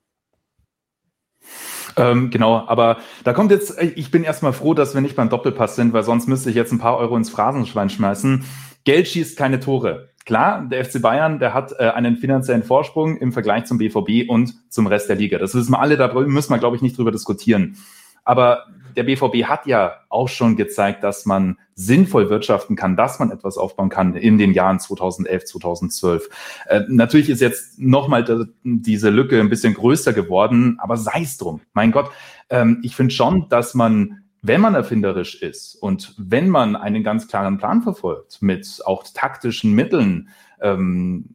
Ähm, 1.96 2.30
genau, 2.30 2.66
aber 2.66 2.98
da 3.24 3.32
kommt 3.32 3.50
jetzt, 3.50 3.78
äh, 3.78 3.86
ich 3.94 4.10
bin 4.10 4.24
erstmal 4.24 4.52
froh, 4.52 4.74
dass 4.74 4.94
wir 4.94 5.00
nicht 5.00 5.16
beim 5.16 5.30
Doppelpass 5.30 5.76
sind, 5.76 5.92
weil 5.92 6.02
sonst 6.02 6.26
müsste 6.26 6.50
ich 6.50 6.56
jetzt 6.56 6.72
ein 6.72 6.78
paar 6.78 6.98
Euro 6.98 7.16
ins 7.16 7.30
Phrasenschwein 7.30 7.88
schmeißen. 7.88 8.44
Geld 8.84 9.08
schießt 9.08 9.38
keine 9.38 9.60
Tore. 9.60 10.10
Klar, 10.26 10.66
der 10.68 10.84
FC 10.84 11.00
Bayern, 11.00 11.38
der 11.38 11.54
hat 11.54 11.72
äh, 11.78 11.84
einen 11.84 12.16
finanziellen 12.16 12.64
Vorsprung 12.64 13.16
im 13.16 13.32
Vergleich 13.32 13.64
zum 13.64 13.78
BVB 13.78 14.28
und 14.28 14.54
zum 14.68 14.88
Rest 14.88 15.08
der 15.08 15.14
Liga. 15.14 15.38
Das 15.38 15.54
wissen 15.54 15.70
wir 15.70 15.80
alle, 15.80 15.96
da 15.96 16.12
müssen 16.12 16.50
wir, 16.50 16.58
glaube 16.58 16.74
ich, 16.74 16.82
nicht 16.82 16.98
drüber 16.98 17.12
diskutieren. 17.12 17.76
Aber 18.24 18.66
der 18.96 19.04
BVB 19.04 19.44
hat 19.44 19.66
ja 19.66 19.94
auch 20.08 20.28
schon 20.28 20.56
gezeigt, 20.56 21.04
dass 21.04 21.26
man 21.26 21.58
sinnvoll 21.74 22.28
wirtschaften 22.28 22.74
kann, 22.74 22.96
dass 22.96 23.20
man 23.20 23.30
etwas 23.30 23.56
aufbauen 23.56 23.88
kann 23.88 24.16
in 24.16 24.36
den 24.36 24.52
Jahren 24.52 24.80
2011, 24.80 25.44
2012. 25.44 26.28
Äh, 26.66 26.80
natürlich 26.88 27.30
ist 27.30 27.40
jetzt 27.40 27.78
nochmal 27.78 28.48
diese 28.64 29.10
Lücke 29.10 29.38
ein 29.38 29.48
bisschen 29.48 29.74
größer 29.74 30.12
geworden, 30.12 30.76
aber 30.80 30.96
sei 30.96 31.22
es 31.22 31.38
drum. 31.38 31.60
Mein 31.72 31.92
Gott, 31.92 32.10
ähm, 32.50 32.80
ich 32.82 32.96
finde 32.96 33.14
schon, 33.14 33.48
dass 33.48 33.74
man 33.74 34.24
wenn 34.46 34.60
man 34.60 34.74
erfinderisch 34.74 35.42
ist 35.42 35.76
und 35.76 36.14
wenn 36.18 36.48
man 36.48 36.76
einen 36.76 37.02
ganz 37.02 37.28
klaren 37.28 37.58
Plan 37.58 37.82
verfolgt 37.82 38.42
mit 38.42 38.80
auch 38.84 39.04
taktischen 39.12 39.74
Mitteln, 39.74 40.28
ähm, 40.60 41.26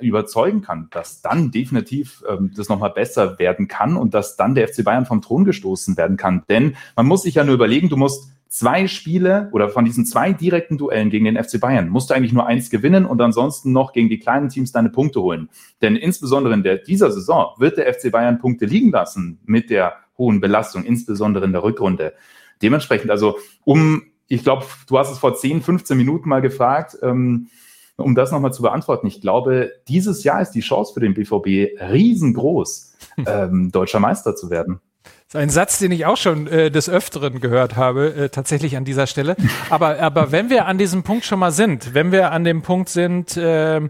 überzeugen 0.00 0.62
kann, 0.62 0.88
dass 0.90 1.22
dann 1.22 1.50
definitiv 1.50 2.24
ähm, 2.28 2.50
das 2.56 2.68
nochmal 2.68 2.90
besser 2.90 3.38
werden 3.38 3.68
kann 3.68 3.96
und 3.96 4.14
dass 4.14 4.36
dann 4.36 4.54
der 4.54 4.68
FC 4.68 4.84
Bayern 4.84 5.06
vom 5.06 5.22
Thron 5.22 5.44
gestoßen 5.44 5.96
werden 5.96 6.16
kann. 6.16 6.42
Denn 6.48 6.76
man 6.96 7.06
muss 7.06 7.22
sich 7.22 7.36
ja 7.36 7.44
nur 7.44 7.54
überlegen, 7.54 7.88
du 7.88 7.96
musst 7.96 8.30
zwei 8.48 8.86
Spiele 8.86 9.48
oder 9.52 9.68
von 9.68 9.84
diesen 9.84 10.06
zwei 10.06 10.32
direkten 10.32 10.78
Duellen 10.78 11.10
gegen 11.10 11.24
den 11.24 11.42
FC 11.42 11.60
Bayern 11.60 11.88
musst 11.88 12.10
du 12.10 12.14
eigentlich 12.14 12.32
nur 12.32 12.46
eins 12.46 12.70
gewinnen 12.70 13.04
und 13.04 13.20
ansonsten 13.20 13.72
noch 13.72 13.92
gegen 13.92 14.08
die 14.08 14.18
kleinen 14.18 14.48
Teams 14.48 14.72
deine 14.72 14.90
Punkte 14.90 15.20
holen. 15.20 15.48
Denn 15.82 15.96
insbesondere 15.96 16.54
in 16.54 16.62
der, 16.62 16.78
dieser 16.78 17.10
Saison 17.10 17.54
wird 17.58 17.78
der 17.78 17.92
FC 17.92 18.12
Bayern 18.12 18.38
Punkte 18.38 18.66
liegen 18.66 18.90
lassen 18.90 19.40
mit 19.44 19.70
der 19.70 19.94
hohen 20.18 20.40
Belastung, 20.40 20.84
insbesondere 20.84 21.44
in 21.44 21.52
der 21.52 21.64
Rückrunde. 21.64 22.14
Dementsprechend, 22.62 23.10
also 23.10 23.36
um, 23.64 24.02
ich 24.28 24.42
glaube, 24.42 24.64
du 24.86 24.98
hast 24.98 25.10
es 25.10 25.18
vor 25.18 25.34
10, 25.34 25.62
15 25.62 25.96
Minuten 25.96 26.28
mal 26.28 26.40
gefragt, 26.40 26.96
ähm, 27.02 27.48
um 27.96 28.14
das 28.14 28.32
nochmal 28.32 28.52
zu 28.52 28.62
beantworten. 28.62 29.06
Ich 29.06 29.20
glaube, 29.20 29.72
dieses 29.88 30.24
Jahr 30.24 30.40
ist 30.40 30.52
die 30.52 30.60
Chance 30.60 30.94
für 30.94 31.00
den 31.00 31.14
BVB 31.14 31.80
riesengroß, 31.80 32.96
ähm, 33.26 33.70
deutscher 33.70 34.00
Meister 34.00 34.34
zu 34.34 34.50
werden. 34.50 34.80
Das 35.04 35.40
ist 35.40 35.42
ein 35.42 35.50
Satz, 35.50 35.78
den 35.78 35.92
ich 35.92 36.06
auch 36.06 36.16
schon 36.16 36.46
äh, 36.46 36.70
des 36.70 36.88
Öfteren 36.88 37.40
gehört 37.40 37.76
habe, 37.76 38.14
äh, 38.14 38.28
tatsächlich 38.28 38.76
an 38.76 38.84
dieser 38.84 39.06
Stelle. 39.06 39.36
Aber, 39.70 39.98
aber 40.00 40.32
wenn 40.32 40.50
wir 40.50 40.66
an 40.66 40.78
diesem 40.78 41.02
Punkt 41.02 41.24
schon 41.24 41.38
mal 41.38 41.52
sind, 41.52 41.94
wenn 41.94 42.12
wir 42.12 42.30
an 42.30 42.44
dem 42.44 42.62
Punkt 42.62 42.88
sind, 42.88 43.36
äh, 43.36 43.80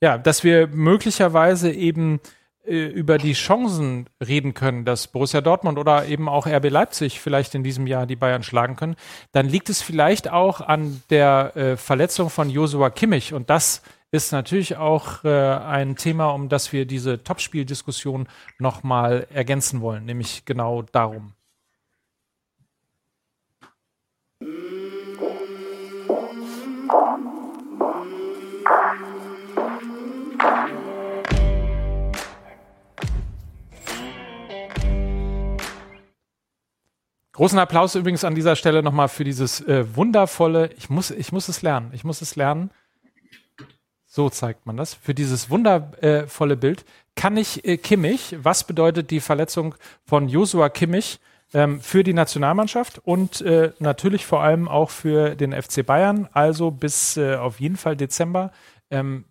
ja, 0.00 0.18
dass 0.18 0.44
wir 0.44 0.66
möglicherweise 0.68 1.70
eben 1.72 2.20
über 2.66 3.18
die 3.18 3.34
Chancen 3.34 4.08
reden 4.26 4.54
können, 4.54 4.84
dass 4.84 5.08
Borussia 5.08 5.40
Dortmund 5.42 5.78
oder 5.78 6.06
eben 6.06 6.28
auch 6.28 6.46
RB 6.46 6.70
Leipzig 6.70 7.20
vielleicht 7.20 7.54
in 7.54 7.62
diesem 7.62 7.86
Jahr 7.86 8.06
die 8.06 8.16
Bayern 8.16 8.42
schlagen 8.42 8.76
können, 8.76 8.96
dann 9.32 9.48
liegt 9.48 9.68
es 9.68 9.82
vielleicht 9.82 10.30
auch 10.30 10.60
an 10.60 11.02
der 11.10 11.56
äh, 11.56 11.76
Verletzung 11.76 12.30
von 12.30 12.48
Josua 12.48 12.88
Kimmich. 12.88 13.34
Und 13.34 13.50
das 13.50 13.82
ist 14.10 14.32
natürlich 14.32 14.76
auch 14.76 15.24
äh, 15.24 15.28
ein 15.28 15.96
Thema, 15.96 16.30
um 16.30 16.48
das 16.48 16.72
wir 16.72 16.86
diese 16.86 17.22
Topspieldiskussion 17.22 18.28
nochmal 18.58 19.26
ergänzen 19.32 19.80
wollen, 19.80 20.04
nämlich 20.04 20.44
genau 20.44 20.82
darum. 20.82 21.32
Großen 37.34 37.58
Applaus 37.58 37.96
übrigens 37.96 38.22
an 38.22 38.36
dieser 38.36 38.54
Stelle 38.54 38.80
nochmal 38.84 39.08
für 39.08 39.24
dieses 39.24 39.60
äh, 39.60 39.96
wundervolle, 39.96 40.70
ich 40.76 40.88
muss, 40.88 41.10
ich 41.10 41.32
muss 41.32 41.48
es 41.48 41.62
lernen, 41.62 41.90
ich 41.92 42.04
muss 42.04 42.22
es 42.22 42.36
lernen, 42.36 42.70
so 44.06 44.30
zeigt 44.30 44.66
man 44.66 44.76
das. 44.76 44.94
Für 44.94 45.14
dieses 45.14 45.50
wundervolle 45.50 46.56
Bild 46.56 46.84
kann 47.16 47.36
ich 47.36 47.64
äh, 47.64 47.76
Kimmich, 47.76 48.36
was 48.40 48.62
bedeutet 48.62 49.10
die 49.10 49.18
Verletzung 49.18 49.74
von 50.04 50.28
Josua 50.28 50.68
Kimmich 50.68 51.18
ähm, 51.52 51.80
für 51.80 52.04
die 52.04 52.12
Nationalmannschaft 52.12 53.00
und 53.04 53.40
äh, 53.40 53.72
natürlich 53.80 54.26
vor 54.26 54.44
allem 54.44 54.68
auch 54.68 54.90
für 54.90 55.34
den 55.34 55.60
FC 55.60 55.84
Bayern, 55.84 56.28
also 56.32 56.70
bis 56.70 57.16
äh, 57.16 57.34
auf 57.34 57.58
jeden 57.58 57.76
Fall 57.76 57.96
Dezember. 57.96 58.52
Ähm, 58.92 59.24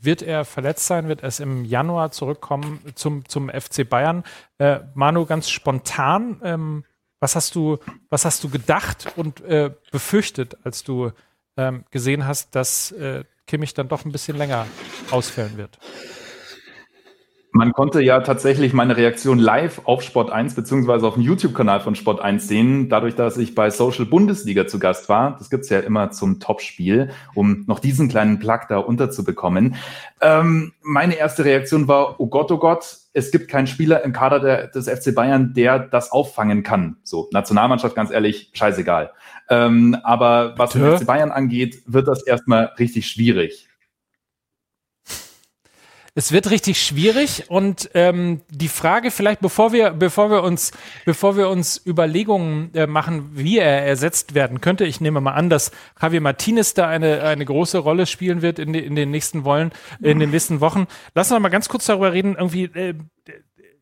wird 0.00 0.22
er 0.22 0.44
verletzt 0.44 0.86
sein, 0.86 1.08
wird 1.08 1.24
es 1.24 1.40
im 1.40 1.64
Januar 1.64 2.12
zurückkommen 2.12 2.78
zum, 2.94 3.28
zum 3.28 3.48
FC 3.48 3.88
Bayern. 3.88 4.22
Äh, 4.58 4.80
Manu, 4.94 5.26
ganz 5.26 5.48
spontan, 5.48 6.40
ähm, 6.44 6.84
was, 7.24 7.36
hast 7.36 7.54
du, 7.54 7.78
was 8.10 8.26
hast 8.26 8.44
du 8.44 8.50
gedacht 8.50 9.14
und 9.16 9.40
äh, 9.40 9.70
befürchtet, 9.90 10.58
als 10.62 10.84
du 10.84 11.10
ähm, 11.56 11.84
gesehen 11.90 12.26
hast, 12.26 12.54
dass 12.54 12.92
äh, 12.92 13.24
Kimmich 13.46 13.72
dann 13.72 13.88
doch 13.88 14.04
ein 14.04 14.12
bisschen 14.12 14.36
länger 14.36 14.66
ausfällen 15.10 15.56
wird. 15.56 15.78
Man 17.50 17.72
konnte 17.72 18.02
ja 18.02 18.20
tatsächlich 18.20 18.74
meine 18.74 18.98
Reaktion 18.98 19.38
live 19.38 19.80
auf 19.84 20.02
Sport 20.02 20.32
1 20.32 20.54
beziehungsweise 20.54 21.06
auf 21.06 21.14
dem 21.14 21.22
YouTube-Kanal 21.22 21.80
von 21.80 21.94
Sport 21.94 22.20
1 22.20 22.46
sehen, 22.46 22.90
dadurch, 22.90 23.14
dass 23.14 23.38
ich 23.38 23.54
bei 23.54 23.70
Social 23.70 24.04
Bundesliga 24.04 24.66
zu 24.66 24.78
Gast 24.78 25.08
war. 25.08 25.38
Das 25.38 25.48
gibt's 25.48 25.70
ja 25.70 25.80
immer 25.80 26.10
zum 26.10 26.40
Topspiel, 26.40 27.10
um 27.34 27.64
noch 27.66 27.78
diesen 27.78 28.10
kleinen 28.10 28.38
Plug 28.38 28.60
da 28.68 28.78
unterzubekommen. 28.78 29.76
Ähm, 30.20 30.74
meine 30.82 31.14
erste 31.14 31.46
Reaktion 31.46 31.88
war, 31.88 32.20
oh 32.20 32.26
Gott, 32.26 32.52
oh 32.52 32.58
Gott, 32.58 32.98
es 33.14 33.30
gibt 33.30 33.48
keinen 33.48 33.68
Spieler 33.68 34.04
im 34.04 34.12
Kader 34.12 34.40
der, 34.40 34.66
des 34.66 34.88
FC 34.88 35.14
Bayern, 35.14 35.54
der 35.54 35.78
das 35.78 36.10
auffangen 36.10 36.64
kann. 36.64 36.96
So, 37.04 37.28
Nationalmannschaft, 37.32 37.94
ganz 37.94 38.10
ehrlich, 38.10 38.50
scheißegal. 38.52 39.12
Ähm, 39.48 39.96
aber 40.02 40.54
was 40.58 40.72
den 40.72 40.96
FC 40.98 41.06
Bayern 41.06 41.30
angeht, 41.30 41.82
wird 41.86 42.08
das 42.08 42.26
erstmal 42.26 42.72
richtig 42.78 43.06
schwierig. 43.06 43.68
Es 46.16 46.30
wird 46.30 46.50
richtig 46.50 46.80
schwierig 46.80 47.46
und 47.48 47.90
ähm, 47.94 48.42
die 48.48 48.68
Frage 48.68 49.10
vielleicht, 49.10 49.40
bevor 49.40 49.72
wir, 49.72 49.90
bevor 49.90 50.30
wir 50.30 50.44
uns, 50.44 50.70
bevor 51.04 51.36
wir 51.36 51.48
uns 51.48 51.84
Überlegungen 51.84 52.72
äh, 52.74 52.86
machen, 52.86 53.30
wie 53.32 53.58
er 53.58 53.84
ersetzt 53.84 54.36
werden 54.36 54.60
könnte, 54.60 54.84
ich 54.84 55.00
nehme 55.00 55.20
mal 55.20 55.32
an, 55.32 55.50
dass 55.50 55.72
Javier 56.00 56.20
Martinez 56.20 56.72
da 56.74 56.86
eine, 56.86 57.24
eine 57.24 57.44
große 57.44 57.78
Rolle 57.78 58.06
spielen 58.06 58.42
wird 58.42 58.60
in, 58.60 58.74
in 58.74 58.94
den 58.94 59.10
nächsten 59.10 59.42
Wollen, 59.42 59.72
in 60.00 60.20
den 60.20 60.30
nächsten 60.30 60.60
Wochen. 60.60 60.86
Lass 61.16 61.32
uns 61.32 61.40
mal 61.40 61.48
ganz 61.48 61.68
kurz 61.68 61.86
darüber 61.86 62.12
reden, 62.12 62.36
irgendwie, 62.36 62.64
äh, 62.64 62.94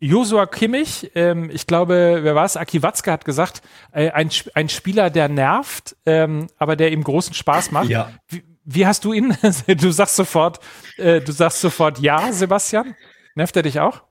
Josua 0.00 0.46
Kimmich, 0.46 1.12
ähm, 1.14 1.48
ich 1.52 1.66
glaube, 1.68 2.20
wer 2.22 2.34
war 2.34 2.44
es? 2.44 2.56
Aki 2.56 2.82
Watzke 2.82 3.12
hat 3.12 3.24
gesagt, 3.24 3.62
äh, 3.92 4.10
ein, 4.10 4.30
ein 4.54 4.68
Spieler, 4.68 5.10
der 5.10 5.28
nervt, 5.28 5.96
ähm, 6.06 6.48
aber 6.58 6.74
der 6.74 6.90
ihm 6.90 7.04
großen 7.04 7.34
Spaß 7.34 7.70
macht. 7.70 7.88
Ja. 7.88 8.10
Wie, 8.26 8.42
wie 8.64 8.86
hast 8.86 9.04
du 9.04 9.12
ihn? 9.12 9.36
du 9.66 9.90
sagst 9.90 10.16
sofort, 10.16 10.60
äh, 10.96 11.20
du 11.20 11.32
sagst 11.32 11.60
sofort 11.60 11.98
ja, 11.98 12.32
Sebastian. 12.32 12.94
Nervt 13.34 13.56
er 13.56 13.62
dich 13.62 13.80
auch? 13.80 14.02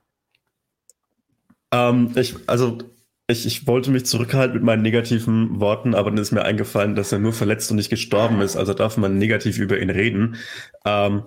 Ähm, 1.71 2.11
ich, 2.15 2.35
also 2.47 2.79
ich, 3.27 3.45
ich 3.45 3.67
wollte 3.67 3.91
mich 3.91 4.05
zurückhalten 4.05 4.55
mit 4.55 4.63
meinen 4.63 4.81
negativen 4.81 5.59
Worten, 5.59 5.95
aber 5.95 6.09
dann 6.09 6.19
ist 6.19 6.31
mir 6.31 6.43
eingefallen, 6.43 6.95
dass 6.95 7.11
er 7.11 7.19
nur 7.19 7.33
verletzt 7.33 7.71
und 7.71 7.77
nicht 7.77 7.89
gestorben 7.89 8.41
ist. 8.41 8.57
Also 8.57 8.73
darf 8.73 8.97
man 8.97 9.17
negativ 9.17 9.57
über 9.57 9.79
ihn 9.79 9.89
reden. 9.89 10.37
Ähm, 10.85 11.23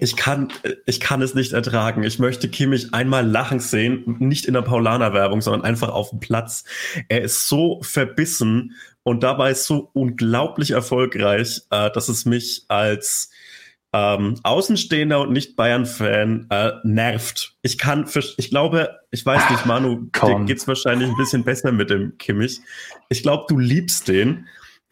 ich 0.00 0.16
kann, 0.16 0.48
ich 0.86 0.98
kann 0.98 1.22
es 1.22 1.34
nicht 1.34 1.52
ertragen. 1.52 2.02
Ich 2.02 2.18
möchte 2.18 2.48
Kimmich 2.48 2.92
einmal 2.92 3.26
lachen 3.26 3.60
sehen, 3.60 4.16
nicht 4.18 4.46
in 4.46 4.54
der 4.54 4.62
Paulaner-Werbung, 4.62 5.40
sondern 5.40 5.62
einfach 5.62 5.90
auf 5.90 6.10
dem 6.10 6.20
Platz. 6.20 6.64
Er 7.08 7.22
ist 7.22 7.48
so 7.48 7.80
verbissen 7.82 8.74
und 9.04 9.22
dabei 9.22 9.54
so 9.54 9.90
unglaublich 9.92 10.72
erfolgreich, 10.72 11.62
äh, 11.70 11.90
dass 11.92 12.08
es 12.08 12.24
mich 12.24 12.64
als 12.68 13.30
ähm, 13.92 14.34
Außenstehender 14.42 15.20
und 15.20 15.32
nicht 15.32 15.54
Bayern-Fan 15.54 16.48
äh, 16.50 16.72
nervt. 16.82 17.54
Ich 17.62 17.78
kann, 17.78 18.08
ich 18.36 18.50
glaube, 18.50 18.98
ich 19.12 19.24
weiß 19.24 19.50
nicht, 19.50 19.66
Manu, 19.66 20.08
Komm. 20.12 20.40
dir 20.40 20.44
geht's 20.46 20.66
wahrscheinlich 20.66 21.08
ein 21.08 21.16
bisschen 21.16 21.44
besser 21.44 21.70
mit 21.70 21.90
dem 21.90 22.18
Kimmich. 22.18 22.60
Ich 23.08 23.22
glaube, 23.22 23.44
du 23.48 23.56
liebst 23.56 24.08
den, 24.08 24.48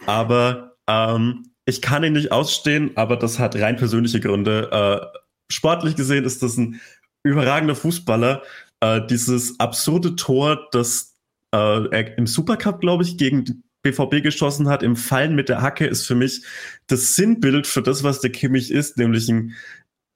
aber 0.06 0.76
ähm, 0.86 1.50
ich 1.64 1.82
kann 1.82 2.04
ihn 2.04 2.12
nicht 2.12 2.30
ausstehen, 2.30 2.92
aber 2.96 3.16
das 3.16 3.40
hat 3.40 3.56
rein 3.56 3.76
persönliche 3.76 4.20
Gründe. 4.20 4.70
Äh, 4.70 5.18
sportlich 5.50 5.96
gesehen 5.96 6.24
ist 6.24 6.42
das 6.42 6.56
ein 6.56 6.80
überragender 7.24 7.74
Fußballer. 7.74 8.42
Äh, 8.80 9.00
dieses 9.08 9.58
absurde 9.58 10.16
Tor, 10.16 10.68
das 10.70 11.16
äh, 11.52 11.88
er 11.88 12.18
im 12.18 12.26
Supercup, 12.26 12.80
glaube 12.80 13.02
ich, 13.02 13.16
gegen 13.16 13.64
BVB 13.82 14.22
geschossen 14.22 14.68
hat, 14.68 14.82
im 14.82 14.96
Fallen 14.96 15.34
mit 15.34 15.48
der 15.48 15.62
Hacke, 15.62 15.86
ist 15.86 16.06
für 16.06 16.14
mich 16.14 16.44
das 16.86 17.14
Sinnbild 17.14 17.66
für 17.66 17.82
das, 17.82 18.02
was 18.02 18.20
der 18.20 18.30
Kimmich 18.30 18.70
ist, 18.70 18.96
nämlich 18.96 19.28
ein 19.28 19.54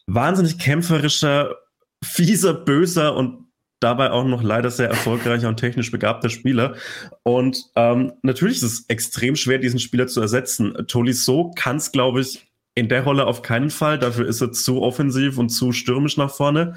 wahnsinnig 0.06 0.58
kämpferischer, 0.58 1.56
fieser, 2.04 2.54
böser 2.54 3.16
und 3.16 3.46
dabei 3.80 4.10
auch 4.10 4.24
noch 4.24 4.42
leider 4.42 4.70
sehr 4.70 4.88
erfolgreicher 4.88 5.48
und 5.48 5.58
technisch 5.58 5.90
begabter 5.90 6.30
Spieler. 6.30 6.76
Und 7.22 7.62
ähm, 7.74 8.12
natürlich 8.22 8.56
ist 8.58 8.62
es 8.62 8.84
extrem 8.88 9.36
schwer, 9.36 9.58
diesen 9.58 9.80
Spieler 9.80 10.06
zu 10.06 10.20
ersetzen. 10.20 10.86
Tolisso 10.86 11.52
kann 11.56 11.76
es, 11.76 11.92
glaube 11.92 12.20
ich, 12.20 12.46
in 12.74 12.88
der 12.88 13.04
Rolle 13.04 13.26
auf 13.26 13.42
keinen 13.42 13.70
Fall. 13.70 13.98
Dafür 13.98 14.26
ist 14.26 14.40
er 14.40 14.52
zu 14.52 14.82
offensiv 14.82 15.38
und 15.38 15.50
zu 15.50 15.72
stürmisch 15.72 16.16
nach 16.16 16.34
vorne. 16.34 16.76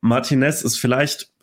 Martinez 0.00 0.62
ist 0.62 0.78
vielleicht 0.78 1.33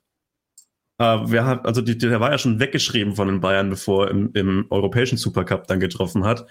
wir 1.02 1.46
haben, 1.46 1.66
also 1.66 1.82
die, 1.82 1.98
der 1.98 2.20
war 2.20 2.32
ja 2.32 2.38
schon 2.38 2.60
weggeschrieben 2.60 3.16
von 3.16 3.28
den 3.28 3.42
Bayern, 3.42 3.70
bevor 3.70 4.06
er 4.06 4.12
im, 4.12 4.32
im 4.34 4.66
europäischen 4.70 5.18
Supercup 5.18 5.68
dann 5.68 5.80
getroffen 5.80 6.26
hat. 6.26 6.46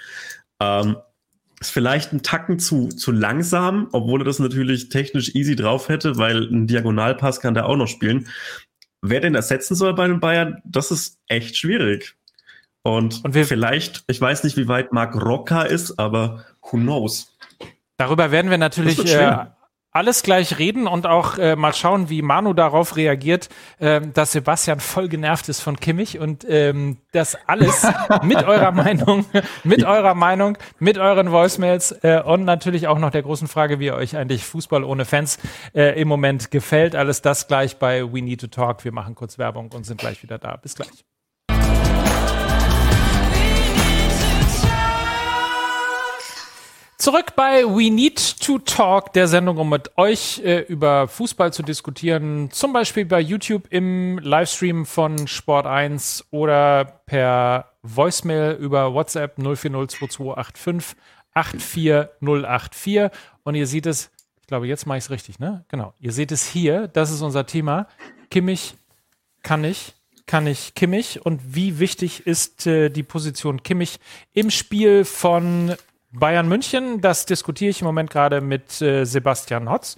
Ähm, 0.61 0.96
ist 1.61 1.70
vielleicht 1.70 2.12
ein 2.12 2.22
Tacken 2.22 2.59
zu, 2.59 2.88
zu 2.88 3.12
langsam, 3.12 3.88
obwohl 3.92 4.22
er 4.22 4.24
das 4.24 4.38
natürlich 4.38 4.88
technisch 4.88 5.34
easy 5.34 5.57
drauf 5.57 5.88
hätte, 5.88 6.16
weil 6.16 6.48
ein 6.51 6.66
Diagonalpass 6.66 7.40
kann 7.40 7.55
der 7.55 7.66
auch 7.66 7.76
noch 7.76 7.86
spielen. 7.86 8.28
Wer 9.03 9.20
den 9.20 9.34
ersetzen 9.34 9.74
soll 9.74 9.94
bei 9.94 10.07
den 10.07 10.20
Bayern, 10.20 10.62
das 10.64 10.90
ist 10.90 11.18
echt 11.28 11.57
schwierig. 11.57 12.16
Und, 12.82 13.22
Und 13.24 13.34
wir, 13.34 13.44
vielleicht, 13.44 14.05
ich 14.07 14.20
weiß 14.20 14.42
nicht, 14.44 14.57
wie 14.57 14.68
weit 14.68 14.92
Marc 14.92 15.14
Rocker 15.14 15.66
ist, 15.66 15.98
aber 15.98 16.46
who 16.62 16.78
knows? 16.78 17.36
Darüber 17.98 18.30
werden 18.30 18.51
wir 18.51 18.59
natürlich 18.59 18.98
äh, 19.14 19.44
alles 19.93 20.22
gleich 20.22 20.59
reden 20.59 20.86
und 20.86 21.07
auch 21.07 21.38
äh, 21.38 21.57
mal 21.57 21.74
schauen, 21.74 22.09
wie 22.09 22.22
Manu 22.22 22.53
darauf 22.53 22.97
reagiert, 22.97 23.49
äh, 23.78 24.01
dass 24.01 24.32
Sebastian 24.32 24.80
voll 24.80 25.09
genervt 25.09 25.49
ist 25.49 25.61
von 25.61 25.78
Kimmich 25.78 26.18
und 26.18 26.47
ähm, 26.49 26.99
das 27.12 27.36
alles 27.47 27.86
mit 28.22 28.43
eurer 28.45 28.72
Meinung, 28.72 29.26
mit 29.64 29.84
eurer 29.84 30.14
Meinung, 30.14 30.57
mit 30.78 30.99
euren 30.99 31.32
Voicemails 31.32 31.93
äh, 32.03 32.22
und 32.24 32.45
natürlich 32.45 32.86
auch 32.86 32.99
noch 32.99 33.11
der 33.11 33.22
großen 33.22 33.49
Frage, 33.49 33.80
wie 33.80 33.91
euch 33.91 34.16
eigentlich 34.16 34.45
Fußball 34.45 34.84
ohne 34.84 35.05
Fans 35.05 35.38
äh, 35.74 36.01
im 36.01 36.09
Moment 36.09 36.51
gefällt. 36.51 36.95
Alles 36.95 37.22
das 37.22 37.49
gleich 37.49 37.78
bei 37.78 38.12
We 38.12 38.22
Need 38.22 38.41
to 38.41 38.47
Talk. 38.47 38.84
Wir 38.84 38.93
machen 38.93 39.14
kurz 39.14 39.38
Werbung 39.38 39.70
und 39.72 39.84
sind 39.84 39.99
gleich 40.01 40.22
wieder 40.22 40.38
da. 40.38 40.57
Bis 40.57 40.74
gleich. 40.74 41.05
Zurück 47.01 47.34
bei 47.34 47.64
We 47.64 47.90
Need 47.90 48.40
to 48.40 48.59
Talk, 48.59 49.14
der 49.14 49.26
Sendung, 49.26 49.57
um 49.57 49.70
mit 49.70 49.96
euch 49.96 50.42
äh, 50.44 50.59
über 50.68 51.09
Fußball 51.09 51.51
zu 51.51 51.62
diskutieren. 51.62 52.51
Zum 52.51 52.74
Beispiel 52.74 53.07
bei 53.07 53.20
YouTube 53.20 53.68
im 53.70 54.18
Livestream 54.18 54.84
von 54.84 55.26
Sport 55.26 55.64
1 55.64 56.26
oder 56.30 56.84
per 57.07 57.72
Voicemail 57.80 58.53
über 58.61 58.92
WhatsApp 58.92 59.38
0402285 59.38 60.94
84084. 61.32 63.09
Und 63.44 63.55
ihr 63.55 63.66
seht 63.66 63.86
es, 63.86 64.11
ich 64.42 64.46
glaube, 64.46 64.66
jetzt 64.66 64.84
mache 64.84 64.98
ich 64.98 65.05
es 65.05 65.11
richtig, 65.11 65.38
ne? 65.38 65.64
Genau. 65.68 65.94
Ihr 66.01 66.12
seht 66.12 66.30
es 66.30 66.46
hier, 66.46 66.86
das 66.86 67.11
ist 67.11 67.22
unser 67.22 67.46
Thema. 67.46 67.86
Kimmich 68.30 68.74
kann 69.42 69.64
ich, 69.64 69.94
kann 70.26 70.46
ich 70.46 70.74
Kimmich 70.74 71.24
und 71.24 71.55
wie 71.55 71.78
wichtig 71.78 72.26
ist 72.26 72.66
äh, 72.66 72.90
die 72.90 73.05
Position 73.05 73.62
Kimmich 73.62 74.01
im 74.34 74.51
Spiel 74.51 75.07
von 75.07 75.74
Bayern 76.13 76.49
München, 76.49 77.01
das 77.01 77.27
diskutiere 77.27 77.71
ich 77.71 77.81
im 77.81 77.87
Moment 77.87 78.11
gerade 78.11 78.41
mit 78.41 78.83
äh, 78.83 79.05
Sebastian 79.05 79.71
Hotz. 79.71 79.97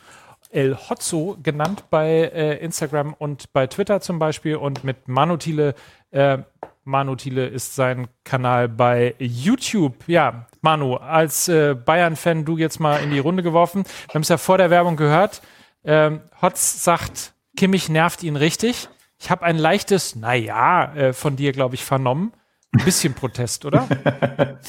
El 0.51 0.77
Hotzo 0.77 1.39
genannt 1.43 1.85
bei 1.89 2.09
äh, 2.09 2.57
Instagram 2.59 3.15
und 3.15 3.53
bei 3.55 3.67
Twitter 3.67 4.01
zum 4.03 4.19
Beispiel 4.19 4.57
und 4.57 4.85
mit 4.85 5.09
Manu 5.09 5.39
Thiele. 5.39 5.75
Äh, 6.11 6.39
Manu 6.85 7.17
Thiele 7.17 7.47
ist 7.47 7.75
sein 7.75 8.09
Kanal 8.25 8.69
bei 8.69 9.15
YouTube. 9.19 10.07
Ja, 10.07 10.47
Manu, 10.61 10.97
als 10.97 11.49
äh, 11.49 11.75
Bayern-Fan 11.75 12.45
du 12.45 12.59
jetzt 12.59 12.81
mal 12.81 13.03
in 13.03 13.11
die 13.11 13.19
Runde 13.19 13.43
geworfen. 13.43 13.85
Wir 14.09 14.15
haben 14.15 14.23
es 14.23 14.29
ja 14.29 14.37
vor 14.37 14.59
der 14.59 14.69
Werbung 14.69 14.97
gehört. 14.97 15.41
Ähm, 15.85 16.21
Hotz 16.43 16.85
sagt, 16.85 17.33
Kimmich 17.57 17.89
nervt 17.89 18.23
ihn 18.23 18.37
richtig. 18.37 18.89
Ich 19.19 19.31
habe 19.31 19.45
ein 19.45 19.57
leichtes, 19.57 20.17
naja, 20.17 20.93
äh, 20.95 21.13
von 21.13 21.37
dir, 21.37 21.53
glaube 21.53 21.77
ich, 21.77 21.85
vernommen. 21.85 22.33
Ein 22.73 22.85
bisschen 22.85 23.15
Protest, 23.15 23.65
oder? 23.65 23.89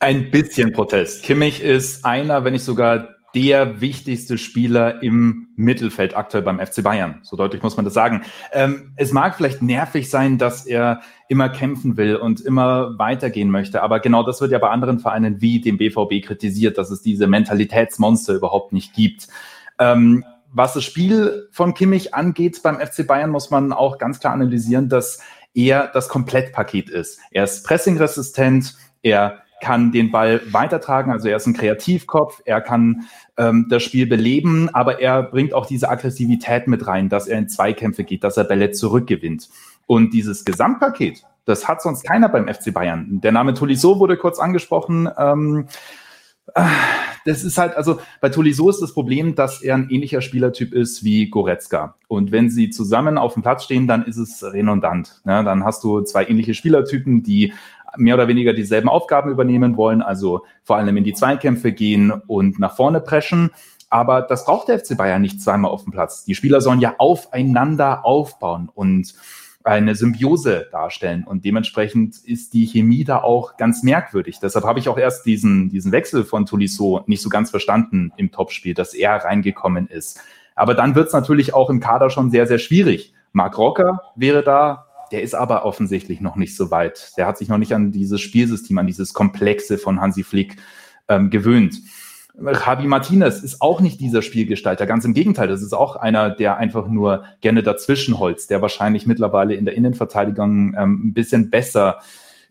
Ein 0.00 0.30
bisschen 0.30 0.72
Protest. 0.72 1.24
Kimmich 1.24 1.60
ist 1.60 2.04
einer, 2.04 2.44
wenn 2.44 2.52
nicht 2.52 2.64
sogar 2.64 3.16
der 3.34 3.80
wichtigste 3.80 4.38
Spieler 4.38 5.02
im 5.02 5.48
Mittelfeld 5.56 6.16
aktuell 6.16 6.44
beim 6.44 6.60
FC 6.64 6.82
Bayern. 6.82 7.18
So 7.22 7.36
deutlich 7.36 7.62
muss 7.62 7.76
man 7.76 7.84
das 7.84 7.94
sagen. 7.94 8.22
Ähm, 8.52 8.92
es 8.96 9.12
mag 9.12 9.36
vielleicht 9.36 9.60
nervig 9.60 10.08
sein, 10.08 10.38
dass 10.38 10.66
er 10.66 11.00
immer 11.28 11.48
kämpfen 11.48 11.96
will 11.96 12.16
und 12.16 12.40
immer 12.40 12.96
weitergehen 12.98 13.50
möchte, 13.50 13.82
aber 13.82 14.00
genau 14.00 14.22
das 14.22 14.40
wird 14.40 14.52
ja 14.52 14.58
bei 14.58 14.70
anderen 14.70 15.00
Vereinen 15.00 15.40
wie 15.40 15.60
dem 15.60 15.78
BVB 15.78 16.24
kritisiert, 16.24 16.78
dass 16.78 16.90
es 16.90 17.02
diese 17.02 17.26
Mentalitätsmonster 17.26 18.34
überhaupt 18.34 18.72
nicht 18.72 18.94
gibt. 18.94 19.28
Ähm, 19.78 20.24
was 20.50 20.74
das 20.74 20.84
Spiel 20.84 21.48
von 21.50 21.74
Kimmich 21.74 22.14
angeht 22.14 22.62
beim 22.62 22.78
FC 22.78 23.06
Bayern, 23.06 23.30
muss 23.30 23.50
man 23.50 23.72
auch 23.72 23.98
ganz 23.98 24.20
klar 24.20 24.32
analysieren, 24.32 24.88
dass 24.88 25.20
er 25.54 25.88
das 25.88 26.08
Komplettpaket 26.08 26.88
ist. 26.88 27.18
Er 27.32 27.44
ist 27.44 27.66
pressingresistent, 27.66 28.76
er 29.02 29.42
kann 29.60 29.92
den 29.92 30.10
Ball 30.10 30.40
weitertragen, 30.50 31.12
also 31.12 31.28
er 31.28 31.36
ist 31.36 31.46
ein 31.46 31.54
Kreativkopf, 31.54 32.42
er 32.44 32.60
kann 32.60 33.04
ähm, 33.36 33.66
das 33.68 33.82
Spiel 33.82 34.06
beleben, 34.06 34.68
aber 34.72 35.00
er 35.00 35.22
bringt 35.22 35.54
auch 35.54 35.66
diese 35.66 35.88
Aggressivität 35.88 36.66
mit 36.66 36.86
rein, 36.86 37.08
dass 37.08 37.26
er 37.26 37.38
in 37.38 37.48
Zweikämpfe 37.48 38.04
geht, 38.04 38.24
dass 38.24 38.36
er 38.36 38.44
Bälle 38.44 38.70
zurückgewinnt. 38.70 39.48
Und 39.86 40.12
dieses 40.12 40.44
Gesamtpaket, 40.44 41.24
das 41.44 41.66
hat 41.66 41.80
sonst 41.80 42.04
keiner 42.04 42.28
beim 42.28 42.46
FC 42.46 42.74
Bayern. 42.74 43.20
Der 43.22 43.32
Name 43.32 43.54
Tolisso 43.54 43.98
wurde 43.98 44.16
kurz 44.16 44.38
angesprochen. 44.38 45.08
Ähm, 45.16 45.66
das 47.24 47.44
ist 47.44 47.58
halt, 47.58 47.76
also 47.76 48.00
bei 48.20 48.28
Tolisso 48.28 48.70
ist 48.70 48.80
das 48.80 48.92
Problem, 48.92 49.34
dass 49.34 49.62
er 49.62 49.74
ein 49.74 49.90
ähnlicher 49.90 50.20
Spielertyp 50.20 50.72
ist 50.72 51.04
wie 51.04 51.28
Goretzka. 51.28 51.96
Und 52.06 52.32
wenn 52.32 52.50
sie 52.50 52.70
zusammen 52.70 53.18
auf 53.18 53.34
dem 53.34 53.42
Platz 53.42 53.64
stehen, 53.64 53.86
dann 53.86 54.04
ist 54.04 54.16
es 54.16 54.42
redundant. 54.42 55.20
Ja, 55.26 55.42
dann 55.42 55.64
hast 55.64 55.84
du 55.84 56.00
zwei 56.02 56.26
ähnliche 56.26 56.54
Spielertypen, 56.54 57.22
die 57.22 57.52
mehr 57.98 58.14
oder 58.14 58.28
weniger 58.28 58.52
dieselben 58.52 58.88
Aufgaben 58.88 59.30
übernehmen 59.30 59.76
wollen, 59.76 60.02
also 60.02 60.44
vor 60.62 60.76
allem 60.76 60.96
in 60.96 61.04
die 61.04 61.14
Zweikämpfe 61.14 61.72
gehen 61.72 62.10
und 62.10 62.58
nach 62.58 62.76
vorne 62.76 63.00
preschen. 63.00 63.50
Aber 63.90 64.22
das 64.22 64.44
braucht 64.44 64.68
der 64.68 64.78
FC 64.78 64.96
Bayern 64.96 65.22
nicht 65.22 65.40
zweimal 65.40 65.70
auf 65.70 65.84
dem 65.84 65.92
Platz. 65.92 66.24
Die 66.24 66.34
Spieler 66.34 66.60
sollen 66.60 66.80
ja 66.80 66.94
aufeinander 66.98 68.04
aufbauen 68.04 68.68
und 68.74 69.14
eine 69.64 69.94
Symbiose 69.94 70.66
darstellen. 70.72 71.24
Und 71.24 71.44
dementsprechend 71.44 72.16
ist 72.24 72.54
die 72.54 72.66
Chemie 72.66 73.04
da 73.04 73.22
auch 73.22 73.56
ganz 73.56 73.82
merkwürdig. 73.82 74.38
Deshalb 74.40 74.64
habe 74.64 74.78
ich 74.78 74.88
auch 74.88 74.98
erst 74.98 75.26
diesen, 75.26 75.68
diesen 75.68 75.92
Wechsel 75.92 76.24
von 76.24 76.46
Tolisso 76.46 77.02
nicht 77.06 77.22
so 77.22 77.28
ganz 77.28 77.50
verstanden 77.50 78.12
im 78.16 78.30
Topspiel, 78.30 78.74
dass 78.74 78.94
er 78.94 79.16
reingekommen 79.16 79.86
ist. 79.86 80.20
Aber 80.54 80.74
dann 80.74 80.94
wird 80.94 81.08
es 81.08 81.12
natürlich 81.12 81.54
auch 81.54 81.70
im 81.70 81.80
Kader 81.80 82.10
schon 82.10 82.30
sehr, 82.30 82.46
sehr 82.46 82.58
schwierig. 82.58 83.14
Marc 83.32 83.58
Rocker 83.58 84.00
wäre 84.16 84.42
da, 84.42 84.86
der 85.12 85.22
ist 85.22 85.34
aber 85.34 85.64
offensichtlich 85.64 86.20
noch 86.20 86.36
nicht 86.36 86.56
so 86.56 86.70
weit. 86.70 87.12
Der 87.16 87.26
hat 87.26 87.38
sich 87.38 87.48
noch 87.48 87.58
nicht 87.58 87.74
an 87.74 87.92
dieses 87.92 88.20
Spielsystem, 88.20 88.78
an 88.78 88.86
dieses 88.86 89.14
Komplexe 89.14 89.78
von 89.78 90.00
Hansi 90.00 90.22
Flick 90.22 90.56
ähm, 91.08 91.30
gewöhnt. 91.30 91.80
Javi 92.40 92.86
Martinez 92.86 93.40
ist 93.40 93.60
auch 93.60 93.80
nicht 93.80 94.00
dieser 94.00 94.22
Spielgestalter. 94.22 94.86
Ganz 94.86 95.04
im 95.04 95.14
Gegenteil, 95.14 95.48
das 95.48 95.62
ist 95.62 95.72
auch 95.72 95.96
einer, 95.96 96.30
der 96.30 96.56
einfach 96.56 96.86
nur 96.86 97.24
gerne 97.40 97.62
dazwischenholzt, 97.62 98.50
der 98.50 98.62
wahrscheinlich 98.62 99.06
mittlerweile 99.06 99.54
in 99.54 99.64
der 99.64 99.74
Innenverteidigung 99.74 100.74
ähm, 100.78 101.08
ein 101.08 101.14
bisschen 101.14 101.50
besser 101.50 101.98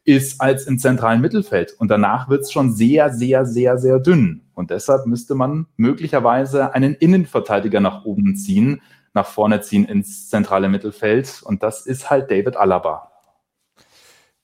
ist 0.03 0.41
als 0.41 0.68
im 0.68 0.80
zentralen 0.80 1.22
Mittelfeld. 1.22 1.76
Und 1.78 1.89
danach 1.89 2.30
wird 2.30 2.41
es 2.41 2.51
schon 2.51 2.74
sehr, 2.74 3.14
sehr, 3.14 3.45
sehr, 3.45 3.78
sehr 3.78 3.99
dünn. 3.99 4.41
Und 4.55 4.72
deshalb 4.72 5.05
müsste 5.05 5.36
man 5.36 5.68
möglicherweise 5.76 6.74
einen 6.74 6.93
Innenverteidiger 6.95 7.80
nach 7.80 8.05
oben 8.05 8.36
ziehen, 8.36 8.82
nach 9.18 9.28
vorne 9.28 9.61
ziehen 9.61 9.86
ins 9.86 10.30
zentrale 10.30 10.70
Mittelfeld. 10.70 11.41
Und 11.43 11.63
das 11.63 11.86
ist 11.86 12.09
halt 12.09 12.32
David 12.32 12.55
Alaba. 12.55 13.11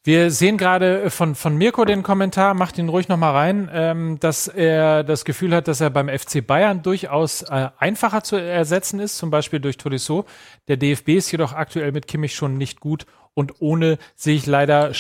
Wir 0.06 0.32
sehen 0.32 0.58
gerade 0.58 1.10
von, 1.10 1.34
von 1.34 1.58
Mirko 1.58 1.86
den 1.86 2.04
Kommentar, 2.04 2.56
macht 2.56 2.78
ihn 2.78 2.90
ruhig 2.90 3.08
nochmal 3.08 3.32
rein, 3.32 3.70
ähm, 3.72 4.20
dass 4.20 4.50
er 4.50 5.06
das 5.06 5.24
Gefühl 5.24 5.56
hat, 5.56 5.70
dass 5.70 5.80
er 5.80 5.92
beim 5.92 6.10
FC 6.10 6.46
Bayern 6.46 6.82
durchaus 6.82 7.44
äh, 7.44 7.70
einfacher 7.78 8.22
zu 8.22 8.36
ersetzen 8.36 9.00
ist, 9.00 9.18
zum 9.18 9.30
Beispiel 9.30 9.62
durch 9.62 9.78
Tolisso. 9.78 10.26
Der 10.68 10.76
DFB 10.76 11.10
ist 11.10 11.32
jedoch 11.32 11.54
aktuell 11.54 11.94
mit 11.94 12.08
Kimmich 12.08 12.36
schon 12.36 12.58
nicht 12.58 12.82
gut 12.82 13.06
und 13.34 13.62
ohne 13.62 13.98
sehe 14.16 14.36
ich 14.36 14.46
leider 14.46 14.92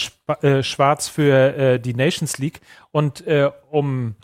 äh, 0.41 0.63
schwarz 0.63 1.09
für 1.09 1.57
äh, 1.57 1.79
die 1.81 1.93
Nations 1.93 2.37
League. 2.37 2.61
Und 2.91 3.27
äh, 3.27 3.51
um 3.69 4.15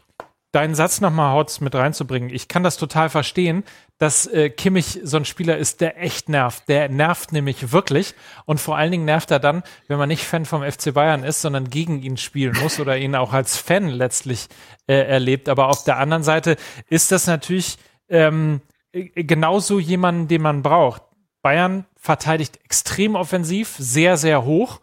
deinen 0.52 0.74
Satz 0.74 1.00
nochmal, 1.00 1.36
Hotz, 1.36 1.60
mit 1.60 1.76
reinzubringen. 1.76 2.30
Ich 2.30 2.48
kann 2.48 2.64
das 2.64 2.78
total 2.78 3.10
verstehen, 3.10 3.64
dass 4.00 4.26
äh, 4.28 4.50
Kimmich 4.50 5.00
so 5.04 5.18
ein 5.18 5.26
Spieler 5.26 5.58
ist, 5.58 5.82
der 5.82 6.02
echt 6.02 6.30
nervt. 6.30 6.68
Der 6.70 6.90
nervt 6.90 7.32
nämlich 7.32 7.72
wirklich. 7.72 8.16
Und 8.46 8.60
vor 8.60 8.78
allen 8.78 8.92
Dingen 8.92 9.06
nervt 9.06 9.30
er 9.30 9.40
dann, 9.40 9.62
wenn 9.88 10.00
man 10.00 10.10
nicht 10.10 10.24
Fan 10.24 10.46
vom 10.46 10.64
FC 10.64 10.94
Bayern 10.94 11.24
ist, 11.24 11.42
sondern 11.42 11.70
gegen 11.70 12.02
ihn 12.02 12.18
spielen 12.18 12.58
muss 12.62 12.80
oder 12.80 12.98
ihn 12.98 13.16
auch 13.16 13.34
als 13.34 13.58
Fan 13.58 13.90
letztlich 13.90 14.48
äh, 14.88 14.96
erlebt. 14.96 15.50
Aber 15.50 15.68
auf 15.68 15.84
der 15.84 15.98
anderen 15.98 16.24
Seite 16.24 16.56
ist 16.88 17.12
das 17.12 17.28
natürlich 17.28 17.78
ähm, 18.08 18.62
genauso 18.92 19.80
jemanden, 19.80 20.28
den 20.28 20.42
man 20.42 20.64
braucht. 20.64 21.04
Bayern 21.42 21.86
verteidigt 21.96 22.60
extrem 22.64 23.16
offensiv, 23.16 23.76
sehr, 23.78 24.18
sehr 24.18 24.44
hoch. 24.46 24.82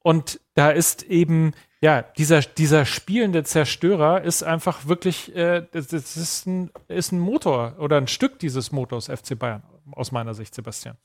Und 0.00 0.40
da 0.54 0.70
ist 0.70 1.02
eben 1.04 1.52
ja, 1.80 2.02
dieser, 2.02 2.40
dieser 2.40 2.84
spielende 2.84 3.44
Zerstörer 3.44 4.22
ist 4.22 4.42
einfach 4.42 4.86
wirklich, 4.86 5.34
äh, 5.36 5.64
das, 5.70 5.92
ist, 5.92 6.46
ein, 6.46 6.70
ist 6.88 7.12
ein 7.12 7.20
Motor 7.20 7.76
oder 7.78 7.96
ein 7.98 8.08
Stück 8.08 8.38
dieses 8.40 8.72
Motors 8.72 9.06
FC 9.06 9.38
Bayern, 9.38 9.62
aus 9.92 10.10
meiner 10.10 10.34
Sicht, 10.34 10.54
Sebastian. 10.54 10.96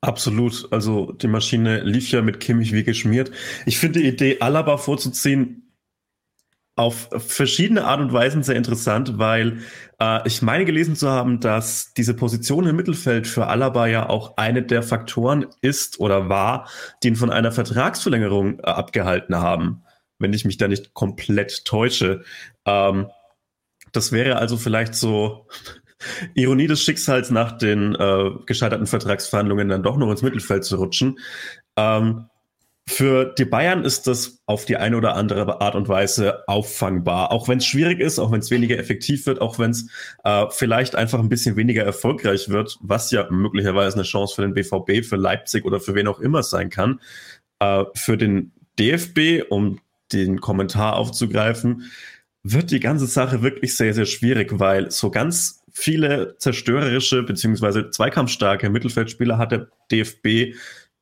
Absolut. 0.00 0.68
Also 0.72 1.12
die 1.12 1.28
Maschine 1.28 1.82
lief 1.82 2.10
ja 2.10 2.22
mit 2.22 2.40
Kimmich 2.40 2.72
wie 2.72 2.84
geschmiert. 2.84 3.30
Ich 3.66 3.78
finde 3.78 4.00
die 4.00 4.08
Idee, 4.08 4.40
Alaba 4.40 4.76
vorzuziehen, 4.76 5.65
auf 6.76 7.08
verschiedene 7.16 7.84
Art 7.84 8.00
und 8.00 8.12
Weisen 8.12 8.42
sehr 8.42 8.54
interessant, 8.54 9.18
weil 9.18 9.60
äh, 9.98 10.20
ich 10.26 10.42
meine 10.42 10.66
gelesen 10.66 10.94
zu 10.94 11.08
haben, 11.08 11.40
dass 11.40 11.94
diese 11.94 12.14
Position 12.14 12.66
im 12.66 12.76
Mittelfeld 12.76 13.26
für 13.26 13.46
Alaba 13.46 13.86
ja 13.86 14.08
auch 14.10 14.36
eine 14.36 14.62
der 14.62 14.82
Faktoren 14.82 15.46
ist 15.62 15.98
oder 16.00 16.28
war, 16.28 16.68
die 17.02 17.08
ihn 17.08 17.16
von 17.16 17.30
einer 17.30 17.50
Vertragsverlängerung 17.50 18.60
äh, 18.60 18.62
abgehalten 18.64 19.36
haben, 19.36 19.84
wenn 20.18 20.34
ich 20.34 20.44
mich 20.44 20.58
da 20.58 20.68
nicht 20.68 20.92
komplett 20.92 21.64
täusche. 21.64 22.22
Ähm, 22.66 23.06
das 23.92 24.12
wäre 24.12 24.36
also 24.36 24.58
vielleicht 24.58 24.94
so 24.94 25.48
Ironie 26.34 26.66
des 26.66 26.82
Schicksals 26.82 27.30
nach 27.30 27.52
den 27.52 27.94
äh, 27.94 28.30
gescheiterten 28.44 28.86
Vertragsverhandlungen 28.86 29.70
dann 29.70 29.82
doch 29.82 29.96
noch 29.96 30.10
ins 30.10 30.20
Mittelfeld 30.20 30.64
zu 30.64 30.76
rutschen. 30.76 31.18
Ähm, 31.78 32.26
für 32.88 33.34
die 33.36 33.44
Bayern 33.44 33.84
ist 33.84 34.06
das 34.06 34.40
auf 34.46 34.64
die 34.64 34.76
eine 34.76 34.96
oder 34.96 35.16
andere 35.16 35.60
Art 35.60 35.74
und 35.74 35.88
Weise 35.88 36.46
auffangbar. 36.46 37.32
Auch 37.32 37.48
wenn 37.48 37.58
es 37.58 37.66
schwierig 37.66 38.00
ist, 38.00 38.18
auch 38.20 38.30
wenn 38.30 38.38
es 38.38 38.50
weniger 38.50 38.78
effektiv 38.78 39.26
wird, 39.26 39.40
auch 39.40 39.58
wenn 39.58 39.72
es 39.72 39.88
äh, 40.22 40.46
vielleicht 40.50 40.94
einfach 40.94 41.18
ein 41.18 41.28
bisschen 41.28 41.56
weniger 41.56 41.82
erfolgreich 41.82 42.48
wird, 42.48 42.78
was 42.80 43.10
ja 43.10 43.28
möglicherweise 43.28 43.96
eine 43.96 44.04
Chance 44.04 44.36
für 44.36 44.42
den 44.42 44.54
BVB, 44.54 45.04
für 45.04 45.16
Leipzig 45.16 45.64
oder 45.64 45.80
für 45.80 45.94
wen 45.96 46.06
auch 46.06 46.20
immer 46.20 46.44
sein 46.44 46.70
kann. 46.70 47.00
Äh, 47.58 47.84
für 47.94 48.16
den 48.16 48.52
DFB, 48.78 49.50
um 49.50 49.80
den 50.12 50.40
Kommentar 50.40 50.94
aufzugreifen, 50.94 51.90
wird 52.44 52.70
die 52.70 52.80
ganze 52.80 53.06
Sache 53.06 53.42
wirklich 53.42 53.76
sehr, 53.76 53.94
sehr 53.94 54.06
schwierig, 54.06 54.60
weil 54.60 54.92
so 54.92 55.10
ganz 55.10 55.64
viele 55.72 56.38
zerstörerische 56.38 57.24
beziehungsweise 57.24 57.90
zweikampfstarke 57.90 58.70
Mittelfeldspieler 58.70 59.38
hat 59.38 59.50
der 59.50 59.66
DFB 59.90 60.54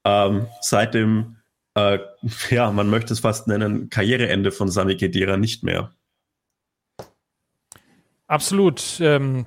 ähm, 0.07 0.47
seit 0.63 0.95
dem 0.95 1.34
äh, 1.75 1.99
ja, 2.51 2.71
man 2.71 2.89
möchte 2.89 3.13
es 3.13 3.21
fast 3.21 3.47
nennen, 3.49 3.91
Karriereende 3.91 4.53
von 4.53 4.71
Sami 4.71 4.97
Khedira 4.97 5.37
nicht 5.37 5.63
mehr. 5.63 5.93
Absolut. 8.27 8.99
Ähm, 9.01 9.47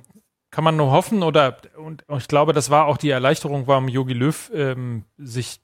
kann 0.50 0.64
man 0.64 0.76
nur 0.76 0.90
hoffen 0.90 1.22
oder 1.22 1.58
und 1.76 2.04
ich 2.16 2.28
glaube, 2.28 2.52
das 2.52 2.70
war 2.70 2.86
auch 2.86 2.96
die 2.96 3.10
Erleichterung, 3.10 3.66
warum 3.66 3.88
Yogi 3.88 4.14
Löw 4.14 4.50
ähm, 4.54 5.04
sich 5.18 5.60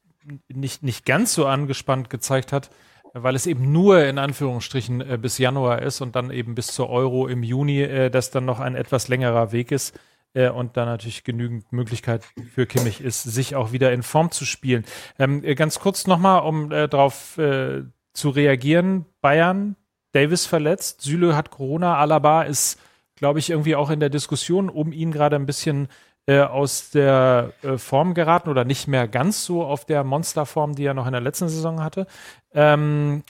nicht, 0.49 0.83
nicht 0.83 1.07
ganz 1.07 1.35
so 1.35 1.47
angespannt 1.47 2.11
gezeigt 2.11 2.53
hat, 2.53 2.71
weil 3.15 3.35
es 3.35 3.47
eben 3.47 3.73
nur 3.73 4.05
in 4.05 4.19
Anführungsstrichen 4.19 5.01
äh, 5.01 5.19
bis 5.21 5.39
Januar 5.39 5.81
ist 5.83 6.01
und 6.01 6.17
dann 6.17 6.31
eben 6.31 6.55
bis 6.55 6.69
zur 6.69 6.91
Euro 6.91 7.29
im 7.29 7.43
Juni, 7.43 7.81
äh, 7.81 8.11
das 8.11 8.31
dann 8.31 8.45
noch 8.45 8.61
ein 8.61 8.75
etwas 8.75 9.09
längerer 9.09 9.53
Weg 9.53 9.73
ist 9.73 9.99
äh, 10.35 10.51
und 10.51 10.77
da 10.77 10.85
natürlich 10.85 11.25
genügend 11.25 11.73
Möglichkeit 11.73 12.23
für 12.53 12.67
Kimmich 12.67 13.01
ist, 13.01 13.23
sich 13.23 13.57
auch 13.57 13.73
wieder 13.73 13.93
in 13.93 14.03
Form 14.03 14.31
zu 14.31 14.45
spielen. 14.45 14.85
Ähm, 15.19 15.43
äh, 15.43 15.55
ganz 15.55 15.81
kurz 15.81 16.07
nochmal, 16.07 16.43
um 16.43 16.71
äh, 16.71 16.89
darauf 16.89 17.39
äh, 17.39 17.85
zu 18.13 18.31
reagieren. 18.31 19.07
Bayern, 19.21 19.77
Davis 20.13 20.47
verletzt, 20.47 21.01
Süle 21.01 21.35
hat 21.37 21.51
Corona, 21.51 21.97
Alaba 21.97 22.43
ist, 22.43 22.79
glaube 23.17 23.39
ich, 23.39 23.51
irgendwie 23.51 23.77
auch 23.77 23.91
in 23.91 24.01
der 24.01 24.11
Diskussion 24.11 24.69
um 24.69 24.93
ihn 24.93 25.11
gerade 25.11 25.37
ein 25.37 25.47
bisschen 25.47 25.89
äh, 26.27 26.41
aus 26.41 26.91
der 26.91 27.53
äh, 27.63 27.77
Form 27.77 28.15
geraten 28.15 28.49
oder 28.49 28.65
nicht 28.65 28.89
mehr 28.89 29.09
ganz 29.09 29.45
so 29.45 29.65
auf 29.65 29.85
der 29.85 30.05
Monsterform, 30.05 30.75
die 30.75 30.85
er 30.85 30.95
noch 30.95 31.07
in 31.07 31.13
der 31.13 31.21
letzten 31.21 31.49
Saison 31.49 31.83
hatte. 31.83 32.07
Ähm, 32.53 33.25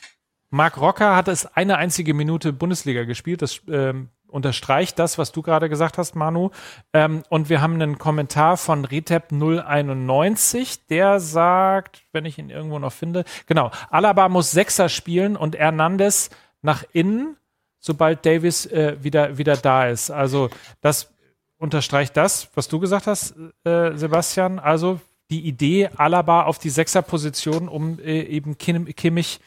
Marc 0.50 0.80
Rocker 0.80 1.16
hat 1.16 1.26
es 1.26 1.46
eine 1.57 1.78
einzige 1.78 2.14
Minute 2.14 2.52
Bundesliga 2.52 3.02
gespielt. 3.02 3.42
Das 3.42 3.61
ähm, 3.68 4.11
unterstreicht 4.28 4.98
das, 4.98 5.16
was 5.16 5.32
du 5.32 5.42
gerade 5.42 5.68
gesagt 5.68 5.98
hast, 5.98 6.16
Manu. 6.16 6.50
Ähm, 6.92 7.22
und 7.28 7.48
wir 7.48 7.60
haben 7.60 7.74
einen 7.74 7.98
Kommentar 7.98 8.56
von 8.56 8.84
Retep 8.84 9.30
091, 9.30 10.86
der 10.86 11.20
sagt, 11.20 12.02
wenn 12.12 12.24
ich 12.24 12.38
ihn 12.38 12.50
irgendwo 12.50 12.78
noch 12.78 12.92
finde, 12.92 13.24
genau, 13.46 13.70
Alaba 13.90 14.28
muss 14.28 14.50
Sechser 14.50 14.88
spielen 14.88 15.36
und 15.36 15.56
Hernandez 15.56 16.30
nach 16.62 16.84
innen, 16.92 17.36
sobald 17.78 18.24
Davis 18.26 18.66
äh, 18.66 18.96
wieder, 19.00 19.38
wieder 19.38 19.56
da 19.56 19.88
ist. 19.88 20.10
Also 20.10 20.50
das 20.80 21.12
unterstreicht 21.58 22.16
das, 22.16 22.48
was 22.54 22.68
du 22.68 22.80
gesagt 22.80 23.06
hast, 23.06 23.34
äh, 23.64 23.96
Sebastian. 23.96 24.58
Also 24.58 25.00
die 25.30 25.46
Idee, 25.46 25.90
Alaba 25.96 26.42
auf 26.44 26.58
die 26.58 26.70
Sechserposition, 26.70 27.68
um 27.68 27.98
äh, 28.00 28.22
eben 28.22 28.58
Kim, 28.58 28.86
Kimmich 28.86 29.40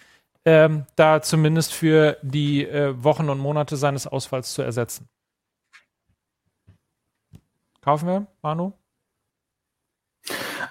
ähm, 0.48 0.86
da 0.96 1.22
zumindest 1.22 1.74
für 1.74 2.18
die 2.22 2.66
äh, 2.66 3.04
Wochen 3.04 3.28
und 3.28 3.38
Monate 3.38 3.76
seines 3.76 4.08
Ausfalls 4.08 4.54
zu 4.54 4.62
ersetzen. 4.62 5.10
Kaufen 7.82 8.08
wir, 8.08 8.28
Manu? 8.42 8.72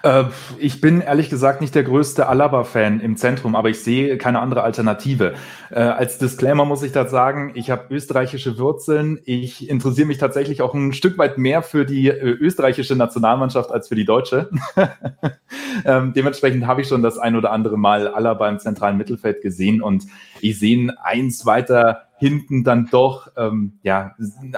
Äh, 0.03 0.25
ich 0.57 0.81
bin 0.81 1.01
ehrlich 1.01 1.29
gesagt 1.29 1.61
nicht 1.61 1.75
der 1.75 1.83
größte 1.83 2.27
Alaba-Fan 2.27 2.99
im 2.99 3.17
Zentrum, 3.17 3.55
aber 3.55 3.69
ich 3.69 3.81
sehe 3.81 4.17
keine 4.17 4.39
andere 4.39 4.63
Alternative. 4.63 5.33
Äh, 5.69 5.79
als 5.79 6.17
Disclaimer 6.17 6.65
muss 6.65 6.83
ich 6.83 6.91
da 6.91 7.07
sagen, 7.07 7.51
ich 7.55 7.69
habe 7.69 7.93
österreichische 7.93 8.57
Wurzeln. 8.57 9.19
Ich 9.25 9.69
interessiere 9.69 10.07
mich 10.07 10.17
tatsächlich 10.17 10.61
auch 10.61 10.73
ein 10.73 10.93
Stück 10.93 11.17
weit 11.17 11.37
mehr 11.37 11.61
für 11.61 11.85
die 11.85 12.07
äh, 12.09 12.13
österreichische 12.13 12.95
Nationalmannschaft 12.95 13.71
als 13.71 13.87
für 13.87 13.95
die 13.95 14.05
deutsche. 14.05 14.49
ähm, 15.85 16.13
dementsprechend 16.13 16.67
habe 16.67 16.81
ich 16.81 16.87
schon 16.87 17.03
das 17.03 17.17
ein 17.17 17.35
oder 17.35 17.51
andere 17.51 17.77
Mal 17.77 18.07
Alaba 18.07 18.49
im 18.49 18.59
zentralen 18.59 18.97
Mittelfeld 18.97 19.41
gesehen 19.41 19.81
und 19.81 20.05
ich 20.41 20.59
sehe 20.59 20.75
ihn 20.75 20.89
eins 20.91 21.45
weiter 21.45 22.06
hinten 22.17 22.63
dann 22.63 22.87
doch 22.91 23.31
ähm, 23.37 23.79
ja 23.83 24.15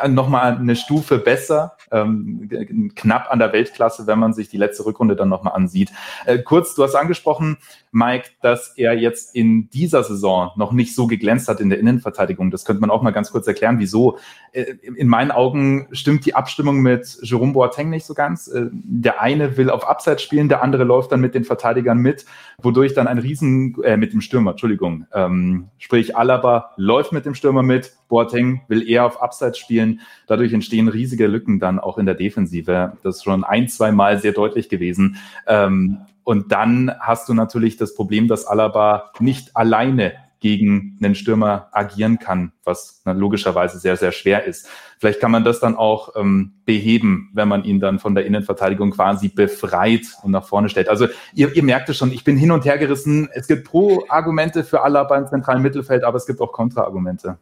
nochmal 0.07 0.57
eine 0.57 0.75
Stufe 0.75 1.17
besser, 1.17 1.75
ähm, 1.91 2.91
knapp 2.95 3.31
an 3.31 3.39
der 3.39 3.51
Weltklasse, 3.53 4.07
wenn 4.07 4.19
man 4.19 4.33
sich 4.33 4.49
die 4.49 4.57
letzte 4.57 4.85
Rückrunde 4.85 5.15
dann 5.15 5.29
nochmal 5.29 5.53
ansieht. 5.53 5.91
Äh, 6.25 6.39
kurz, 6.39 6.75
du 6.75 6.83
hast 6.83 6.95
angesprochen, 6.95 7.57
Mike, 7.91 8.29
dass 8.41 8.77
er 8.77 8.93
jetzt 8.93 9.35
in 9.35 9.69
dieser 9.69 10.03
Saison 10.03 10.51
noch 10.55 10.71
nicht 10.71 10.95
so 10.95 11.07
geglänzt 11.07 11.47
hat 11.47 11.59
in 11.59 11.69
der 11.69 11.79
Innenverteidigung. 11.79 12.51
Das 12.51 12.65
könnte 12.65 12.81
man 12.81 12.89
auch 12.89 13.01
mal 13.01 13.11
ganz 13.11 13.31
kurz 13.31 13.47
erklären, 13.47 13.79
wieso. 13.79 14.17
Äh, 14.51 14.75
in 14.95 15.07
meinen 15.07 15.31
Augen 15.31 15.87
stimmt 15.91 16.25
die 16.25 16.35
Abstimmung 16.35 16.81
mit 16.81 17.17
Jerome 17.21 17.53
Boateng 17.53 17.89
nicht 17.89 18.05
so 18.05 18.13
ganz. 18.13 18.47
Äh, 18.47 18.67
der 18.71 19.21
eine 19.21 19.57
will 19.57 19.69
auf 19.69 19.87
Abseits 19.87 20.21
spielen, 20.21 20.49
der 20.49 20.61
andere 20.61 20.83
läuft 20.83 21.11
dann 21.11 21.21
mit 21.21 21.33
den 21.33 21.43
Verteidigern 21.43 21.97
mit, 21.97 22.25
wodurch 22.61 22.93
dann 22.93 23.07
ein 23.07 23.17
Riesen, 23.17 23.75
äh, 23.83 23.97
mit 23.97 24.13
dem 24.13 24.21
Stürmer, 24.21 24.51
Entschuldigung, 24.51 25.05
ähm, 25.13 25.69
sprich 25.77 26.15
Alaba 26.15 26.73
läuft 26.77 27.11
mit 27.11 27.25
dem 27.25 27.35
Stürmer 27.35 27.63
mit, 27.63 27.93
Boateng 28.07 28.61
will 28.67 28.87
eher 28.87 29.05
auf 29.05 29.21
Abseits 29.21 29.57
spielen. 29.57 30.01
Dadurch 30.27 30.51
entstehen 30.51 30.87
riesige 30.87 31.27
Lücken 31.27 31.59
dann 31.59 31.79
auch 31.79 31.97
in 31.97 32.05
der 32.05 32.15
Defensive. 32.15 32.93
Das 33.03 33.17
ist 33.17 33.23
schon 33.23 33.43
ein, 33.43 33.67
zwei 33.67 33.91
Mal 33.91 34.19
sehr 34.19 34.33
deutlich 34.33 34.67
gewesen. 34.67 35.17
Ähm, 35.47 35.99
und 36.29 36.51
dann 36.51 36.91
hast 36.99 37.27
du 37.27 37.33
natürlich 37.33 37.77
das 37.77 37.95
Problem, 37.95 38.27
dass 38.27 38.45
Alaba 38.45 39.13
nicht 39.19 39.57
alleine 39.57 40.13
gegen 40.39 40.95
einen 41.01 41.15
Stürmer 41.15 41.69
agieren 41.71 42.19
kann, 42.19 42.51
was 42.63 43.01
logischerweise 43.03 43.79
sehr, 43.79 43.97
sehr 43.97 44.11
schwer 44.11 44.45
ist. 44.45 44.69
Vielleicht 44.99 45.21
kann 45.21 45.31
man 45.31 45.43
das 45.43 45.59
dann 45.59 45.75
auch 45.75 46.15
ähm, 46.15 46.53
beheben, 46.65 47.31
wenn 47.33 47.47
man 47.47 47.63
ihn 47.63 47.79
dann 47.79 47.97
von 47.97 48.13
der 48.13 48.27
Innenverteidigung 48.27 48.91
quasi 48.91 49.29
befreit 49.29 50.03
und 50.21 50.29
nach 50.29 50.45
vorne 50.45 50.69
stellt. 50.69 50.87
Also 50.87 51.07
ihr, 51.33 51.55
ihr 51.55 51.63
merkt 51.63 51.89
es 51.89 51.97
schon, 51.97 52.11
ich 52.11 52.23
bin 52.23 52.37
hin 52.37 52.51
und 52.51 52.63
her 52.63 52.77
gerissen. 52.77 53.27
Es 53.33 53.47
gibt 53.47 53.63
Pro-Argumente 53.63 54.63
für 54.63 54.83
Alaba 54.83 55.17
im 55.17 55.25
zentralen 55.25 55.63
Mittelfeld, 55.63 56.03
aber 56.03 56.17
es 56.17 56.27
gibt 56.27 56.41
auch 56.41 56.51
Kontra-Argumente. 56.51 57.39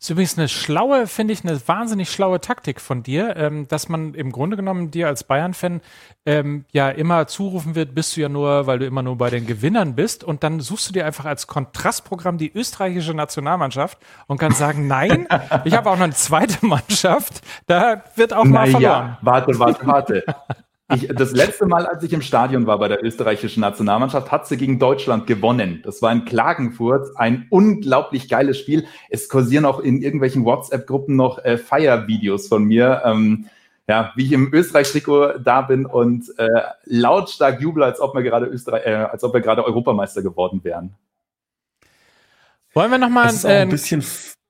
Ist 0.00 0.10
übrigens 0.10 0.38
eine 0.38 0.48
schlaue, 0.48 1.08
finde 1.08 1.32
ich, 1.32 1.44
eine 1.44 1.60
wahnsinnig 1.66 2.08
schlaue 2.08 2.40
Taktik 2.40 2.80
von 2.80 3.02
dir, 3.02 3.34
ähm, 3.36 3.66
dass 3.66 3.88
man 3.88 4.14
im 4.14 4.30
Grunde 4.30 4.56
genommen 4.56 4.92
dir 4.92 5.08
als 5.08 5.24
Bayern-Fan 5.24 5.80
ähm, 6.24 6.66
ja 6.70 6.88
immer 6.88 7.26
zurufen 7.26 7.74
wird, 7.74 7.96
bist 7.96 8.16
du 8.16 8.20
ja 8.20 8.28
nur, 8.28 8.68
weil 8.68 8.78
du 8.78 8.86
immer 8.86 9.02
nur 9.02 9.18
bei 9.18 9.28
den 9.28 9.44
Gewinnern 9.44 9.96
bist 9.96 10.22
und 10.22 10.44
dann 10.44 10.60
suchst 10.60 10.88
du 10.88 10.92
dir 10.92 11.04
einfach 11.04 11.24
als 11.24 11.48
Kontrastprogramm 11.48 12.38
die 12.38 12.52
österreichische 12.52 13.12
Nationalmannschaft 13.12 13.98
und 14.28 14.38
kannst 14.38 14.58
sagen, 14.58 14.86
nein, 14.86 15.26
ich 15.64 15.74
habe 15.74 15.90
auch 15.90 15.96
noch 15.96 16.04
eine 16.04 16.12
zweite 16.12 16.64
Mannschaft, 16.64 17.40
da 17.66 18.04
wird 18.14 18.32
auch 18.32 18.44
mal 18.44 18.70
verloren. 18.70 18.82
Ja, 18.82 19.18
warte, 19.22 19.58
warte, 19.58 19.84
warte. 19.84 20.24
Ich, 20.94 21.06
das 21.08 21.32
letzte 21.32 21.66
Mal, 21.66 21.86
als 21.86 22.02
ich 22.02 22.14
im 22.14 22.22
Stadion 22.22 22.66
war 22.66 22.78
bei 22.78 22.88
der 22.88 23.04
österreichischen 23.04 23.60
Nationalmannschaft, 23.60 24.32
hat 24.32 24.46
sie 24.46 24.56
gegen 24.56 24.78
Deutschland 24.78 25.26
gewonnen. 25.26 25.82
Das 25.84 26.00
war 26.00 26.10
in 26.12 26.24
Klagenfurt 26.24 27.14
ein 27.16 27.46
unglaublich 27.50 28.28
geiles 28.28 28.58
Spiel. 28.58 28.86
Es 29.10 29.28
kursieren 29.28 29.66
auch 29.66 29.80
in 29.80 30.00
irgendwelchen 30.00 30.46
WhatsApp-Gruppen 30.46 31.14
noch 31.14 31.44
äh, 31.44 31.58
Feiervideos 31.58 32.48
von 32.48 32.64
mir. 32.64 33.02
Ähm, 33.04 33.50
ja, 33.86 34.12
wie 34.16 34.24
ich 34.26 34.32
im 34.32 34.52
Österreich-Trikot 34.52 35.38
da 35.44 35.60
bin 35.62 35.84
und 35.84 36.24
äh, 36.38 36.46
lautstark 36.84 37.60
jubel, 37.60 37.82
als 37.82 38.00
ob 38.00 38.14
wir 38.14 38.22
gerade 38.22 38.46
Österreich, 38.46 38.86
äh, 38.86 38.94
als 38.94 39.24
ob 39.24 39.34
wir 39.34 39.42
gerade 39.42 39.64
Europameister 39.64 40.22
geworden 40.22 40.60
wären. 40.62 40.94
Wollen 42.72 42.90
wir 42.90 42.98
nochmal. 42.98 43.28
Es 43.28 43.36
ist 43.36 43.44
äh, 43.44 43.60
ein 43.60 43.68
bisschen, 43.68 44.00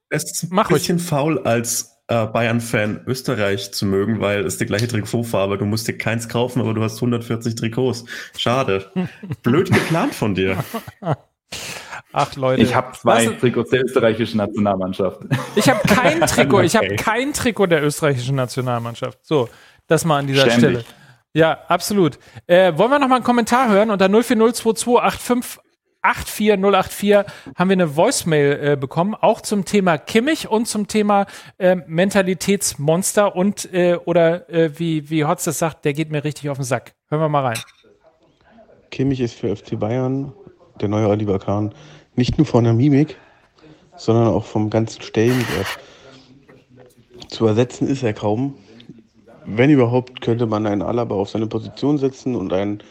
es 0.08 0.24
ist 0.24 0.52
ein 0.52 0.66
bisschen 0.68 0.98
faul 0.98 1.38
als 1.40 1.97
äh, 2.08 2.26
Bayern-Fan 2.26 3.02
Österreich 3.06 3.72
zu 3.72 3.86
mögen, 3.86 4.20
weil 4.20 4.44
es 4.44 4.58
die 4.58 4.66
gleiche 4.66 4.88
Trikotfarbe. 4.88 5.58
Du 5.58 5.64
musst 5.64 5.86
dir 5.88 5.96
keins 5.96 6.28
kaufen, 6.28 6.60
aber 6.60 6.74
du 6.74 6.82
hast 6.82 6.96
140 6.96 7.54
Trikots. 7.54 8.04
Schade. 8.36 8.90
Blöd 9.42 9.70
geplant 9.70 10.14
von 10.14 10.34
dir. 10.34 10.56
Ach 12.12 12.34
Leute. 12.36 12.62
Ich 12.62 12.74
habe 12.74 12.92
zwei 12.96 13.28
Was? 13.28 13.38
Trikots 13.38 13.70
der 13.70 13.84
österreichischen 13.84 14.38
Nationalmannschaft. 14.38 15.20
Ich 15.54 15.68
habe 15.68 15.86
kein 15.86 16.20
Trikot. 16.22 16.62
Ich 16.62 16.74
habe 16.74 16.96
kein 16.96 17.32
Trikot 17.32 17.66
der 17.66 17.84
österreichischen 17.84 18.36
Nationalmannschaft. 18.36 19.18
So, 19.22 19.48
das 19.86 20.04
mal 20.04 20.18
an 20.18 20.26
dieser 20.26 20.42
Ständig. 20.50 20.80
Stelle. 20.80 20.84
Ja, 21.34 21.58
absolut. 21.68 22.18
Äh, 22.46 22.76
wollen 22.76 22.90
wir 22.90 22.98
noch 22.98 23.08
mal 23.08 23.16
einen 23.16 23.24
Kommentar 23.24 23.68
hören 23.68 23.90
unter 23.90 24.06
0402285 24.06 25.58
84084 26.02 27.24
haben 27.56 27.70
wir 27.70 27.74
eine 27.74 27.96
Voicemail 27.96 28.60
äh, 28.60 28.76
bekommen, 28.76 29.14
auch 29.14 29.40
zum 29.40 29.64
Thema 29.64 29.98
Kimmich 29.98 30.48
und 30.48 30.66
zum 30.66 30.86
Thema 30.86 31.26
äh, 31.58 31.76
Mentalitätsmonster 31.86 33.34
und 33.34 33.72
äh, 33.72 33.96
oder 34.04 34.48
äh, 34.48 34.78
wie, 34.78 35.10
wie 35.10 35.24
Hotz 35.24 35.44
das 35.44 35.58
sagt, 35.58 35.84
der 35.84 35.92
geht 35.92 36.10
mir 36.10 36.24
richtig 36.24 36.50
auf 36.50 36.58
den 36.58 36.64
Sack. 36.64 36.94
Hören 37.08 37.22
wir 37.22 37.28
mal 37.28 37.44
rein. 37.44 37.58
Kimmich 38.90 39.20
ist 39.20 39.34
für 39.34 39.54
FC 39.54 39.78
Bayern, 39.78 40.32
der 40.80 40.88
neue 40.88 41.08
Oliver 41.08 41.38
Kahn, 41.38 41.74
nicht 42.14 42.38
nur 42.38 42.46
von 42.46 42.64
der 42.64 42.72
Mimik, 42.72 43.16
sondern 43.96 44.28
auch 44.28 44.44
vom 44.44 44.70
ganzen 44.70 45.02
Stellenwert. 45.02 45.78
Zu 47.28 47.46
ersetzen 47.46 47.88
ist 47.88 48.02
er 48.02 48.14
kaum. 48.14 48.54
Wenn 49.44 49.70
überhaupt, 49.70 50.20
könnte 50.20 50.46
man 50.46 50.66
einen 50.66 50.82
Alaba 50.82 51.14
auf 51.14 51.30
seine 51.30 51.46
Position 51.46 51.98
setzen 51.98 52.34
und 52.34 52.52
einen 52.52 52.82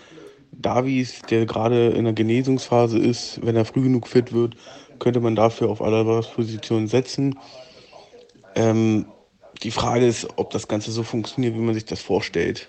Davies, 0.62 1.22
der 1.30 1.46
gerade 1.46 1.90
in 1.90 2.06
der 2.06 2.14
Genesungsphase 2.14 2.98
ist, 2.98 3.46
wenn 3.46 3.56
er 3.56 3.66
früh 3.66 3.84
genug 3.84 4.08
fit 4.08 4.34
wird, 4.34 4.56
könnte 5.00 5.20
man 5.20 5.36
dafür 5.36 5.70
auf 5.70 5.82
Alabas 5.82 6.32
Position 6.32 6.88
setzen. 6.88 7.38
Ähm, 8.56 9.06
die 9.64 9.72
Frage 9.72 10.06
ist, 10.06 10.28
ob 10.38 10.50
das 10.50 10.68
Ganze 10.68 10.92
so 10.92 11.04
funktioniert, 11.04 11.56
wie 11.56 11.60
man 11.60 11.74
sich 11.74 11.86
das 11.86 12.02
vorstellt. 12.02 12.68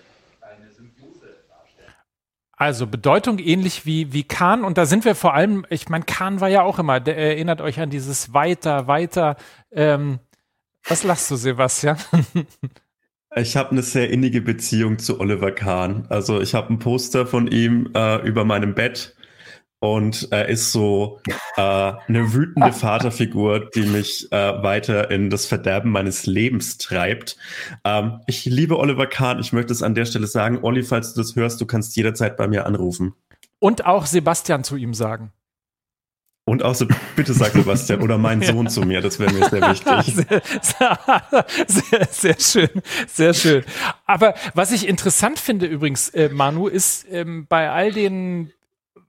Also 2.51 2.87
Bedeutung 2.87 3.39
ähnlich 3.39 3.85
wie, 3.85 4.11
wie 4.11 4.23
Kahn 4.23 4.65
und 4.65 4.77
da 4.77 4.85
sind 4.85 5.05
wir 5.05 5.15
vor 5.15 5.33
allem, 5.33 5.65
ich 5.69 5.87
meine, 5.87 6.03
Kahn 6.03 6.41
war 6.41 6.49
ja 6.49 6.63
auch 6.63 6.77
immer, 6.77 6.99
der 6.99 7.17
erinnert 7.17 7.61
euch 7.61 7.79
an 7.79 7.89
dieses 7.89 8.33
weiter, 8.33 8.85
weiter. 8.87 9.37
Ähm, 9.71 10.19
was 10.83 11.03
lachst 11.03 11.31
du, 11.31 11.37
Sebastian? 11.37 11.97
Ich 13.35 13.55
habe 13.55 13.71
eine 13.71 13.83
sehr 13.83 14.09
innige 14.09 14.41
Beziehung 14.41 14.97
zu 14.97 15.19
Oliver 15.19 15.51
Kahn. 15.51 16.05
Also 16.09 16.41
ich 16.41 16.55
habe 16.55 16.73
ein 16.73 16.79
Poster 16.79 17.27
von 17.27 17.47
ihm 17.47 17.91
äh, 17.95 18.25
über 18.27 18.43
meinem 18.43 18.73
Bett. 18.73 19.15
und 19.81 20.27
er 20.31 20.49
ist 20.49 20.71
so 20.73 21.21
äh, 21.55 21.61
eine 21.61 22.33
wütende 22.33 22.73
Vaterfigur, 22.81 23.69
die 23.69 23.83
mich 23.83 24.29
äh, 24.31 24.61
weiter 24.63 25.09
in 25.11 25.29
das 25.29 25.45
Verderben 25.45 25.91
meines 25.91 26.25
Lebens 26.25 26.77
treibt. 26.79 27.37
Ähm, 27.85 28.19
ich 28.27 28.45
liebe 28.45 28.77
Oliver 28.77 29.07
Kahn. 29.07 29.39
Ich 29.39 29.53
möchte 29.53 29.71
es 29.73 29.83
an 29.83 29.95
der 29.95 30.05
Stelle 30.05 30.27
sagen. 30.27 30.59
Olli, 30.63 30.83
falls 30.83 31.13
du 31.13 31.21
das 31.21 31.35
hörst, 31.35 31.61
du 31.61 31.65
kannst 31.65 31.95
jederzeit 31.95 32.35
bei 32.35 32.47
mir 32.47 32.65
anrufen. 32.65 33.13
Und 33.59 33.85
auch 33.85 34.05
Sebastian 34.05 34.63
zu 34.63 34.75
ihm 34.75 34.93
sagen. 34.93 35.31
Und 36.49 36.63
auch 36.63 36.73
so, 36.73 36.87
bitte 37.15 37.33
sag 37.33 37.51
Sebastian 37.51 38.01
oder 38.01 38.17
mein 38.17 38.41
Sohn 38.43 38.67
zu 38.69 38.81
mir, 38.81 39.01
das 39.01 39.19
wäre 39.19 39.31
mir 39.31 39.47
sehr 39.49 39.61
wichtig. 39.61 40.15
Sehr, 40.61 41.45
sehr, 41.67 42.07
sehr, 42.09 42.39
schön, 42.39 42.81
sehr 43.07 43.33
schön. 43.33 43.63
Aber 44.05 44.33
was 44.55 44.71
ich 44.71 44.87
interessant 44.87 45.39
finde 45.39 45.67
übrigens, 45.67 46.09
äh, 46.09 46.29
Manu, 46.29 46.67
ist 46.67 47.05
ähm, 47.11 47.45
bei 47.47 47.69
all 47.69 47.91
den 47.91 48.51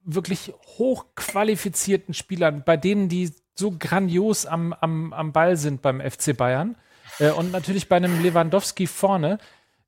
wirklich 0.04 0.52
hochqualifizierten 0.78 2.12
Spielern, 2.12 2.62
bei 2.64 2.76
denen, 2.76 3.08
die 3.08 3.32
so 3.54 3.72
grandios 3.78 4.44
am, 4.44 4.74
am, 4.74 5.12
am 5.12 5.32
Ball 5.32 5.56
sind 5.56 5.80
beim 5.80 6.00
FC 6.00 6.36
Bayern 6.36 6.76
äh, 7.18 7.30
und 7.30 7.52
natürlich 7.52 7.88
bei 7.88 7.96
einem 7.96 8.22
Lewandowski 8.22 8.86
vorne, 8.86 9.38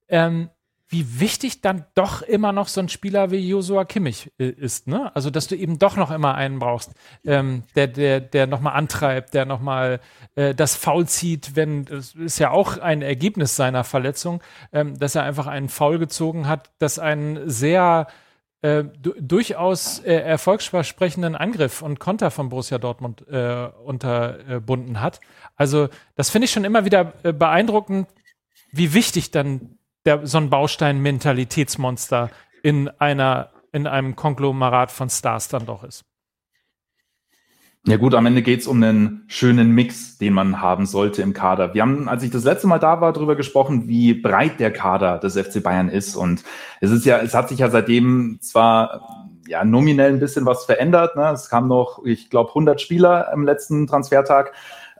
ähm, 0.08 0.48
wie 0.92 1.20
wichtig 1.20 1.62
dann 1.62 1.86
doch 1.94 2.20
immer 2.20 2.52
noch 2.52 2.68
so 2.68 2.78
ein 2.78 2.90
Spieler 2.90 3.30
wie 3.30 3.38
Josua 3.38 3.86
Kimmich 3.86 4.30
äh, 4.38 4.50
ist, 4.50 4.88
ne? 4.88 5.10
Also, 5.16 5.30
dass 5.30 5.46
du 5.46 5.56
eben 5.56 5.78
doch 5.78 5.96
noch 5.96 6.10
immer 6.10 6.34
einen 6.34 6.58
brauchst, 6.58 6.92
ähm, 7.24 7.62
der, 7.74 7.86
der, 7.86 8.20
der 8.20 8.46
nochmal 8.46 8.74
antreibt, 8.74 9.32
der 9.32 9.46
nochmal 9.46 10.00
äh, 10.34 10.54
das 10.54 10.76
Foul 10.76 11.08
zieht, 11.08 11.56
wenn, 11.56 11.86
das 11.86 12.14
ist 12.14 12.38
ja 12.38 12.50
auch 12.50 12.76
ein 12.76 13.00
Ergebnis 13.00 13.56
seiner 13.56 13.84
Verletzung, 13.84 14.42
ähm, 14.70 14.98
dass 14.98 15.14
er 15.14 15.22
einfach 15.22 15.46
einen 15.46 15.70
Foul 15.70 15.98
gezogen 15.98 16.46
hat, 16.46 16.70
das 16.78 16.98
einen 16.98 17.48
sehr 17.48 18.06
äh, 18.60 18.84
durchaus 19.00 19.98
äh, 20.00 20.12
erfolgsversprechenden 20.12 21.36
Angriff 21.36 21.80
und 21.80 22.00
Konter 22.00 22.30
von 22.30 22.50
Borussia 22.50 22.76
Dortmund 22.76 23.26
äh, 23.28 23.68
unterbunden 23.82 25.00
hat. 25.00 25.20
Also, 25.56 25.88
das 26.16 26.28
finde 26.28 26.44
ich 26.44 26.52
schon 26.52 26.64
immer 26.64 26.84
wieder 26.84 27.14
äh, 27.22 27.32
beeindruckend, 27.32 28.08
wie 28.72 28.92
wichtig 28.92 29.30
dann 29.30 29.78
der, 30.04 30.26
so 30.26 30.38
ein 30.38 30.50
Baustein 30.50 31.00
Mentalitätsmonster 31.00 32.30
in 32.62 32.88
einer, 32.98 33.50
in 33.72 33.86
einem 33.86 34.16
Konglomerat 34.16 34.90
von 34.90 35.08
Stars 35.08 35.48
dann 35.48 35.66
doch 35.66 35.84
ist. 35.84 36.04
Ja 37.84 37.96
gut, 37.96 38.14
am 38.14 38.26
Ende 38.26 38.42
geht 38.42 38.60
es 38.60 38.68
um 38.68 38.80
einen 38.80 39.24
schönen 39.26 39.72
Mix, 39.72 40.16
den 40.16 40.34
man 40.34 40.60
haben 40.60 40.86
sollte 40.86 41.20
im 41.20 41.32
Kader. 41.32 41.74
Wir 41.74 41.82
haben, 41.82 42.08
als 42.08 42.22
ich 42.22 42.30
das 42.30 42.44
letzte 42.44 42.68
Mal 42.68 42.78
da 42.78 43.00
war, 43.00 43.12
darüber 43.12 43.34
gesprochen, 43.34 43.88
wie 43.88 44.14
breit 44.14 44.60
der 44.60 44.72
Kader 44.72 45.18
des 45.18 45.36
FC 45.36 45.60
Bayern 45.60 45.88
ist. 45.88 46.14
Und 46.14 46.44
es 46.80 46.92
ist 46.92 47.04
ja, 47.04 47.18
es 47.18 47.34
hat 47.34 47.48
sich 47.48 47.58
ja 47.58 47.70
seitdem 47.70 48.38
zwar 48.40 49.28
ja 49.48 49.64
nominell 49.64 50.12
ein 50.12 50.20
bisschen 50.20 50.46
was 50.46 50.64
verändert. 50.64 51.16
Ne? 51.16 51.28
Es 51.32 51.48
kamen 51.48 51.66
noch, 51.66 52.04
ich 52.04 52.30
glaube, 52.30 52.50
100 52.50 52.80
Spieler 52.80 53.32
im 53.34 53.44
letzten 53.44 53.88
Transfertag. 53.88 54.52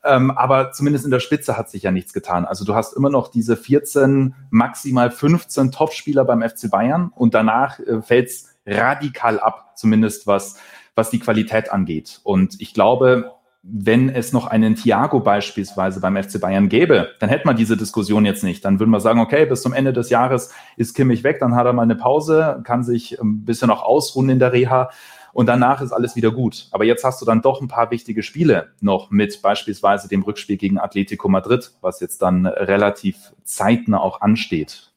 Ähm, 0.05 0.31
aber 0.33 0.73
zumindest 0.73 1.05
in 1.05 1.11
der 1.11 1.21
Spitze 1.21 1.57
hat 1.57 1.71
sich 1.71 1.85
ja 1.85 1.93
nichts 1.93 2.13
getan. 2.13 2.45
Also 2.45 2.65
du 2.65 2.75
hast 2.75 2.93
immer 2.95 3.11
noch 3.11 3.29
diese 3.29 3.57
14, 3.57 4.35
maximal 4.51 5.11
15 5.11 5.71
Topspieler 5.71 6.25
beim 6.25 6.43
FC 6.43 6.71
Bayern 6.71 7.13
und 7.15 7.35
danach 7.35 7.79
äh, 7.79 8.03
fällt 8.03 8.29
es 8.29 8.57
radikal 8.67 9.39
ab, 9.39 9.73
zumindest 9.77 10.27
was, 10.27 10.57
was 10.95 11.11
die 11.11 11.21
Qualität 11.21 11.71
angeht. 11.71 12.21
Und 12.25 12.61
ich 12.61 12.75
glaube, 12.75 13.33
wenn 13.65 14.09
es 14.09 14.33
noch 14.33 14.49
einen 14.49 14.75
Thiago 14.75 15.21
beispielsweise 15.21 16.01
beim 16.01 16.21
FC 16.21 16.41
Bayern 16.41 16.69
gäbe, 16.69 17.11
dann 17.21 17.31
hätte 17.31 17.47
man 17.47 17.57
diese 17.57 17.77
Diskussion 17.77 18.25
jetzt 18.25 18.43
nicht. 18.43 18.65
Dann 18.65 18.81
würden 18.81 18.91
wir 18.91 18.99
sagen, 18.99 19.21
okay, 19.21 19.47
bis 19.47 19.63
zum 19.63 19.73
Ende 19.73 19.93
des 19.93 20.11
Jahres 20.11 20.53
ist 20.77 20.95
Kimmich 20.95 21.23
weg, 21.23 21.39
dann 21.39 21.55
hat 21.55 21.67
er 21.67 21.73
mal 21.73 21.83
eine 21.83 21.95
Pause, 21.95 22.61
kann 22.65 22.83
sich 22.83 23.21
ein 23.21 23.45
bisschen 23.45 23.69
noch 23.69 23.85
ausruhen 23.85 24.31
in 24.31 24.41
der 24.41 24.53
Reha 24.53 24.91
und 25.33 25.47
danach 25.47 25.81
ist 25.81 25.93
alles 25.93 26.17
wieder 26.17 26.31
gut. 26.31 26.69
Aber 26.71 26.85
jetzt 26.85 27.05
hast 27.05 27.21
du 27.21 27.27
dann 27.27 27.43
doch 27.43 27.61
ein 27.61 27.69
paar 27.69 27.91
wichtige 27.91 28.23
Spiele 28.23 28.73
noch 28.81 29.11
mit 29.11 29.43
beispielsweise 29.43 30.09
dem 30.09 30.23
Rückspiel 30.23 30.57
gegen 30.57 30.79
Atletico 30.79 31.29
Madrid, 31.29 31.73
was 31.81 32.01
jetzt 32.01 32.23
dann 32.23 32.47
relativ 32.47 33.33
zeitnah 33.45 34.01
auch 34.01 34.21
ansteht. 34.21 34.92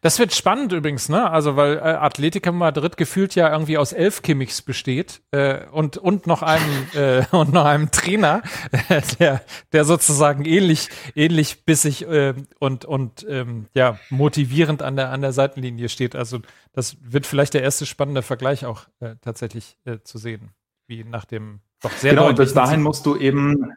Das 0.00 0.18
wird 0.18 0.34
spannend 0.34 0.72
übrigens, 0.72 1.08
ne? 1.08 1.30
Also 1.30 1.56
weil 1.56 1.76
äh, 1.76 1.80
Atletico 1.80 2.52
Madrid 2.52 2.96
gefühlt 2.96 3.34
ja 3.34 3.50
irgendwie 3.50 3.78
aus 3.78 3.92
elf 3.92 4.22
Kimmichs 4.22 4.62
besteht 4.62 5.22
äh, 5.30 5.66
und 5.70 5.96
und 5.96 6.26
noch 6.26 6.42
einem 6.42 6.86
äh, 6.94 7.24
und 7.30 7.52
noch 7.52 7.64
einem 7.64 7.90
Trainer, 7.90 8.42
äh, 8.88 9.02
der 9.18 9.42
der 9.72 9.84
sozusagen 9.84 10.44
ähnlich 10.44 10.88
ähnlich 11.14 11.64
bissig 11.64 12.02
äh, 12.02 12.34
und 12.58 12.84
und 12.84 13.26
ähm, 13.28 13.66
ja 13.74 13.98
motivierend 14.10 14.82
an 14.82 14.96
der 14.96 15.10
an 15.10 15.20
der 15.20 15.32
Seitenlinie 15.32 15.88
steht. 15.88 16.16
Also 16.16 16.40
das 16.72 16.96
wird 17.00 17.26
vielleicht 17.26 17.54
der 17.54 17.62
erste 17.62 17.86
spannende 17.86 18.22
Vergleich 18.22 18.64
auch 18.66 18.86
äh, 19.00 19.16
tatsächlich 19.20 19.76
äh, 19.84 19.98
zu 20.02 20.18
sehen, 20.18 20.50
wie 20.86 21.04
nach 21.04 21.24
dem 21.24 21.60
doch 21.82 21.92
sehr 21.92 22.12
genau. 22.12 22.28
Und 22.28 22.36
bis 22.36 22.54
dahin 22.54 22.82
musst 22.82 23.06
du 23.06 23.16
eben 23.16 23.72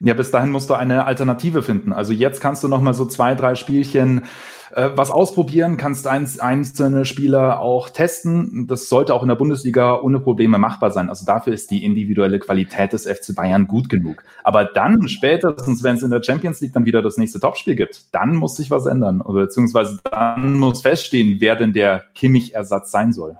ja, 0.00 0.14
bis 0.14 0.30
dahin 0.30 0.50
musst 0.50 0.68
du 0.68 0.74
eine 0.74 1.06
Alternative 1.06 1.62
finden. 1.62 1.92
Also 1.92 2.12
jetzt 2.12 2.40
kannst 2.40 2.62
du 2.62 2.68
noch 2.68 2.80
mal 2.80 2.94
so 2.94 3.06
zwei, 3.06 3.34
drei 3.34 3.54
Spielchen 3.54 4.24
äh, 4.72 4.90
was 4.94 5.10
ausprobieren, 5.10 5.78
kannst 5.78 6.06
eins, 6.06 6.38
einzelne 6.38 7.06
Spieler 7.06 7.60
auch 7.60 7.88
testen. 7.88 8.66
Das 8.66 8.90
sollte 8.90 9.14
auch 9.14 9.22
in 9.22 9.28
der 9.28 9.36
Bundesliga 9.36 9.98
ohne 10.00 10.20
Probleme 10.20 10.58
machbar 10.58 10.90
sein. 10.90 11.08
Also 11.08 11.24
dafür 11.24 11.54
ist 11.54 11.70
die 11.70 11.82
individuelle 11.82 12.38
Qualität 12.38 12.92
des 12.92 13.06
FC 13.06 13.34
Bayern 13.34 13.66
gut 13.66 13.88
genug. 13.88 14.22
Aber 14.44 14.66
dann 14.66 15.08
spätestens, 15.08 15.82
wenn 15.82 15.96
es 15.96 16.02
in 16.02 16.10
der 16.10 16.22
Champions 16.22 16.60
League 16.60 16.74
dann 16.74 16.84
wieder 16.84 17.00
das 17.00 17.16
nächste 17.16 17.40
Topspiel 17.40 17.74
gibt, 17.74 18.14
dann 18.14 18.36
muss 18.36 18.56
sich 18.56 18.70
was 18.70 18.84
ändern. 18.84 19.22
Oder 19.22 19.42
beziehungsweise 19.42 19.98
dann 20.10 20.54
muss 20.58 20.82
feststehen, 20.82 21.36
wer 21.38 21.56
denn 21.56 21.72
der 21.72 22.04
Kimmich-Ersatz 22.14 22.90
sein 22.90 23.14
soll. 23.14 23.38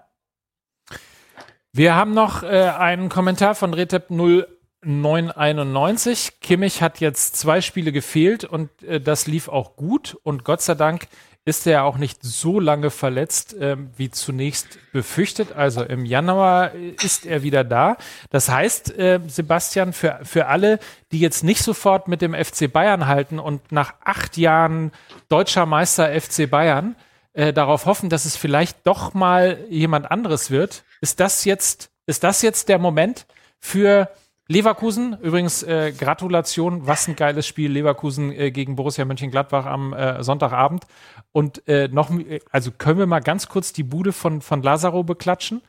Wir 1.73 1.95
haben 1.95 2.15
noch 2.15 2.43
äh, 2.43 2.47
einen 2.79 3.11
Kommentar 3.11 3.55
von 3.55 3.75
Retep 3.75 4.11
0 4.11 4.47
991. 4.87 6.41
Kimmich 6.41 6.81
hat 6.81 7.01
jetzt 7.01 7.37
zwei 7.37 7.61
Spiele 7.61 7.91
gefehlt 7.91 8.45
und 8.45 8.71
äh, 8.83 9.01
das 9.01 9.27
lief 9.27 9.49
auch 9.49 9.77
gut. 9.77 10.17
Und 10.23 10.45
Gott 10.45 10.63
sei 10.63 10.75
Dank 10.75 11.09
ist 11.45 11.67
er 11.67 11.85
auch 11.85 11.97
nicht 11.97 12.19
so 12.23 12.59
lange 12.59 12.91
verletzt, 12.91 13.55
äh, 13.55 13.77
wie 13.97 14.11
zunächst 14.11 14.79
befürchtet. 14.93 15.53
Also 15.53 15.83
im 15.83 16.05
Januar 16.05 16.75
äh, 16.75 16.91
ist 17.03 17.27
er 17.27 17.43
wieder 17.43 17.65
da. 17.65 17.97
Das 18.31 18.49
heißt, 18.49 18.97
äh, 18.99 19.21
Sebastian, 19.27 19.93
für, 19.93 20.21
für 20.23 20.47
alle, 20.47 20.79
die 21.13 21.21
jetzt 21.21 21.45
nicht 21.45 21.63
sofort 21.63 22.09
mit 22.09 22.23
dem 22.23 22.35
FC 22.35 22.73
Bayern 22.73 23.07
halten 23.07 23.39
und 23.39 23.73
nach 23.73 23.95
acht 24.05 24.37
Jahren 24.37 24.93
deutscher 25.29 25.67
Meister 25.67 26.09
FC 26.21 26.51
Bayern 26.51 26.97
äh, 27.33 27.53
darauf 27.53 27.87
hoffen, 27.87 28.09
dass 28.09 28.25
es 28.25 28.37
vielleicht 28.37 28.85
doch 28.85 29.15
mal 29.15 29.59
jemand 29.69 30.11
anderes 30.11 30.51
wird, 30.51 30.85
ist 31.01 31.21
das 31.21 31.45
jetzt, 31.45 31.91
ist 32.07 32.25
das 32.25 32.43
jetzt 32.43 32.69
der 32.69 32.79
Moment 32.79 33.27
für 33.61 34.09
Leverkusen, 34.49 35.19
übrigens 35.21 35.65
äh, 35.65 35.93
Gratulation, 35.93 36.87
was 36.87 37.09
ein 37.09 37.17
geiles 37.17 37.47
Spiel, 37.47 37.73
Leverkusen 37.73 38.31
äh, 38.33 38.53
gegen 38.53 38.77
Borussia 38.77 39.05
Mönchengladbach 39.05 39.67
am 39.67 39.93
äh, 39.93 40.23
Sonntagabend. 40.23 40.85
Und 41.33 41.67
äh, 41.67 41.89
noch, 41.89 42.11
also 42.53 42.71
können 42.71 43.01
wir 43.01 43.07
mal 43.07 43.21
ganz 43.21 43.49
kurz 43.49 43.73
die 43.73 43.83
Bude 43.83 44.13
von, 44.13 44.41
von 44.41 44.63
Lazaro 44.63 45.03
beklatschen, 45.03 45.63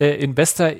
äh, 0.00 0.16
in 0.16 0.34
bester 0.34 0.74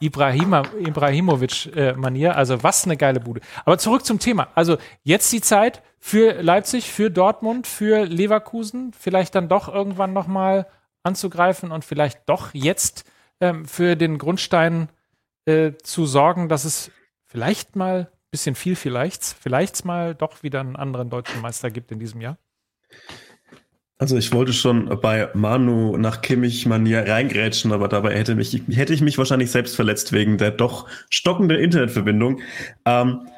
Ibrahima, 0.00 0.62
Ibrahimovic-Manier. 0.78 2.30
Äh, 2.30 2.34
also 2.34 2.62
was 2.62 2.84
eine 2.84 2.96
geile 2.96 3.18
Bude. 3.20 3.40
Aber 3.64 3.78
zurück 3.78 4.04
zum 4.04 4.20
Thema. 4.20 4.48
Also 4.54 4.76
jetzt 5.02 5.32
die 5.32 5.40
Zeit 5.40 5.82
für 5.98 6.42
Leipzig, 6.42 6.92
für 6.92 7.10
Dortmund, 7.10 7.66
für 7.66 8.04
Leverkusen, 8.04 8.92
vielleicht 8.92 9.34
dann 9.34 9.48
doch 9.48 9.68
irgendwann 9.68 10.12
nochmal 10.12 10.66
anzugreifen 11.02 11.72
und 11.72 11.84
vielleicht 11.84 12.28
doch 12.28 12.54
jetzt 12.54 13.04
ähm, 13.40 13.64
für 13.66 13.96
den 13.96 14.18
Grundstein 14.18 14.88
äh, 15.46 15.72
zu 15.82 16.06
sorgen, 16.06 16.48
dass 16.48 16.64
es 16.64 16.90
vielleicht 17.26 17.76
mal, 17.76 18.10
bisschen 18.30 18.54
viel 18.54 18.76
vielleicht, 18.76 19.24
vielleicht 19.24 19.84
mal 19.84 20.14
doch 20.14 20.42
wieder 20.42 20.60
einen 20.60 20.76
anderen 20.76 21.10
deutschen 21.10 21.40
Meister 21.40 21.70
gibt 21.70 21.92
in 21.92 21.98
diesem 21.98 22.20
Jahr? 22.20 22.38
Also 23.96 24.16
ich 24.16 24.32
wollte 24.32 24.52
schon 24.52 25.00
bei 25.00 25.30
Manu 25.34 25.96
nach 25.96 26.20
Kimmich-Manier 26.20 27.08
reingrätschen, 27.08 27.72
aber 27.72 27.88
dabei 27.88 28.16
hätte, 28.16 28.34
mich, 28.34 28.60
hätte 28.70 28.92
ich 28.92 29.00
mich 29.00 29.18
wahrscheinlich 29.18 29.52
selbst 29.52 29.76
verletzt 29.76 30.12
wegen 30.12 30.36
der 30.36 30.50
doch 30.50 30.88
stockenden 31.10 31.58
Internetverbindung. 31.60 32.40
Ähm, 32.84 33.28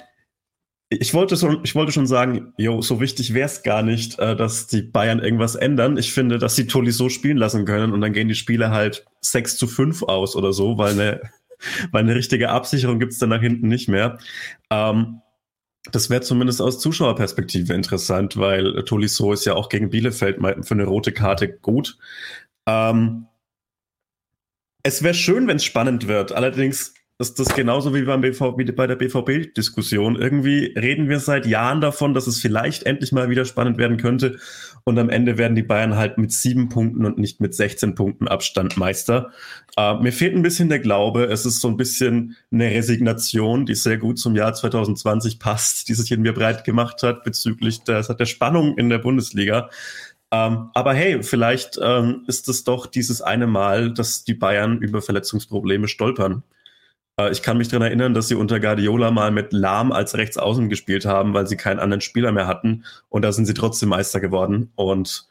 ich 0.88 1.12
wollte, 1.14 1.36
schon, 1.36 1.60
ich 1.64 1.74
wollte 1.74 1.92
schon 1.92 2.06
sagen, 2.06 2.54
jo, 2.56 2.80
so 2.80 3.00
wichtig 3.00 3.34
wäre 3.34 3.46
es 3.46 3.62
gar 3.62 3.82
nicht, 3.82 4.18
äh, 4.18 4.34
dass 4.34 4.66
die 4.66 4.82
Bayern 4.82 5.18
irgendwas 5.18 5.56
ändern. 5.56 5.98
Ich 5.98 6.12
finde, 6.12 6.38
dass 6.38 6.56
sie 6.56 6.66
Toli 6.66 6.92
so 6.92 7.08
spielen 7.08 7.36
lassen 7.36 7.64
können 7.64 7.92
und 7.92 8.00
dann 8.00 8.12
gehen 8.12 8.28
die 8.28 8.34
Spiele 8.34 8.70
halt 8.70 9.04
6 9.20 9.56
zu 9.56 9.66
5 9.66 10.04
aus 10.04 10.36
oder 10.36 10.52
so, 10.52 10.78
weil 10.78 10.92
eine 10.92 11.20
weil 11.90 12.02
eine 12.02 12.14
richtige 12.14 12.50
Absicherung 12.50 12.98
gibt 12.98 13.12
es 13.12 13.18
dann 13.18 13.30
nach 13.30 13.40
hinten 13.40 13.68
nicht 13.68 13.88
mehr. 13.88 14.18
Ähm, 14.70 15.20
das 15.92 16.10
wäre 16.10 16.20
zumindest 16.20 16.60
aus 16.60 16.80
Zuschauerperspektive 16.80 17.72
interessant, 17.72 18.36
weil 18.36 18.82
Tolisso 18.84 19.32
ist 19.32 19.44
ja 19.44 19.54
auch 19.54 19.68
gegen 19.68 19.90
Bielefeld 19.90 20.38
für 20.66 20.74
eine 20.74 20.84
rote 20.84 21.12
Karte 21.12 21.48
gut. 21.48 21.96
Ähm, 22.66 23.26
es 24.82 25.02
wäre 25.02 25.14
schön, 25.14 25.46
wenn 25.48 25.56
es 25.56 25.64
spannend 25.64 26.08
wird. 26.08 26.32
Allerdings 26.32 26.94
das, 27.18 27.34
das 27.34 27.48
genauso 27.54 27.94
wie 27.94 28.02
beim 28.02 28.20
BV, 28.20 28.58
wie 28.58 28.64
bei 28.72 28.86
der 28.86 28.96
BVB-Diskussion. 28.96 30.16
Irgendwie 30.16 30.74
reden 30.76 31.08
wir 31.08 31.18
seit 31.18 31.46
Jahren 31.46 31.80
davon, 31.80 32.12
dass 32.12 32.26
es 32.26 32.40
vielleicht 32.40 32.82
endlich 32.84 33.12
mal 33.12 33.30
wieder 33.30 33.44
spannend 33.44 33.78
werden 33.78 33.96
könnte. 33.96 34.38
Und 34.88 35.00
am 35.00 35.10
Ende 35.10 35.36
werden 35.36 35.56
die 35.56 35.64
Bayern 35.64 35.96
halt 35.96 36.16
mit 36.16 36.30
sieben 36.30 36.68
Punkten 36.68 37.04
und 37.04 37.18
nicht 37.18 37.40
mit 37.40 37.56
16 37.56 37.96
Punkten 37.96 38.28
Abstand 38.28 38.76
Meister. 38.76 39.32
Äh, 39.76 39.94
mir 39.96 40.12
fehlt 40.12 40.36
ein 40.36 40.42
bisschen 40.42 40.68
der 40.68 40.78
Glaube. 40.78 41.24
Es 41.24 41.44
ist 41.44 41.60
so 41.60 41.66
ein 41.66 41.76
bisschen 41.76 42.36
eine 42.52 42.66
Resignation, 42.70 43.66
die 43.66 43.74
sehr 43.74 43.98
gut 43.98 44.16
zum 44.20 44.36
Jahr 44.36 44.54
2020 44.54 45.40
passt, 45.40 45.88
die 45.88 45.94
sich 45.94 46.12
in 46.12 46.22
mir 46.22 46.32
breit 46.32 46.62
gemacht 46.62 47.02
hat 47.02 47.24
bezüglich 47.24 47.82
der, 47.82 48.02
der 48.02 48.26
Spannung 48.26 48.78
in 48.78 48.88
der 48.88 48.98
Bundesliga. 48.98 49.70
Ähm, 50.30 50.70
aber 50.72 50.94
hey, 50.94 51.20
vielleicht 51.24 51.80
ähm, 51.82 52.22
ist 52.28 52.48
es 52.48 52.62
doch 52.62 52.86
dieses 52.86 53.20
eine 53.20 53.48
Mal, 53.48 53.92
dass 53.92 54.22
die 54.22 54.34
Bayern 54.34 54.78
über 54.78 55.02
Verletzungsprobleme 55.02 55.88
stolpern. 55.88 56.44
Äh, 57.18 57.30
ich 57.30 57.42
kann 57.42 57.58
mich 57.58 57.68
daran 57.68 57.86
erinnern, 57.86 58.14
dass 58.14 58.28
sie 58.28 58.34
unter 58.34 58.60
Guardiola 58.60 59.10
mal 59.10 59.30
mit 59.30 59.52
Lahm 59.52 59.92
als 59.92 60.16
Rechtsaußen 60.16 60.68
gespielt 60.68 61.04
haben, 61.04 61.34
weil 61.34 61.46
sie 61.46 61.56
keinen 61.56 61.80
anderen 61.80 62.00
Spieler 62.00 62.32
mehr 62.32 62.46
hatten. 62.46 62.84
Und 63.08 63.22
da 63.22 63.32
sind 63.32 63.46
sie 63.46 63.54
trotzdem 63.54 63.88
Meister 63.88 64.20
geworden. 64.20 64.72
Und 64.76 65.28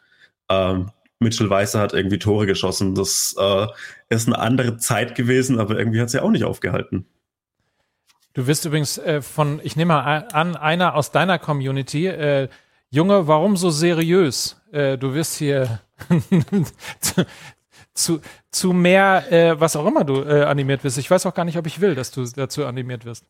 ähm, 0.49 0.91
Mitchell 1.19 1.49
Weißer 1.49 1.79
hat 1.79 1.93
irgendwie 1.93 2.19
Tore 2.19 2.45
geschossen. 2.45 2.95
Das 2.95 3.35
äh, 3.39 3.67
ist 4.09 4.27
eine 4.27 4.39
andere 4.39 4.77
Zeit 4.77 5.15
gewesen, 5.15 5.59
aber 5.59 5.77
irgendwie 5.77 6.01
hat 6.01 6.09
sie 6.09 6.21
auch 6.21 6.31
nicht 6.31 6.43
aufgehalten. 6.43 7.05
Du 8.33 8.47
wirst 8.47 8.65
übrigens 8.65 8.97
äh, 8.97 9.21
von, 9.21 9.61
ich 9.63 9.77
nehme 9.77 9.93
mal 9.93 10.27
an, 10.33 10.57
einer 10.57 10.95
aus 10.95 11.11
deiner 11.11 11.39
Community, 11.39 12.07
äh, 12.07 12.49
Junge, 12.89 13.27
warum 13.27 13.57
so 13.57 13.69
seriös? 13.69 14.61
Äh, 14.71 14.97
du 14.97 15.13
wirst 15.13 15.35
hier 15.37 15.79
zu, 17.95 18.21
zu 18.51 18.73
mehr, 18.73 19.31
äh, 19.31 19.59
was 19.59 19.75
auch 19.75 19.85
immer 19.87 20.03
du 20.03 20.21
äh, 20.21 20.43
animiert 20.43 20.83
wirst. 20.83 20.97
Ich 20.97 21.09
weiß 21.09 21.25
auch 21.25 21.33
gar 21.33 21.45
nicht, 21.45 21.57
ob 21.57 21.65
ich 21.65 21.81
will, 21.81 21.95
dass 21.95 22.11
du 22.11 22.23
dazu 22.23 22.65
animiert 22.65 23.05
wirst. 23.05 23.25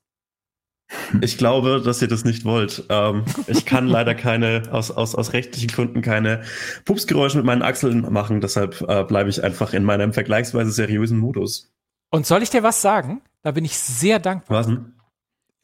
Ich 1.21 1.37
glaube, 1.37 1.81
dass 1.83 2.01
ihr 2.01 2.07
das 2.07 2.25
nicht 2.25 2.45
wollt. 2.45 2.83
Ähm, 2.89 3.25
ich 3.47 3.65
kann 3.65 3.87
leider 3.87 4.13
keine, 4.13 4.63
aus, 4.71 4.91
aus, 4.91 5.15
aus 5.15 5.33
rechtlichen 5.33 5.67
Gründen 5.67 6.01
keine 6.01 6.43
Pupsgeräusche 6.83 7.37
mit 7.37 7.45
meinen 7.45 7.63
Achseln 7.63 8.11
machen. 8.11 8.41
Deshalb 8.41 8.81
äh, 8.87 9.03
bleibe 9.03 9.29
ich 9.29 9.43
einfach 9.43 9.73
in 9.73 9.83
meinem 9.83 10.13
vergleichsweise 10.13 10.71
seriösen 10.71 11.17
Modus. 11.17 11.71
Und 12.11 12.25
soll 12.25 12.43
ich 12.43 12.49
dir 12.49 12.63
was 12.63 12.81
sagen? 12.81 13.21
Da 13.41 13.51
bin 13.51 13.65
ich 13.65 13.77
sehr 13.77 14.19
dankbar. 14.19 14.59
Was 14.59 14.67
denn? 14.67 14.94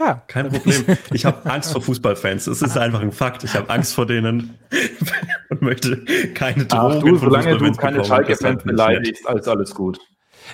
Ja. 0.02 0.24
Kein 0.28 0.49
Problem. 0.49 0.97
Ich 1.14 1.26
habe 1.26 1.49
Angst 1.49 1.72
vor 1.72 1.82
Fußballfans. 1.82 2.47
Es 2.47 2.62
ist 2.62 2.78
einfach 2.78 3.02
ein 3.02 3.12
Fakt. 3.12 3.43
Ich 3.43 3.54
habe 3.54 3.70
Angst 3.70 3.93
vor 3.93 4.08
denen 4.08 4.58
und 5.49 5.62
möchte 5.62 6.04
keine 6.34 6.66
Drogen. 6.66 6.97
Ach 6.97 7.02
du, 7.02 7.18
solange 7.18 7.58
du 7.58 7.72
keine 7.74 8.04
Schalke-Fans 8.04 8.64
beleidigst, 8.64 9.28
alles, 9.28 9.47
alles 9.47 9.76
gut. 9.76 9.99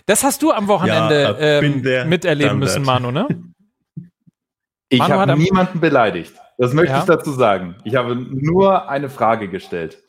Das 0.05 0.23
hast 0.23 0.41
du 0.41 0.51
am 0.51 0.67
Wochenende 0.67 1.37
ja, 1.39 1.61
ähm, 1.61 2.09
miterleben 2.09 2.59
müssen, 2.59 2.83
Manu, 2.83 3.11
ne? 3.11 3.27
Ich 4.89 5.01
habe 5.01 5.37
niemanden 5.37 5.79
beleidigt. 5.79 6.33
Das 6.57 6.73
möchte 6.73 6.93
ja? 6.93 6.99
ich 6.99 7.05
dazu 7.05 7.31
sagen. 7.31 7.75
Ich 7.83 7.95
habe 7.95 8.15
nur 8.15 8.89
eine 8.89 9.09
Frage 9.09 9.47
gestellt. 9.47 10.03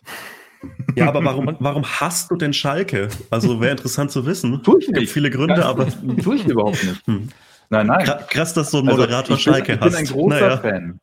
Ja, 0.96 1.06
aber 1.06 1.24
warum, 1.24 1.56
warum 1.60 1.84
hast 1.84 2.30
du 2.30 2.36
denn 2.36 2.52
Schalke? 2.52 3.08
Also 3.30 3.60
wäre 3.60 3.70
interessant 3.70 4.10
zu 4.10 4.26
wissen. 4.26 4.60
Tue 4.64 4.80
ich 4.80 4.88
nicht. 4.88 4.98
Gibt 4.98 5.12
viele 5.12 5.30
Gründe, 5.30 5.64
aber. 5.64 5.86
Tue 6.20 6.36
ich 6.36 6.44
überhaupt 6.46 6.82
nicht. 6.82 7.06
Hm. 7.06 7.28
Nein, 7.70 7.86
nein. 7.86 8.04
Krass, 8.28 8.54
dass 8.54 8.70
du 8.70 8.78
einen 8.78 8.88
also, 8.88 9.02
Moderator 9.02 9.36
also, 9.36 9.50
Schalke 9.50 9.78
hast. 9.80 9.86
Ich 9.86 9.92
bin 9.92 9.96
ein 9.96 10.06
großer 10.06 10.40
naja. 10.40 10.56
Fan. 10.58 11.00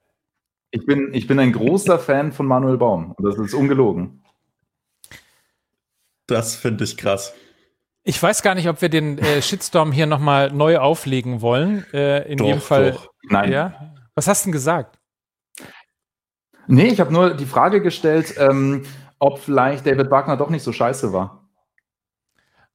Ich 0.71 0.85
bin, 0.85 1.13
ich 1.13 1.27
bin 1.27 1.39
ein 1.39 1.51
großer 1.51 1.99
Fan 1.99 2.31
von 2.31 2.47
Manuel 2.47 2.77
Baum. 2.77 3.11
Und 3.11 3.23
das 3.23 3.37
ist 3.37 3.53
ungelogen. 3.53 4.23
Das 6.27 6.55
finde 6.55 6.83
ich 6.83 6.97
krass. 6.97 7.33
Ich 8.03 8.21
weiß 8.21 8.41
gar 8.41 8.55
nicht, 8.55 8.67
ob 8.67 8.81
wir 8.81 8.89
den 8.89 9.17
äh, 9.19 9.41
Shitstorm 9.41 9.91
hier 9.91 10.05
nochmal 10.05 10.51
neu 10.51 10.77
auflegen 10.77 11.41
wollen. 11.41 11.85
Äh, 11.93 12.31
in 12.31 12.37
doch, 12.37 12.45
jedem 12.45 12.61
Fall. 12.61 12.91
Doch. 12.93 13.09
Nein. 13.29 13.51
Ja? 13.51 13.93
Was 14.15 14.27
hast 14.27 14.43
du 14.43 14.47
denn 14.47 14.53
gesagt? 14.53 14.99
Nee, 16.67 16.87
ich 16.87 16.99
habe 16.99 17.13
nur 17.13 17.35
die 17.35 17.45
Frage 17.45 17.81
gestellt, 17.81 18.35
ähm, 18.37 18.85
ob 19.19 19.39
vielleicht 19.39 19.85
David 19.85 20.09
Wagner 20.09 20.35
doch 20.37 20.49
nicht 20.49 20.63
so 20.63 20.71
scheiße 20.71 21.13
war. 21.13 21.47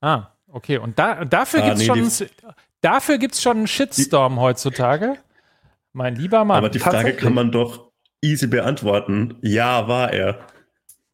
Ah, 0.01 0.29
okay. 0.49 0.79
Und 0.79 0.99
da, 0.99 1.25
dafür 1.25 1.63
ah, 1.63 1.67
gibt 1.67 1.77
es 1.77 2.21
nee, 2.21 2.29
schon. 2.29 2.55
Dafür 2.81 3.19
gibt 3.19 3.35
es 3.35 3.43
schon 3.43 3.59
einen 3.59 3.67
Shitstorm 3.67 4.35
die, 4.35 4.41
heutzutage. 4.41 5.19
Mein 5.93 6.17
lieber 6.17 6.45
Mann. 6.45 6.59
Aber 6.59 6.71
die 6.71 6.79
Frage 6.79 7.15
kann 7.15 7.35
man 7.35 7.53
doch 7.53 7.91
easy 8.23 8.47
beantworten. 8.47 9.37
Ja, 9.43 9.89
war 9.89 10.13
er. 10.13 10.39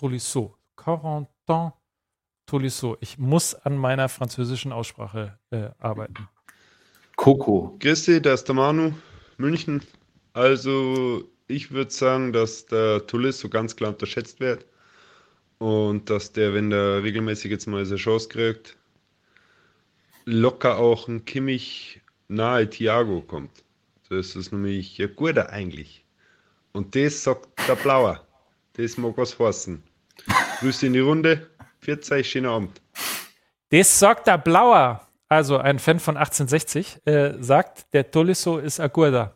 Tolisso. 0.03 0.57
Corentin 0.75 1.71
Tolisso. 2.47 2.97
Ich 3.01 3.19
muss 3.19 3.55
an 3.55 3.77
meiner 3.77 4.09
französischen 4.09 4.73
Aussprache 4.73 5.39
äh, 5.53 5.69
arbeiten. 5.79 6.29
Coco. 7.15 7.77
Christi, 7.79 8.21
da 8.21 8.35
ist 8.35 8.49
der 8.49 8.57
Manu, 8.57 8.95
München. 9.37 9.81
Also, 10.33 11.31
ich 11.47 11.71
würde 11.71 11.93
sagen, 11.93 12.33
dass 12.33 12.67
der 12.67 13.07
Tolisso 13.07 13.49
ganz 13.49 13.77
klar 13.77 13.91
unterschätzt 13.91 14.41
wird. 14.41 14.67
Und 15.59 16.11
dass 16.11 16.33
der, 16.33 16.53
wenn 16.53 16.71
der 16.71 17.05
regelmäßig 17.05 17.53
jetzt 17.53 17.69
mal 17.69 17.87
seine 17.87 18.01
Chance 18.01 18.29
kriegt, 18.29 18.77
locker 20.25 20.79
auch 20.79 21.07
ein 21.07 21.25
Kimmich 21.25 22.01
nahe 22.27 22.69
Thiago 22.69 23.21
kommt. 23.21 23.63
Das 24.09 24.35
ist 24.35 24.51
nämlich 24.51 25.01
ein 25.01 25.15
guter 25.15 25.51
eigentlich. 25.51 26.05
Und 26.73 26.97
das 26.97 27.23
sagt 27.23 27.47
der 27.69 27.77
Blauer. 27.77 28.27
Das 28.73 28.97
mag 28.97 29.17
was 29.17 29.39
heißen. 29.39 29.81
Grüße 30.61 30.87
in 30.87 30.93
die 30.93 31.01
Runde. 31.01 31.49
40, 31.81 32.29
schönen 32.29 32.47
Abend. 32.47 32.81
Das 33.71 33.99
sagt 33.99 34.27
der 34.27 34.39
Blauer, 34.39 35.01
also 35.29 35.59
ein 35.59 35.79
Fan 35.79 35.99
von 35.99 36.17
1860, 36.17 37.07
äh, 37.07 37.33
sagt, 37.41 37.93
der 37.93 38.11
Tolisso 38.11 38.59
ist 38.59 38.79
Agurda. 38.79 39.35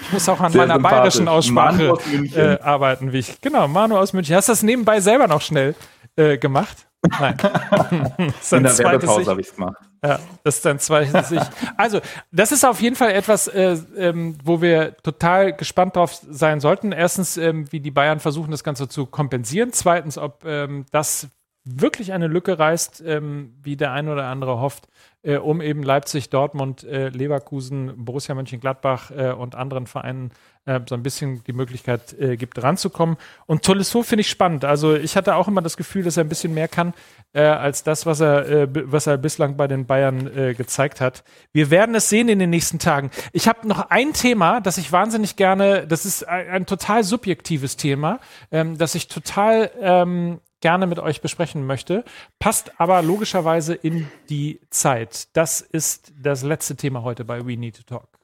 Ich 0.00 0.12
muss 0.12 0.28
auch 0.28 0.40
an 0.40 0.52
Sehr 0.52 0.66
meiner 0.66 0.78
bayerischen 0.78 1.28
Aussprache 1.28 1.98
äh, 2.34 2.60
arbeiten, 2.62 3.12
wie 3.12 3.18
ich. 3.18 3.40
Genau, 3.40 3.66
Manu 3.68 3.96
aus 3.96 4.12
München. 4.12 4.36
Hast 4.36 4.48
du 4.48 4.52
das 4.52 4.62
nebenbei 4.62 5.00
selber 5.00 5.26
noch 5.26 5.40
schnell 5.40 5.74
äh, 6.16 6.38
gemacht? 6.38 6.86
Nein. 7.18 7.36
In 8.52 8.62
der 8.62 8.78
Werbepause 8.78 9.30
habe 9.30 9.40
ich 9.40 9.48
es 9.48 9.54
gemacht. 9.54 9.76
Ja, 10.02 10.20
das 10.44 10.56
ist 10.56 10.64
dann 10.64 10.78
Ich. 10.78 11.42
Also, 11.76 12.00
das 12.30 12.52
ist 12.52 12.64
auf 12.64 12.80
jeden 12.80 12.96
Fall 12.96 13.12
etwas, 13.12 13.48
äh, 13.48 13.76
ähm, 13.96 14.36
wo 14.44 14.60
wir 14.60 14.96
total 14.98 15.52
gespannt 15.52 15.96
drauf 15.96 16.14
sein 16.14 16.60
sollten. 16.60 16.92
Erstens, 16.92 17.36
ähm, 17.36 17.70
wie 17.72 17.80
die 17.80 17.90
Bayern 17.90 18.20
versuchen, 18.20 18.50
das 18.50 18.64
Ganze 18.64 18.88
zu 18.88 19.06
kompensieren. 19.06 19.72
Zweitens, 19.72 20.18
ob 20.18 20.44
ähm, 20.44 20.86
das 20.92 21.28
wirklich 21.68 22.12
eine 22.12 22.26
Lücke 22.26 22.58
reißt, 22.58 23.02
ähm, 23.06 23.54
wie 23.62 23.76
der 23.76 23.92
eine 23.92 24.12
oder 24.12 24.26
andere 24.26 24.60
hofft, 24.60 24.88
äh, 25.22 25.36
um 25.36 25.60
eben 25.60 25.82
Leipzig, 25.82 26.30
Dortmund, 26.30 26.84
äh, 26.84 27.08
Leverkusen, 27.08 28.04
Borussia 28.04 28.34
Mönchengladbach 28.34 29.10
äh, 29.10 29.32
und 29.32 29.54
anderen 29.54 29.86
Vereinen 29.86 30.30
äh, 30.64 30.80
so 30.88 30.94
ein 30.94 31.02
bisschen 31.02 31.42
die 31.44 31.52
Möglichkeit 31.52 32.18
äh, 32.18 32.36
gibt, 32.36 32.62
ranzukommen. 32.62 33.16
Und 33.46 33.64
Tolisso 33.64 34.02
finde 34.02 34.20
ich 34.20 34.30
spannend. 34.30 34.64
Also 34.64 34.94
ich 34.94 35.16
hatte 35.16 35.34
auch 35.34 35.48
immer 35.48 35.60
das 35.60 35.76
Gefühl, 35.76 36.04
dass 36.04 36.16
er 36.16 36.24
ein 36.24 36.28
bisschen 36.28 36.54
mehr 36.54 36.68
kann 36.68 36.94
äh, 37.32 37.42
als 37.42 37.82
das, 37.82 38.06
was 38.06 38.20
er, 38.20 38.68
was 38.90 39.06
er 39.06 39.18
bislang 39.18 39.56
bei 39.56 39.66
den 39.66 39.86
Bayern 39.86 40.54
gezeigt 40.56 41.00
hat. 41.00 41.24
Wir 41.52 41.70
werden 41.70 41.94
es 41.94 42.08
sehen 42.08 42.28
in 42.28 42.38
den 42.38 42.50
nächsten 42.50 42.78
Tagen. 42.78 43.10
Ich 43.32 43.48
habe 43.48 43.66
noch 43.66 43.90
ein 43.90 44.12
Thema, 44.12 44.60
das 44.60 44.78
ich 44.78 44.92
wahnsinnig 44.92 45.36
gerne, 45.36 45.86
das 45.86 46.04
ist 46.04 46.26
ein, 46.26 46.48
ein 46.48 46.66
total 46.66 47.04
subjektives 47.04 47.76
Thema, 47.76 48.20
ähm, 48.50 48.78
das 48.78 48.94
ich 48.94 49.08
total 49.08 49.70
ähm, 49.80 50.40
gerne 50.60 50.86
mit 50.86 50.98
euch 50.98 51.20
besprechen 51.20 51.66
möchte, 51.66 52.04
passt 52.38 52.80
aber 52.80 53.02
logischerweise 53.02 53.74
in 53.74 54.08
die 54.28 54.60
Zeit. 54.70 55.28
Das 55.36 55.60
ist 55.60 56.12
das 56.20 56.42
letzte 56.42 56.76
Thema 56.76 57.02
heute 57.02 57.24
bei 57.24 57.46
We 57.46 57.56
Need 57.56 57.76
to 57.76 57.82
Talk. 57.82 58.18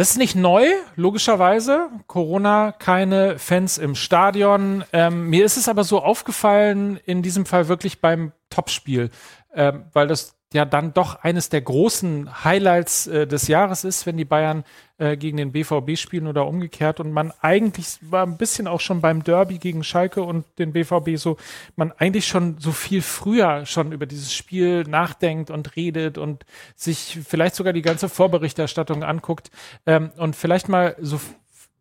Das 0.00 0.12
ist 0.12 0.16
nicht 0.16 0.34
neu, 0.34 0.66
logischerweise. 0.96 1.90
Corona, 2.06 2.72
keine 2.72 3.38
Fans 3.38 3.76
im 3.76 3.94
Stadion. 3.94 4.82
Ähm, 4.94 5.28
mir 5.28 5.44
ist 5.44 5.58
es 5.58 5.68
aber 5.68 5.84
so 5.84 6.00
aufgefallen, 6.00 6.98
in 7.04 7.20
diesem 7.20 7.44
Fall 7.44 7.68
wirklich 7.68 8.00
beim 8.00 8.32
Topspiel, 8.50 9.10
ähm, 9.54 9.84
weil 9.92 10.08
das 10.08 10.36
ja 10.52 10.64
dann 10.64 10.92
doch 10.92 11.22
eines 11.22 11.48
der 11.48 11.60
großen 11.60 12.44
Highlights 12.44 13.06
äh, 13.06 13.26
des 13.26 13.46
Jahres 13.46 13.84
ist, 13.84 14.04
wenn 14.04 14.16
die 14.16 14.24
Bayern 14.24 14.64
äh, 14.98 15.16
gegen 15.16 15.36
den 15.36 15.52
BVB 15.52 15.96
spielen 15.96 16.26
oder 16.26 16.46
umgekehrt. 16.46 16.98
Und 16.98 17.12
man 17.12 17.32
eigentlich 17.40 17.98
war 18.02 18.26
ein 18.26 18.36
bisschen 18.36 18.66
auch 18.66 18.80
schon 18.80 19.00
beim 19.00 19.22
Derby 19.22 19.58
gegen 19.58 19.84
Schalke 19.84 20.22
und 20.22 20.44
den 20.58 20.72
BVB 20.72 21.16
so, 21.16 21.36
man 21.76 21.92
eigentlich 21.92 22.26
schon 22.26 22.58
so 22.58 22.72
viel 22.72 23.00
früher 23.00 23.64
schon 23.64 23.92
über 23.92 24.06
dieses 24.06 24.34
Spiel 24.34 24.82
nachdenkt 24.82 25.50
und 25.50 25.76
redet 25.76 26.18
und 26.18 26.44
sich 26.74 27.20
vielleicht 27.24 27.54
sogar 27.54 27.72
die 27.72 27.82
ganze 27.82 28.08
Vorberichterstattung 28.08 29.04
anguckt 29.04 29.52
ähm, 29.86 30.10
und 30.16 30.34
vielleicht 30.34 30.68
mal 30.68 30.96
so 31.00 31.20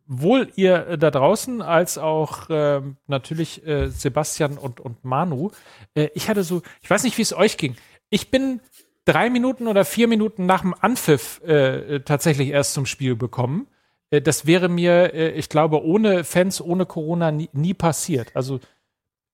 wohl 0.09 0.51
ihr 0.55 0.87
äh, 0.87 0.97
da 0.97 1.11
draußen 1.11 1.61
als 1.61 1.97
auch 1.97 2.49
äh, 2.49 2.81
natürlich 3.07 3.65
äh, 3.65 3.89
Sebastian 3.89 4.57
und, 4.57 4.79
und 4.79 5.05
Manu. 5.05 5.51
Äh, 5.93 6.09
ich 6.15 6.27
hatte 6.27 6.43
so, 6.43 6.63
ich 6.81 6.89
weiß 6.89 7.03
nicht, 7.03 7.17
wie 7.17 7.21
es 7.21 7.31
euch 7.31 7.57
ging. 7.57 7.75
Ich 8.09 8.31
bin 8.31 8.59
drei 9.05 9.29
Minuten 9.29 9.67
oder 9.67 9.85
vier 9.85 10.07
Minuten 10.07 10.47
nach 10.47 10.61
dem 10.61 10.73
Anpfiff 10.73 11.41
äh, 11.45 11.95
äh 11.95 11.99
tatsächlich 12.01 12.49
erst 12.49 12.73
zum 12.73 12.85
Spiel 12.85 13.15
bekommen. 13.15 13.67
Das 14.09 14.47
wäre 14.47 14.69
mir, 14.69 15.35
ich 15.35 15.49
glaube, 15.49 15.83
ohne 15.85 16.23
Fans, 16.23 16.61
ohne 16.61 16.87
Corona 16.87 17.29
nie, 17.29 17.47
nie 17.53 17.75
passiert. 17.75 18.35
Also 18.35 18.59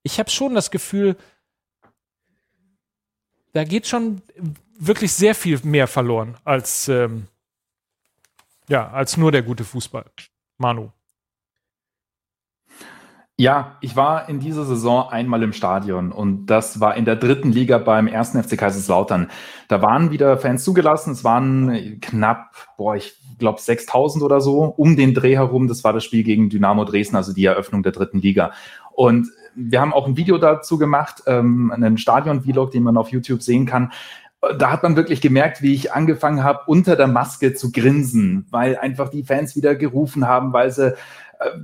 ich 0.04 0.20
habe 0.20 0.30
schon 0.30 0.54
das 0.54 0.70
Gefühl, 0.70 1.16
da 3.54 3.64
geht 3.64 3.88
schon 3.88 4.22
wirklich 4.78 5.14
sehr 5.14 5.34
viel 5.34 5.62
mehr 5.64 5.88
verloren 5.88 6.36
als 6.44 6.90
ähm, 6.90 7.28
ja 8.68 8.90
als 8.90 9.16
nur 9.16 9.32
der 9.32 9.44
gute 9.44 9.64
Fußball. 9.64 10.04
Manu. 10.58 10.92
Ja, 13.38 13.76
ich 13.82 13.98
war 13.98 14.30
in 14.30 14.40
dieser 14.40 14.64
Saison 14.64 15.10
einmal 15.10 15.44
im 15.44 15.52
Stadion 15.52 16.14
und 16.14 16.46
das 16.46 16.80
war 16.80 16.96
in 16.96 17.04
der 17.04 17.18
dritten 17.18 17.52
Liga 17.52 17.78
beim 17.80 18.08
ersten 18.08 18.42
FC 18.42 18.58
Kaiserslautern. 18.58 19.30
Da 19.68 19.82
waren 19.82 20.12
wieder 20.12 20.38
Fans 20.38 20.64
zugelassen. 20.64 21.12
Es 21.12 21.26
waren 21.26 22.00
knapp, 22.00 22.56
boah, 22.78 22.96
ich 22.96 23.14
glaube 23.38 23.60
6000 23.60 24.24
oder 24.24 24.40
so 24.40 24.64
um 24.64 24.96
den 24.96 25.14
Dreh 25.14 25.36
herum. 25.36 25.68
Das 25.68 25.84
war 25.84 25.92
das 25.92 26.06
Spiel 26.06 26.24
gegen 26.24 26.50
Dynamo 26.50 26.86
Dresden, 26.86 27.18
also 27.18 27.34
die 27.34 27.44
Eröffnung 27.44 27.84
der 27.84 27.92
dritten 27.92 28.20
Liga. 28.20 28.54
Und 28.94 29.28
wir 29.54 29.82
haben 29.82 29.94
auch 29.94 30.08
ein 30.08 30.16
Video 30.16 30.38
dazu 30.38 30.78
gemacht, 30.78 31.24
ähm, 31.28 31.72
einen 31.72 31.98
Stadion-Vlog, 31.98 32.72
den 32.72 32.84
man 32.84 32.96
auf 32.96 33.10
YouTube 33.10 33.42
sehen 33.42 33.66
kann 33.66 33.92
da 34.58 34.72
hat 34.72 34.84
man 34.84 34.96
wirklich 34.96 35.22
gemerkt, 35.22 35.62
wie 35.62 35.74
ich 35.74 35.94
angefangen 35.94 36.44
habe, 36.44 36.62
unter 36.68 36.96
der 36.96 37.08
Maske 37.08 37.54
zu 37.54 37.72
grinsen, 37.72 38.46
weil 38.52 38.78
einfach 38.78 39.10
die 39.10 39.24
Fans 39.24 39.56
wieder 39.56 39.76
gerufen 39.76 40.28
haben, 40.28 40.54
weil 40.54 40.72
sie 40.72 40.90
äh, 40.90 40.96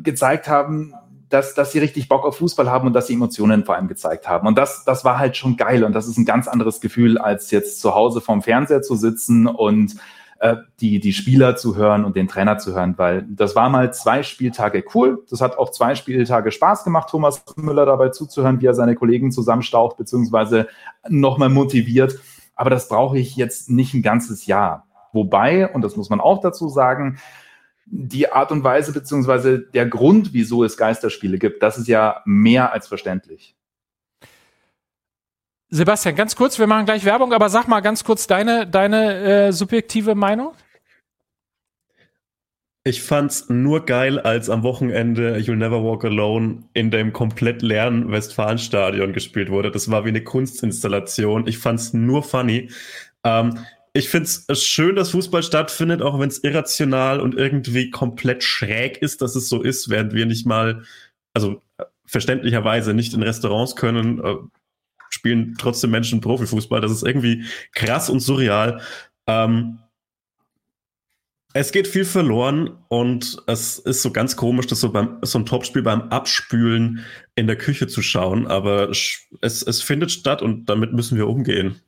gezeigt 0.01 0.47
haben, 0.47 0.93
dass, 1.29 1.53
dass 1.53 1.71
sie 1.71 1.79
richtig 1.79 2.09
Bock 2.09 2.25
auf 2.25 2.37
Fußball 2.37 2.69
haben 2.69 2.87
und 2.87 2.93
dass 2.93 3.07
sie 3.07 3.13
Emotionen 3.13 3.63
vor 3.63 3.75
allem 3.75 3.87
gezeigt 3.87 4.27
haben. 4.27 4.47
Und 4.47 4.57
das, 4.57 4.83
das 4.83 5.05
war 5.05 5.17
halt 5.17 5.37
schon 5.37 5.57
geil. 5.57 5.83
Und 5.83 5.93
das 5.93 6.07
ist 6.07 6.17
ein 6.17 6.25
ganz 6.25 6.47
anderes 6.47 6.81
Gefühl, 6.81 7.17
als 7.17 7.51
jetzt 7.51 7.79
zu 7.79 7.95
Hause 7.95 8.21
vorm 8.21 8.41
Fernseher 8.41 8.81
zu 8.81 8.95
sitzen 8.95 9.47
und 9.47 9.95
äh, 10.39 10.57
die, 10.79 10.99
die 10.99 11.13
Spieler 11.13 11.55
zu 11.55 11.75
hören 11.75 12.03
und 12.03 12.15
den 12.15 12.27
Trainer 12.27 12.57
zu 12.57 12.73
hören, 12.73 12.95
weil 12.97 13.25
das 13.29 13.55
war 13.55 13.69
mal 13.69 13.93
zwei 13.93 14.23
Spieltage 14.23 14.83
cool. 14.93 15.23
Das 15.29 15.39
hat 15.39 15.57
auch 15.57 15.69
zwei 15.71 15.95
Spieltage 15.95 16.51
Spaß 16.51 16.83
gemacht, 16.83 17.09
Thomas 17.09 17.43
Müller 17.55 17.85
dabei 17.85 18.09
zuzuhören, 18.09 18.59
wie 18.59 18.65
er 18.65 18.73
seine 18.73 18.95
Kollegen 18.95 19.31
zusammenstaucht, 19.31 19.97
beziehungsweise 19.97 20.67
nochmal 21.07 21.49
motiviert. 21.49 22.19
Aber 22.61 22.69
das 22.69 22.89
brauche 22.89 23.17
ich 23.17 23.35
jetzt 23.37 23.71
nicht 23.71 23.95
ein 23.95 24.03
ganzes 24.03 24.45
Jahr. 24.45 24.85
Wobei, 25.13 25.67
und 25.67 25.81
das 25.81 25.95
muss 25.95 26.11
man 26.11 26.21
auch 26.21 26.41
dazu 26.41 26.69
sagen, 26.69 27.17
die 27.87 28.31
Art 28.31 28.51
und 28.51 28.63
Weise 28.63 28.93
beziehungsweise 28.93 29.57
der 29.57 29.87
Grund, 29.87 30.31
wieso 30.31 30.63
es 30.63 30.77
Geisterspiele 30.77 31.39
gibt, 31.39 31.63
das 31.63 31.79
ist 31.79 31.87
ja 31.87 32.21
mehr 32.23 32.71
als 32.71 32.87
verständlich. 32.87 33.55
Sebastian, 35.69 36.13
ganz 36.13 36.35
kurz, 36.35 36.59
wir 36.59 36.67
machen 36.67 36.85
gleich 36.85 37.03
Werbung, 37.03 37.33
aber 37.33 37.49
sag 37.49 37.67
mal 37.67 37.79
ganz 37.79 38.03
kurz 38.03 38.27
deine, 38.27 38.67
deine 38.67 39.47
äh, 39.47 39.51
subjektive 39.51 40.13
Meinung. 40.13 40.53
Ich 42.83 43.03
fand's 43.03 43.47
nur 43.47 43.85
geil, 43.85 44.19
als 44.19 44.49
am 44.49 44.63
Wochenende 44.63 45.37
You'll 45.37 45.55
Never 45.55 45.83
Walk 45.83 46.03
Alone 46.03 46.63
in 46.73 46.89
dem 46.89 47.13
komplett 47.13 47.61
leeren 47.61 48.11
Westfalenstadion 48.11 49.13
gespielt 49.13 49.51
wurde. 49.51 49.69
Das 49.69 49.91
war 49.91 50.03
wie 50.03 50.09
eine 50.09 50.23
Kunstinstallation. 50.23 51.45
Ich 51.45 51.59
fand's 51.59 51.93
nur 51.93 52.23
funny. 52.23 52.71
Ähm, 53.23 53.59
ich 53.93 54.09
finde 54.09 54.29
es 54.47 54.63
schön, 54.63 54.95
dass 54.95 55.11
Fußball 55.11 55.43
stattfindet, 55.43 56.01
auch 56.01 56.19
wenn 56.19 56.29
es 56.29 56.43
irrational 56.43 57.19
und 57.19 57.35
irgendwie 57.35 57.91
komplett 57.91 58.43
schräg 58.43 58.97
ist, 58.97 59.21
dass 59.21 59.35
es 59.35 59.47
so 59.47 59.61
ist, 59.61 59.89
während 59.89 60.13
wir 60.13 60.25
nicht 60.25 60.47
mal, 60.47 60.83
also 61.33 61.61
verständlicherweise 62.05 62.95
nicht 62.95 63.13
in 63.13 63.21
Restaurants 63.21 63.75
können, 63.75 64.23
äh, 64.23 64.35
spielen 65.11 65.55
trotzdem 65.59 65.91
Menschen 65.91 66.19
Profifußball. 66.19 66.81
Das 66.81 66.91
ist 66.91 67.03
irgendwie 67.03 67.45
krass 67.73 68.09
und 68.09 68.21
surreal. 68.21 68.81
Ähm, 69.27 69.80
es 71.53 71.71
geht 71.71 71.87
viel 71.87 72.05
verloren 72.05 72.71
und 72.87 73.37
es 73.47 73.79
ist 73.79 74.01
so 74.01 74.11
ganz 74.11 74.35
komisch, 74.35 74.67
das 74.67 74.79
so 74.79 74.91
beim 74.91 75.17
so 75.21 75.39
ein 75.39 75.45
Topspiel 75.45 75.81
beim 75.81 76.03
Abspülen 76.03 77.05
in 77.35 77.47
der 77.47 77.57
Küche 77.57 77.87
zu 77.87 78.01
schauen, 78.01 78.47
aber 78.47 78.89
es, 78.89 79.27
es 79.41 79.81
findet 79.81 80.11
statt 80.11 80.41
und 80.41 80.65
damit 80.65 80.93
müssen 80.93 81.17
wir 81.17 81.27
umgehen. 81.27 81.81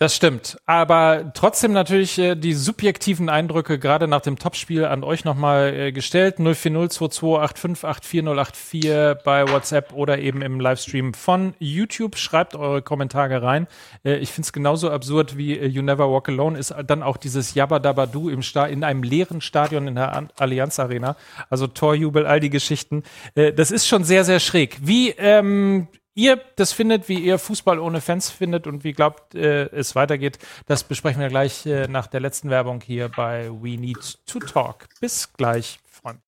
Das 0.00 0.16
stimmt. 0.16 0.58
Aber 0.64 1.30
trotzdem 1.34 1.74
natürlich 1.74 2.18
äh, 2.18 2.34
die 2.34 2.54
subjektiven 2.54 3.28
Eindrücke 3.28 3.78
gerade 3.78 4.08
nach 4.08 4.22
dem 4.22 4.38
Topspiel 4.38 4.86
an 4.86 5.04
euch 5.04 5.26
nochmal 5.26 5.74
äh, 5.74 5.92
gestellt. 5.92 6.38
04022854084 6.38 9.16
bei 9.22 9.46
WhatsApp 9.46 9.92
oder 9.92 10.18
eben 10.18 10.40
im 10.40 10.58
Livestream 10.58 11.12
von 11.12 11.52
YouTube. 11.58 12.16
Schreibt 12.16 12.56
eure 12.56 12.80
Kommentare 12.80 13.42
rein. 13.42 13.66
Äh, 14.02 14.16
ich 14.16 14.32
finde 14.32 14.46
es 14.46 14.54
genauso 14.54 14.90
absurd 14.90 15.36
wie 15.36 15.58
äh, 15.58 15.66
You 15.66 15.82
Never 15.82 16.10
Walk 16.10 16.30
Alone 16.30 16.58
ist 16.58 16.74
dann 16.86 17.02
auch 17.02 17.18
dieses 17.18 17.52
Yabba 17.52 17.78
Dabba 17.78 18.06
Du 18.06 18.30
im 18.30 18.40
Sta 18.40 18.64
in 18.64 18.84
einem 18.84 19.02
leeren 19.02 19.42
Stadion 19.42 19.86
in 19.86 19.96
der 19.96 20.28
Allianz 20.38 20.78
Arena. 20.78 21.14
Also 21.50 21.66
Torjubel, 21.66 22.24
all 22.24 22.40
die 22.40 22.48
Geschichten. 22.48 23.02
Äh, 23.34 23.52
das 23.52 23.70
ist 23.70 23.86
schon 23.86 24.04
sehr, 24.04 24.24
sehr 24.24 24.40
schräg. 24.40 24.78
Wie 24.80 25.10
ähm, 25.10 25.88
ihr 26.14 26.40
das 26.56 26.72
findet, 26.72 27.08
wie 27.08 27.18
ihr 27.18 27.38
Fußball 27.38 27.78
ohne 27.78 28.00
Fans 28.00 28.30
findet 28.30 28.66
und 28.66 28.84
wie 28.84 28.92
glaubt 28.92 29.34
äh, 29.34 29.66
es 29.66 29.94
weitergeht, 29.94 30.38
das 30.66 30.84
besprechen 30.84 31.20
wir 31.20 31.28
gleich 31.28 31.66
äh, 31.66 31.86
nach 31.88 32.06
der 32.06 32.20
letzten 32.20 32.50
Werbung 32.50 32.80
hier 32.80 33.08
bei 33.08 33.48
We 33.50 33.78
Need 33.78 34.18
to 34.26 34.38
Talk. 34.40 34.88
Bis 35.00 35.32
gleich, 35.32 35.78
Freunde. 35.88 36.22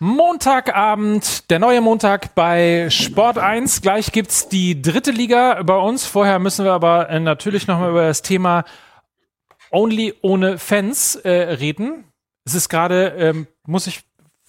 Montagabend, 0.00 1.50
der 1.50 1.58
neue 1.58 1.80
Montag 1.80 2.36
bei 2.36 2.88
Sport 2.88 3.36
1. 3.36 3.82
Gleich 3.82 4.12
gibt's 4.12 4.48
die 4.48 4.80
dritte 4.80 5.10
Liga 5.10 5.60
bei 5.64 5.74
uns. 5.74 6.06
Vorher 6.06 6.38
müssen 6.38 6.64
wir 6.64 6.72
aber 6.72 7.10
äh, 7.10 7.18
natürlich 7.18 7.66
nochmal 7.66 7.90
über 7.90 8.06
das 8.06 8.22
Thema 8.22 8.64
Only 9.70 10.14
ohne 10.22 10.58
Fans 10.58 11.16
äh, 11.16 11.30
reden. 11.30 12.04
Es 12.44 12.54
ist 12.54 12.68
gerade, 12.68 13.08
ähm, 13.18 13.46
muss 13.66 13.86
ich 13.86 14.02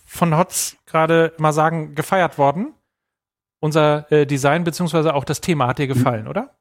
von 0.06 0.38
Hotz 0.38 0.78
gerade 0.86 1.34
mal 1.38 1.54
sagen, 1.54 1.96
gefeiert 1.96 2.38
worden. 2.38 2.74
Unser 3.62 4.10
äh, 4.12 4.26
Design 4.26 4.64
beziehungsweise 4.64 5.14
auch 5.14 5.26
das 5.26 5.42
Thema 5.42 5.68
hat 5.68 5.80
dir 5.80 5.88
gefallen, 5.88 6.28
oder? 6.28 6.56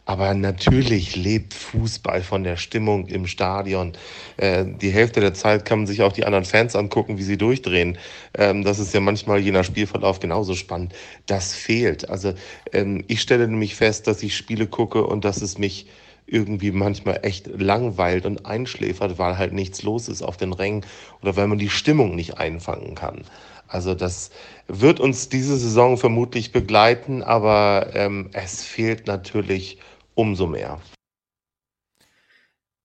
Aber 0.08 0.34
natürlich 0.34 1.18
lebt 1.18 1.54
Fußball 1.54 2.24
von 2.24 2.46
der 2.46 2.56
Stimmung 2.56 3.08
im 3.08 3.28
Stadion. 3.28 3.92
Äh, 4.38 4.64
die 4.66 4.90
Hälfte 4.90 5.20
der 5.20 5.34
Zeit 5.34 5.66
kann 5.66 5.80
man 5.80 5.86
sich 5.88 6.02
auch 6.02 6.14
die 6.14 6.24
anderen 6.24 6.46
Fans 6.46 6.78
angucken, 6.78 7.18
wie 7.18 7.24
sie 7.24 7.36
durchdrehen. 7.36 7.98
Ähm, 8.34 8.64
das 8.64 8.80
ist 8.80 8.94
ja 8.94 9.02
manchmal 9.02 9.40
je 9.40 9.52
nach 9.52 9.66
Spielverlauf 9.66 10.22
genauso 10.22 10.56
spannend. 10.56 10.94
Das 11.26 11.54
fehlt. 11.54 12.10
Also 12.10 12.34
ähm, 12.72 13.04
ich 13.10 13.20
stelle 13.20 13.50
nämlich 13.50 13.76
fest, 13.76 14.08
dass 14.08 14.24
ich 14.24 14.38
Spiele 14.38 14.66
gucke 14.68 15.06
und 15.06 15.26
dass 15.26 15.42
es 15.42 15.58
mich 15.58 15.88
irgendwie 16.26 16.72
manchmal 16.72 17.20
echt 17.24 17.48
langweilt 17.48 18.26
und 18.26 18.46
einschläfert, 18.46 19.20
weil 19.20 19.38
halt 19.38 19.52
nichts 19.52 19.84
los 19.84 20.08
ist 20.08 20.22
auf 20.22 20.38
den 20.38 20.54
Rängen 20.54 20.86
oder 21.22 21.36
weil 21.36 21.48
man 21.48 21.58
die 21.58 21.70
Stimmung 21.70 22.16
nicht 22.16 22.38
einfangen 22.38 22.96
kann. 22.96 23.24
Also 23.68 23.94
das 23.94 24.32
wird 24.68 25.02
uns 25.02 25.28
diese 25.28 25.58
Saison 25.58 25.98
vermutlich 25.98 26.54
begleiten, 26.54 27.24
aber 27.24 27.90
ähm, 27.94 28.30
es 28.32 28.64
fehlt 28.64 29.08
natürlich 29.08 29.78
umso 30.18 30.48
mehr. 30.48 30.82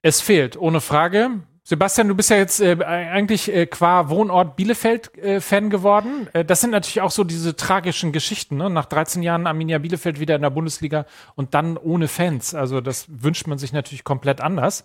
Es 0.02 0.20
fehlt, 0.20 0.56
ohne 0.56 0.80
Frage. 0.80 1.40
Sebastian, 1.64 2.08
du 2.08 2.16
bist 2.16 2.28
ja 2.30 2.36
jetzt 2.36 2.60
äh, 2.60 2.76
eigentlich 2.84 3.52
äh, 3.52 3.66
qua 3.66 4.08
Wohnort 4.08 4.56
Bielefeld-Fan 4.56 5.66
äh, 5.66 5.68
geworden. 5.68 6.28
Äh, 6.32 6.44
das 6.44 6.60
sind 6.60 6.70
natürlich 6.70 7.00
auch 7.00 7.12
so 7.12 7.22
diese 7.22 7.54
tragischen 7.54 8.10
Geschichten. 8.10 8.56
Ne? 8.56 8.68
Nach 8.68 8.86
13 8.86 9.22
Jahren 9.22 9.46
Arminia 9.46 9.78
Bielefeld 9.78 10.18
wieder 10.18 10.34
in 10.34 10.42
der 10.42 10.50
Bundesliga 10.50 11.06
und 11.36 11.54
dann 11.54 11.76
ohne 11.76 12.08
Fans. 12.08 12.54
Also 12.54 12.80
das 12.80 13.06
wünscht 13.08 13.46
man 13.46 13.58
sich 13.58 13.72
natürlich 13.72 14.02
komplett 14.02 14.40
anders. 14.40 14.84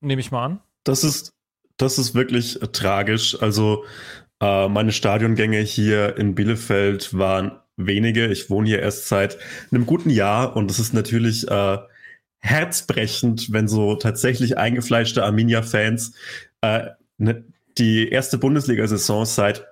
Nehme 0.00 0.20
ich 0.20 0.30
mal 0.30 0.44
an. 0.44 0.60
Das 0.84 1.04
ist, 1.04 1.34
das 1.76 1.98
ist 1.98 2.14
wirklich 2.14 2.62
äh, 2.62 2.68
tragisch. 2.68 3.40
Also 3.42 3.84
äh, 4.40 4.66
meine 4.68 4.92
Stadiongänge 4.92 5.58
hier 5.60 6.16
in 6.16 6.34
Bielefeld 6.34 7.16
waren 7.16 7.60
wenige. 7.76 8.26
Ich 8.26 8.50
wohne 8.50 8.68
hier 8.68 8.80
erst 8.80 9.08
seit 9.08 9.38
einem 9.70 9.86
guten 9.86 10.10
Jahr 10.10 10.56
und 10.56 10.70
es 10.70 10.78
ist 10.78 10.94
natürlich 10.94 11.48
äh, 11.48 11.78
herzbrechend, 12.38 13.52
wenn 13.52 13.68
so 13.68 13.96
tatsächlich 13.96 14.58
eingefleischte 14.58 15.24
Arminia-Fans 15.24 16.14
äh, 16.60 16.90
ne, 17.18 17.44
die 17.78 18.08
erste 18.08 18.38
Bundesliga-Saison 18.38 19.26
seit 19.26 19.66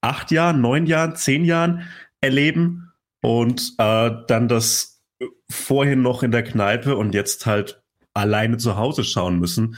acht 0.00 0.30
Jahren, 0.30 0.60
neun 0.60 0.86
Jahren, 0.86 1.16
zehn 1.16 1.44
Jahren 1.44 1.88
erleben 2.20 2.92
und 3.22 3.74
äh, 3.78 4.10
dann 4.26 4.48
das 4.48 5.02
vorhin 5.48 6.02
noch 6.02 6.22
in 6.22 6.30
der 6.30 6.42
Kneipe 6.42 6.96
und 6.96 7.14
jetzt 7.14 7.46
halt 7.46 7.82
alleine 8.12 8.58
zu 8.58 8.76
Hause 8.76 9.04
schauen 9.04 9.38
müssen. 9.38 9.76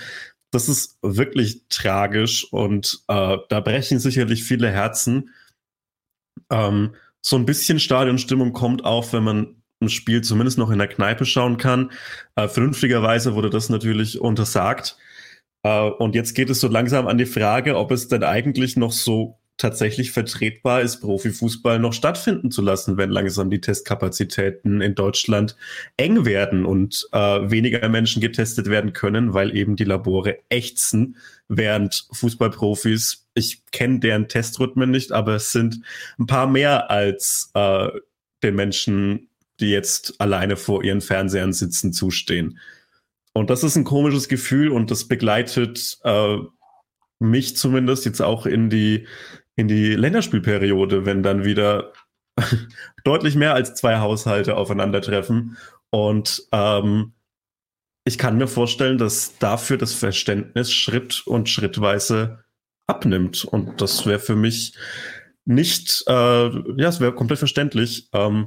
Das 0.50 0.68
ist 0.68 0.98
wirklich 1.02 1.62
tragisch 1.68 2.50
und 2.52 3.02
äh, 3.08 3.36
da 3.48 3.60
brechen 3.60 3.98
sicherlich 3.98 4.44
viele 4.44 4.70
Herzen. 4.70 5.30
Ähm, 6.50 6.94
so 7.26 7.34
ein 7.34 7.44
bisschen 7.44 7.80
Stadionstimmung 7.80 8.52
kommt 8.52 8.84
auf, 8.84 9.12
wenn 9.12 9.24
man 9.24 9.56
ein 9.80 9.88
Spiel 9.88 10.22
zumindest 10.22 10.58
noch 10.58 10.70
in 10.70 10.78
der 10.78 10.86
Kneipe 10.86 11.26
schauen 11.26 11.56
kann. 11.56 11.90
Äh, 12.36 12.46
vernünftigerweise 12.46 13.34
wurde 13.34 13.50
das 13.50 13.68
natürlich 13.68 14.20
untersagt. 14.20 14.96
Äh, 15.64 15.90
und 15.90 16.14
jetzt 16.14 16.34
geht 16.34 16.50
es 16.50 16.60
so 16.60 16.68
langsam 16.68 17.08
an 17.08 17.18
die 17.18 17.26
Frage, 17.26 17.76
ob 17.76 17.90
es 17.90 18.06
denn 18.06 18.22
eigentlich 18.22 18.76
noch 18.76 18.92
so 18.92 19.40
tatsächlich 19.56 20.12
vertretbar 20.12 20.82
ist, 20.82 21.00
Profifußball 21.00 21.80
noch 21.80 21.94
stattfinden 21.94 22.52
zu 22.52 22.62
lassen, 22.62 22.96
wenn 22.96 23.10
langsam 23.10 23.50
die 23.50 23.60
Testkapazitäten 23.60 24.80
in 24.80 24.94
Deutschland 24.94 25.56
eng 25.96 26.26
werden 26.26 26.64
und 26.64 27.08
äh, 27.10 27.18
weniger 27.18 27.88
Menschen 27.88 28.20
getestet 28.20 28.70
werden 28.70 28.92
können, 28.92 29.34
weil 29.34 29.56
eben 29.56 29.74
die 29.74 29.84
Labore 29.84 30.38
ächzen, 30.48 31.16
während 31.48 32.08
Fußballprofis, 32.12 33.26
ich 33.34 33.64
kenne 33.70 34.00
deren 34.00 34.28
Testrhythmen 34.28 34.90
nicht, 34.90 35.12
aber 35.12 35.34
es 35.34 35.52
sind 35.52 35.80
ein 36.18 36.26
paar 36.26 36.46
mehr 36.46 36.90
als 36.90 37.50
äh, 37.54 37.88
den 38.42 38.54
Menschen 38.54 39.28
die 39.60 39.70
jetzt 39.70 40.20
alleine 40.20 40.56
vor 40.56 40.84
ihren 40.84 41.00
Fernsehern 41.00 41.52
sitzen, 41.52 41.92
zustehen. 41.92 42.58
Und 43.32 43.50
das 43.50 43.64
ist 43.64 43.76
ein 43.76 43.84
komisches 43.84 44.28
Gefühl 44.28 44.70
und 44.70 44.90
das 44.90 45.08
begleitet 45.08 45.98
äh, 46.04 46.38
mich 47.18 47.56
zumindest 47.56 48.04
jetzt 48.04 48.20
auch 48.20 48.46
in 48.46 48.70
die, 48.70 49.06
in 49.56 49.68
die 49.68 49.94
Länderspielperiode, 49.94 51.06
wenn 51.06 51.22
dann 51.22 51.44
wieder 51.44 51.92
deutlich 53.04 53.34
mehr 53.34 53.54
als 53.54 53.74
zwei 53.74 53.98
Haushalte 53.98 54.56
aufeinandertreffen. 54.56 55.56
Und 55.90 56.46
ähm, 56.52 57.12
ich 58.06 58.18
kann 58.18 58.38
mir 58.38 58.46
vorstellen, 58.46 58.98
dass 58.98 59.36
dafür 59.38 59.78
das 59.78 59.92
Verständnis 59.92 60.72
Schritt 60.72 61.26
und 61.26 61.48
schrittweise 61.48 62.44
abnimmt. 62.86 63.44
Und 63.44 63.80
das 63.80 64.06
wäre 64.06 64.20
für 64.20 64.36
mich 64.36 64.74
nicht, 65.44 66.04
äh, 66.06 66.12
ja, 66.12 66.88
es 66.88 67.00
wäre 67.00 67.12
komplett 67.12 67.40
verständlich. 67.40 68.08
Ähm, 68.12 68.46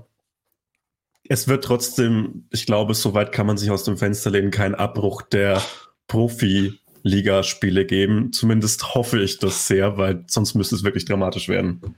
es 1.27 1.49
wird 1.49 1.65
trotzdem, 1.65 2.47
ich 2.51 2.65
glaube, 2.65 2.93
soweit 2.93 3.33
kann 3.33 3.47
man 3.47 3.57
sich 3.57 3.69
aus 3.69 3.83
dem 3.83 3.97
Fenster 3.97 4.31
lehnen, 4.31 4.49
keinen 4.49 4.75
Abbruch 4.75 5.23
der 5.23 5.61
Profi-Liga-Spiele 6.07 7.85
geben. 7.85 8.31
Zumindest 8.31 8.95
hoffe 8.95 9.21
ich 9.21 9.39
das 9.39 9.67
sehr, 9.67 9.97
weil 9.97 10.23
sonst 10.27 10.55
müsste 10.55 10.75
es 10.75 10.83
wirklich 10.85 11.03
dramatisch 11.03 11.49
werden. 11.49 11.97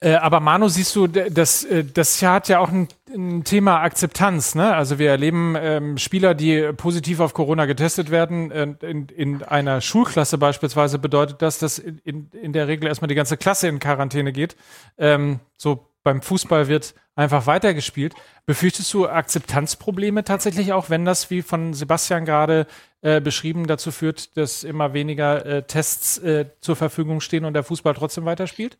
Äh, 0.00 0.14
aber 0.14 0.40
Manu, 0.40 0.68
siehst 0.68 0.94
du, 0.94 1.06
das, 1.06 1.64
äh, 1.64 1.84
das 1.84 2.20
hat 2.22 2.48
ja 2.48 2.58
auch 2.58 2.68
ein, 2.68 2.88
ein 3.14 3.44
Thema 3.44 3.80
Akzeptanz. 3.80 4.54
Ne? 4.54 4.74
Also 4.74 4.98
wir 4.98 5.10
erleben 5.10 5.56
ähm, 5.58 5.96
Spieler, 5.96 6.34
die 6.34 6.70
positiv 6.76 7.20
auf 7.20 7.32
Corona 7.32 7.64
getestet 7.64 8.10
werden. 8.10 8.50
Äh, 8.50 8.74
in, 8.82 9.08
in 9.08 9.42
einer 9.42 9.80
Schulklasse 9.80 10.36
beispielsweise 10.36 10.98
bedeutet 10.98 11.40
das, 11.40 11.58
dass 11.58 11.78
in, 11.78 12.30
in 12.30 12.52
der 12.52 12.68
Regel 12.68 12.88
erstmal 12.88 13.08
die 13.08 13.14
ganze 13.14 13.38
Klasse 13.38 13.68
in 13.68 13.78
Quarantäne 13.78 14.32
geht. 14.32 14.56
Ähm, 14.98 15.40
so 15.56 15.88
beim 16.02 16.20
Fußball 16.20 16.68
wird 16.68 16.94
einfach 17.16 17.46
weitergespielt. 17.46 18.14
Befürchtest 18.44 18.92
du 18.92 19.08
Akzeptanzprobleme 19.08 20.24
tatsächlich 20.24 20.72
auch, 20.74 20.90
wenn 20.90 21.06
das, 21.06 21.30
wie 21.30 21.40
von 21.40 21.72
Sebastian 21.72 22.26
gerade 22.26 22.66
äh, 23.00 23.20
beschrieben, 23.20 23.66
dazu 23.66 23.90
führt, 23.90 24.36
dass 24.36 24.62
immer 24.62 24.92
weniger 24.92 25.44
äh, 25.44 25.62
Tests 25.62 26.18
äh, 26.18 26.46
zur 26.60 26.76
Verfügung 26.76 27.20
stehen 27.20 27.46
und 27.46 27.54
der 27.54 27.64
Fußball 27.64 27.94
trotzdem 27.94 28.26
weiterspielt? 28.26 28.78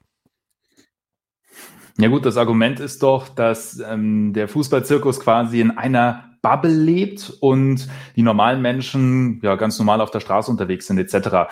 Ja 1.99 2.09
gut, 2.09 2.27
das 2.27 2.37
Argument 2.37 2.79
ist 2.79 3.03
doch, 3.03 3.29
dass 3.29 3.81
ähm, 3.81 4.35
der 4.35 4.49
Fußballzirkus 4.49 5.19
quasi 5.21 5.61
in 5.61 5.71
einer 5.71 6.25
Bubble 6.43 6.71
lebt 6.71 7.33
und 7.41 7.89
die 8.15 8.23
normalen 8.23 8.61
Menschen 8.61 9.41
ja 9.43 9.57
ganz 9.57 9.79
normal 9.79 10.01
auf 10.01 10.11
der 10.11 10.21
Straße 10.21 10.51
unterwegs 10.51 10.87
sind 10.87 10.99
etc. 10.99 11.51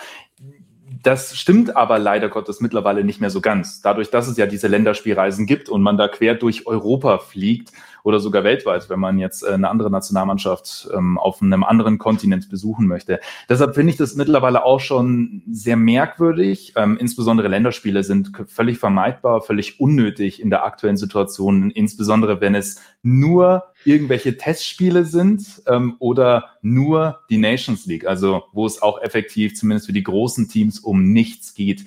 Das 1.01 1.35
stimmt 1.37 1.75
aber 1.75 1.99
leider 1.99 2.29
Gottes 2.29 2.61
mittlerweile 2.61 3.03
nicht 3.03 3.21
mehr 3.21 3.29
so 3.29 3.41
ganz. 3.41 3.81
Dadurch, 3.81 4.09
dass 4.09 4.27
es 4.27 4.37
ja 4.37 4.45
diese 4.45 4.67
Länderspielreisen 4.67 5.47
gibt 5.47 5.67
und 5.67 5.81
man 5.81 5.97
da 5.97 6.07
quer 6.07 6.35
durch 6.35 6.65
Europa 6.67 7.17
fliegt 7.17 7.71
oder 8.05 8.19
sogar 8.19 8.43
weltweit, 8.43 8.87
wenn 8.91 8.99
man 8.99 9.17
jetzt 9.17 9.43
äh, 9.43 9.53
eine 9.53 9.67
andere 9.67 9.89
Nationalmannschaft 9.89 10.87
ähm, 10.93 11.17
auf 11.17 11.41
einem 11.41 11.63
anderen 11.63 11.97
Kontinent 11.97 12.49
besuchen 12.49 12.85
möchte. 12.85 13.19
Deshalb 13.49 13.73
finde 13.73 13.91
ich 13.91 13.97
das 13.97 14.15
mittlerweile 14.15 14.63
auch 14.63 14.79
schon 14.79 15.41
sehr 15.49 15.75
merkwürdig. 15.75 16.73
Ähm, 16.75 16.97
insbesondere 16.97 17.47
Länderspiele 17.47 18.03
sind 18.03 18.31
völlig 18.47 18.77
vermeidbar, 18.77 19.41
völlig 19.41 19.79
unnötig 19.79 20.39
in 20.39 20.51
der 20.51 20.63
aktuellen 20.63 20.97
Situation, 20.97 21.71
insbesondere 21.71 22.39
wenn 22.41 22.53
es 22.53 22.79
nur 23.01 23.63
irgendwelche 23.85 24.37
Testspiele 24.37 25.03
sind 25.05 25.63
ähm, 25.65 25.95
oder 25.97 26.51
nur 26.61 27.21
die 27.31 27.39
Nations 27.39 27.87
League, 27.87 28.05
also 28.05 28.43
wo 28.53 28.67
es 28.67 28.83
auch 28.83 29.01
effektiv 29.01 29.55
zumindest 29.55 29.87
für 29.87 29.93
die 29.93 30.03
großen 30.03 30.47
Teams 30.47 30.79
um 30.79 31.11
nichts 31.11 31.55
geht. 31.55 31.85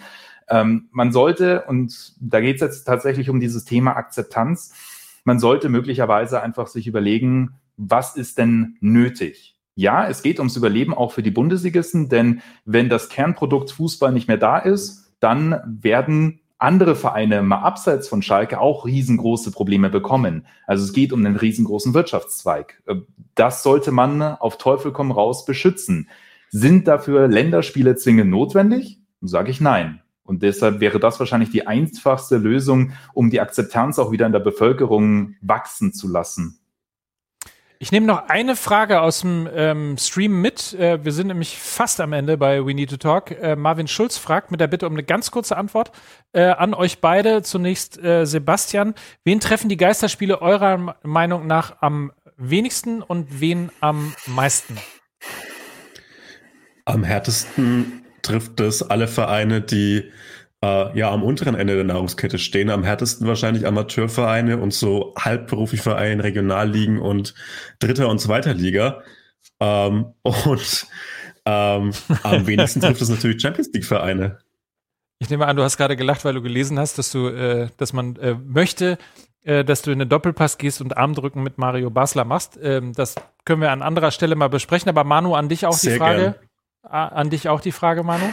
Ähm, 0.51 0.89
man 0.91 1.13
sollte, 1.13 1.63
und 1.67 2.15
da 2.21 2.41
geht 2.41 2.57
es 2.57 2.63
jetzt 2.63 2.85
tatsächlich 2.85 3.31
um 3.31 3.39
dieses 3.39 3.65
Thema 3.65 3.97
Akzeptanz, 3.97 4.73
man 5.29 5.39
sollte 5.39 5.69
möglicherweise 5.69 6.43
einfach 6.43 6.69
sich 6.69 6.87
überlegen, 6.87 7.61
was 7.77 8.17
ist 8.17 8.39
denn 8.39 8.79
nötig? 8.81 9.57
Ja, 9.75 10.09
es 10.09 10.23
geht 10.23 10.39
ums 10.39 10.57
Überleben 10.57 10.95
auch 10.95 11.13
für 11.13 11.23
die 11.23 11.31
Bundesligisten, 11.31 12.09
denn 12.09 12.41
wenn 12.65 12.89
das 12.89 13.11
Kernprodukt 13.11 13.71
Fußball 13.71 14.11
nicht 14.11 14.27
mehr 14.27 14.39
da 14.39 14.59
ist, 14.59 15.13
dann 15.21 15.61
werden 15.67 16.41
andere 16.57 16.97
Vereine 16.97 17.43
mal 17.43 17.59
abseits 17.59 18.09
von 18.09 18.23
Schalke 18.23 18.59
auch 18.59 18.87
riesengroße 18.87 19.53
Probleme 19.53 19.91
bekommen. 19.91 20.47
Also 20.67 20.85
es 20.85 20.95
geht 20.95 21.13
um 21.13 21.25
einen 21.25 21.37
riesengroßen 21.37 21.93
Wirtschaftszweig. 21.93 22.83
Äh, 22.87 22.97
das 23.35 23.63
sollte 23.63 23.93
man 23.93 24.23
auf 24.23 24.57
Teufel 24.57 24.93
komm 24.93 25.13
raus 25.13 25.45
beschützen. 25.45 26.09
Sind 26.49 26.89
dafür 26.89 27.29
Länderspiele 27.29 27.97
zwingend 27.97 28.31
notwendig? 28.31 28.99
Sage 29.21 29.51
ich 29.51 29.61
nein. 29.61 30.01
Und 30.29 30.43
deshalb 30.43 30.81
wäre 30.81 31.01
das 31.01 31.19
wahrscheinlich 31.19 31.51
die 31.51 31.67
einfachste 31.67 32.37
Lösung, 32.37 32.93
um 33.15 33.31
die 33.31 33.41
Akzeptanz 33.41 33.99
auch 33.99 34.13
wieder 34.13 34.27
in 34.27 34.33
der 34.33 34.41
Bevölkerung 34.41 35.37
wachsen 35.41 35.95
zu 35.95 36.07
lassen. 36.07 36.61
Ich 37.79 37.93
nehme 37.93 38.07
noch 38.07 38.29
eine 38.29 38.55
Frage 38.55 39.01
aus 39.01 39.23
dem 39.23 39.49
ähm, 39.55 39.97
Stream 39.97 40.43
mit. 40.43 40.75
Äh, 40.75 41.03
wir 41.03 41.13
sind 41.13 41.29
nämlich 41.29 41.57
fast 41.59 41.99
am 42.01 42.13
Ende 42.13 42.37
bei 42.37 42.67
We 42.67 42.75
Need 42.75 42.91
to 42.91 42.99
Talk. 42.99 43.31
Äh, 43.31 43.57
Marvin 43.57 43.89
Schulz 43.89 44.19
fragt 44.19 44.51
mit 44.51 44.61
der 44.61 44.67
Bitte 44.67 44.87
um 44.87 44.93
eine 44.93 45.03
ganz 45.05 45.31
kurze 45.31 45.57
Antwort 45.57 45.93
äh, 46.33 46.43
an 46.43 46.75
euch 46.75 47.01
beide. 47.01 47.41
Zunächst 47.43 47.99
äh, 48.03 48.27
Sebastian. 48.27 48.95
Wen 49.25 49.41
treffen 49.41 49.71
die 49.71 49.79
Geisterspiele 49.79 50.43
eurer 50.43 50.97
Meinung 51.05 51.47
nach 51.47 51.81
am 51.81 52.13
wenigsten 52.37 53.01
und 53.01 53.41
wen 53.41 53.71
am 53.81 54.13
meisten? 54.27 54.77
Am 56.85 57.03
härtesten 57.03 58.05
trifft 58.29 58.61
es 58.61 58.83
alle 58.83 59.09
Vereine, 59.09 59.63
die 59.63 60.11
äh, 60.63 60.99
ja 60.99 61.11
am 61.11 61.23
unteren 61.23 61.55
Ende 61.55 61.75
der 61.77 61.85
Nahrungskette 61.85 62.39
stehen. 62.39 62.71
Am 62.71 62.85
härtesten 62.85 63.27
wahrscheinlich 63.27 63.67
Amateurvereine 63.67 64.59
und 64.59 64.75
so 64.75 65.15
Halbprofivereine, 65.19 66.23
Regionalligen 66.23 66.99
und 66.99 67.35
Dritter 67.79 68.09
und 68.09 68.21
Zweiter 68.21 68.53
Liga. 68.55 69.03
Ähm, 69.61 70.13
und 70.23 70.87
ähm, 71.47 71.93
am 72.23 72.47
wenigsten 72.47 72.81
trifft 72.81 73.01
es 73.01 73.09
natürlich 73.09 73.41
Champions 73.41 73.71
League-Vereine. 73.73 74.39
Ich 75.21 75.31
nehme 75.31 75.47
an, 75.47 75.57
du 75.57 75.63
hast 75.63 75.79
gerade 75.79 75.97
gelacht, 75.97 76.25
weil 76.25 76.35
du 76.35 76.43
gelesen 76.43 76.79
hast, 76.79 76.99
dass 76.99 77.11
du, 77.11 77.29
äh, 77.29 77.69
dass 77.79 77.93
man 77.93 78.17
äh, 78.17 78.35
möchte, 78.35 78.99
äh, 79.43 79.65
dass 79.65 79.83
du 79.83 79.91
in 79.91 79.99
den 79.99 80.09
Doppelpass 80.09 80.59
gehst 80.59 80.81
und 80.81 80.97
Armdrücken 80.97 81.43
mit 81.43 81.57
Mario 81.59 81.91
Basler 81.91 82.25
machst. 82.25 82.59
Ähm, 82.63 82.93
das 82.93 83.15
können 83.45 83.63
wir 83.63 83.73
an 83.73 83.83
anderer 83.83 84.11
Stelle 84.11 84.37
mal 84.37 84.49
besprechen. 84.49 84.91
Aber 84.91 85.03
Manu, 85.03 85.35
an 85.35 85.49
dich 85.49 85.65
auch 85.67 85.73
Sehr 85.73 85.95
die 85.95 85.99
Frage. 85.99 86.23
Gern. 86.23 86.35
An 86.91 87.31
dich 87.31 87.49
auch 87.49 87.61
die 87.61 87.73
Frage, 87.73 88.03
Manu. 88.03 88.25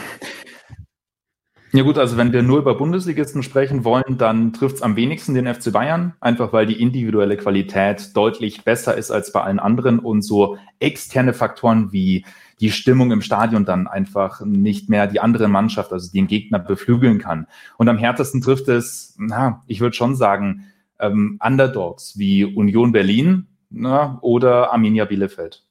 Ja 1.72 1.82
gut, 1.82 1.98
also 1.98 2.16
wenn 2.16 2.32
wir 2.32 2.42
nur 2.42 2.60
über 2.60 2.74
Bundesligisten 2.74 3.42
sprechen 3.42 3.84
wollen, 3.84 4.16
dann 4.16 4.54
trifft 4.54 4.76
es 4.76 4.82
am 4.82 4.96
wenigsten 4.96 5.34
den 5.34 5.52
FC 5.52 5.72
Bayern, 5.72 6.14
einfach 6.20 6.54
weil 6.54 6.64
die 6.64 6.80
individuelle 6.80 7.36
Qualität 7.36 8.16
deutlich 8.16 8.64
besser 8.64 8.96
ist 8.96 9.10
als 9.10 9.30
bei 9.30 9.42
allen 9.42 9.58
anderen 9.58 9.98
und 9.98 10.22
so 10.22 10.56
externe 10.78 11.34
Faktoren 11.34 11.92
wie 11.92 12.24
die 12.60 12.70
Stimmung 12.70 13.10
im 13.10 13.20
Stadion 13.20 13.66
dann 13.66 13.88
einfach 13.88 14.40
nicht 14.40 14.88
mehr 14.88 15.06
die 15.06 15.20
andere 15.20 15.48
Mannschaft, 15.48 15.92
also 15.92 16.10
den 16.10 16.28
Gegner 16.28 16.58
beflügeln 16.60 17.18
kann. 17.18 17.46
Und 17.76 17.90
am 17.90 17.98
härtesten 17.98 18.40
trifft 18.40 18.68
es, 18.68 19.14
na, 19.18 19.62
ich 19.66 19.80
würde 19.80 19.96
schon 19.96 20.16
sagen, 20.16 20.64
ähm, 20.98 21.38
Underdogs 21.44 22.16
wie 22.16 22.44
Union 22.44 22.92
Berlin 22.92 23.48
na, 23.68 24.18
oder 24.22 24.72
Arminia 24.72 25.04
Bielefeld. 25.04 25.65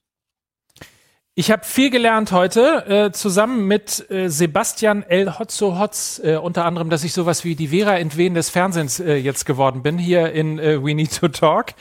Ich 1.37 1.51
habe 1.51 1.65
viel 1.65 1.89
gelernt 1.89 2.31
heute, 2.31 2.85
äh, 2.87 3.11
zusammen 3.11 3.67
mit 3.67 4.09
äh, 4.09 4.29
Sebastian 4.29 5.03
El 5.03 5.37
Hotzo 5.37 5.77
Hotz, 5.77 6.21
äh, 6.23 6.37
unter 6.37 6.63
anderem, 6.63 6.89
dass 6.89 7.03
ich 7.03 7.11
sowas 7.11 7.43
wie 7.43 7.55
die 7.55 7.67
Vera 7.67 7.97
Entwehen 7.97 8.35
des 8.35 8.49
Fernsehens 8.49 9.01
äh, 9.01 9.15
jetzt 9.15 9.45
geworden 9.45 9.83
bin, 9.83 9.97
hier 9.97 10.31
in 10.31 10.59
äh, 10.59 10.81
We 10.81 10.95
Need 10.95 11.19
to 11.19 11.27
Talk. 11.27 11.73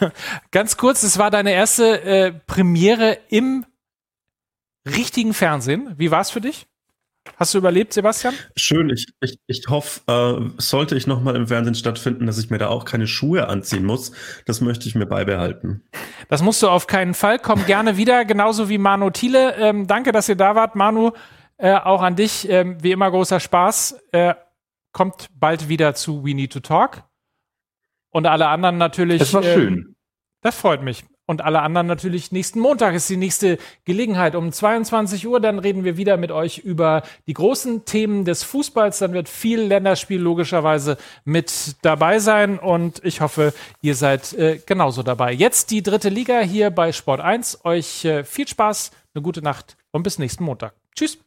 Ganz 0.50 0.78
kurz, 0.78 1.02
es 1.02 1.18
war 1.18 1.30
deine 1.30 1.52
erste 1.52 2.02
äh, 2.02 2.32
Premiere 2.32 3.18
im 3.28 3.66
richtigen 4.86 5.34
Fernsehen. 5.34 5.92
Wie 5.98 6.10
war 6.10 6.22
es 6.22 6.30
für 6.30 6.40
dich? 6.40 6.66
Hast 7.36 7.54
du 7.54 7.58
überlebt, 7.58 7.92
Sebastian? 7.92 8.34
Schön. 8.56 8.90
Ich, 8.90 9.06
ich, 9.20 9.38
ich 9.46 9.64
hoffe, 9.68 10.00
äh, 10.06 10.60
sollte 10.60 10.96
ich 10.96 11.06
nochmal 11.06 11.36
im 11.36 11.46
Fernsehen 11.46 11.74
stattfinden, 11.74 12.26
dass 12.26 12.38
ich 12.38 12.50
mir 12.50 12.58
da 12.58 12.68
auch 12.68 12.84
keine 12.84 13.06
Schuhe 13.06 13.48
anziehen 13.48 13.84
muss. 13.84 14.12
Das 14.46 14.60
möchte 14.60 14.88
ich 14.88 14.94
mir 14.94 15.06
beibehalten. 15.06 15.82
Das 16.28 16.42
musst 16.42 16.62
du 16.62 16.68
auf 16.68 16.86
keinen 16.86 17.14
Fall. 17.14 17.38
Komm 17.38 17.64
gerne 17.66 17.96
wieder, 17.96 18.24
genauso 18.24 18.68
wie 18.68 18.78
Manu 18.78 19.10
Thiele. 19.10 19.54
Ähm, 19.56 19.86
danke, 19.86 20.12
dass 20.12 20.28
ihr 20.28 20.36
da 20.36 20.54
wart. 20.54 20.74
Manu, 20.74 21.12
äh, 21.58 21.74
auch 21.74 22.02
an 22.02 22.16
dich. 22.16 22.48
Ähm, 22.48 22.82
wie 22.82 22.92
immer 22.92 23.10
großer 23.10 23.40
Spaß. 23.40 24.00
Äh, 24.12 24.34
kommt 24.92 25.28
bald 25.34 25.68
wieder 25.68 25.94
zu 25.94 26.24
We 26.24 26.34
Need 26.34 26.52
to 26.52 26.60
Talk. 26.60 27.04
Und 28.10 28.26
alle 28.26 28.48
anderen 28.48 28.78
natürlich. 28.78 29.20
Das 29.20 29.32
war 29.32 29.42
schön. 29.42 29.74
Ähm, 29.74 29.96
das 30.42 30.56
freut 30.56 30.82
mich 30.82 31.04
und 31.26 31.40
alle 31.40 31.62
anderen 31.62 31.86
natürlich 31.86 32.32
nächsten 32.32 32.58
Montag 32.58 32.94
ist 32.94 33.08
die 33.08 33.16
nächste 33.16 33.58
Gelegenheit 33.84 34.34
um 34.34 34.50
22 34.50 35.26
Uhr. 35.26 35.40
Dann 35.40 35.58
reden 35.58 35.84
wir 35.84 35.96
wieder 35.96 36.16
mit 36.16 36.32
euch 36.32 36.58
über 36.58 37.02
die 37.26 37.32
großen 37.32 37.84
Themen 37.84 38.24
des 38.24 38.42
Fußballs. 38.42 38.98
Dann 38.98 39.12
wird 39.12 39.28
viel 39.28 39.60
Länderspiel 39.60 40.20
logischerweise 40.20 40.96
mit 41.24 41.76
dabei 41.82 42.18
sein 42.18 42.58
und 42.58 43.04
ich 43.04 43.20
hoffe, 43.20 43.54
ihr 43.82 43.94
seid 43.94 44.32
äh, 44.32 44.60
genauso 44.66 45.02
dabei. 45.02 45.32
Jetzt 45.32 45.70
die 45.70 45.82
dritte 45.82 46.08
Liga 46.08 46.40
hier 46.40 46.70
bei 46.70 46.92
Sport 46.92 47.20
1. 47.20 47.64
Euch 47.64 48.04
äh, 48.04 48.24
viel 48.24 48.48
Spaß, 48.48 48.90
eine 49.14 49.22
gute 49.22 49.42
Nacht 49.42 49.76
und 49.92 50.02
bis 50.02 50.18
nächsten 50.18 50.44
Montag. 50.44 50.74
Tschüss. 50.94 51.18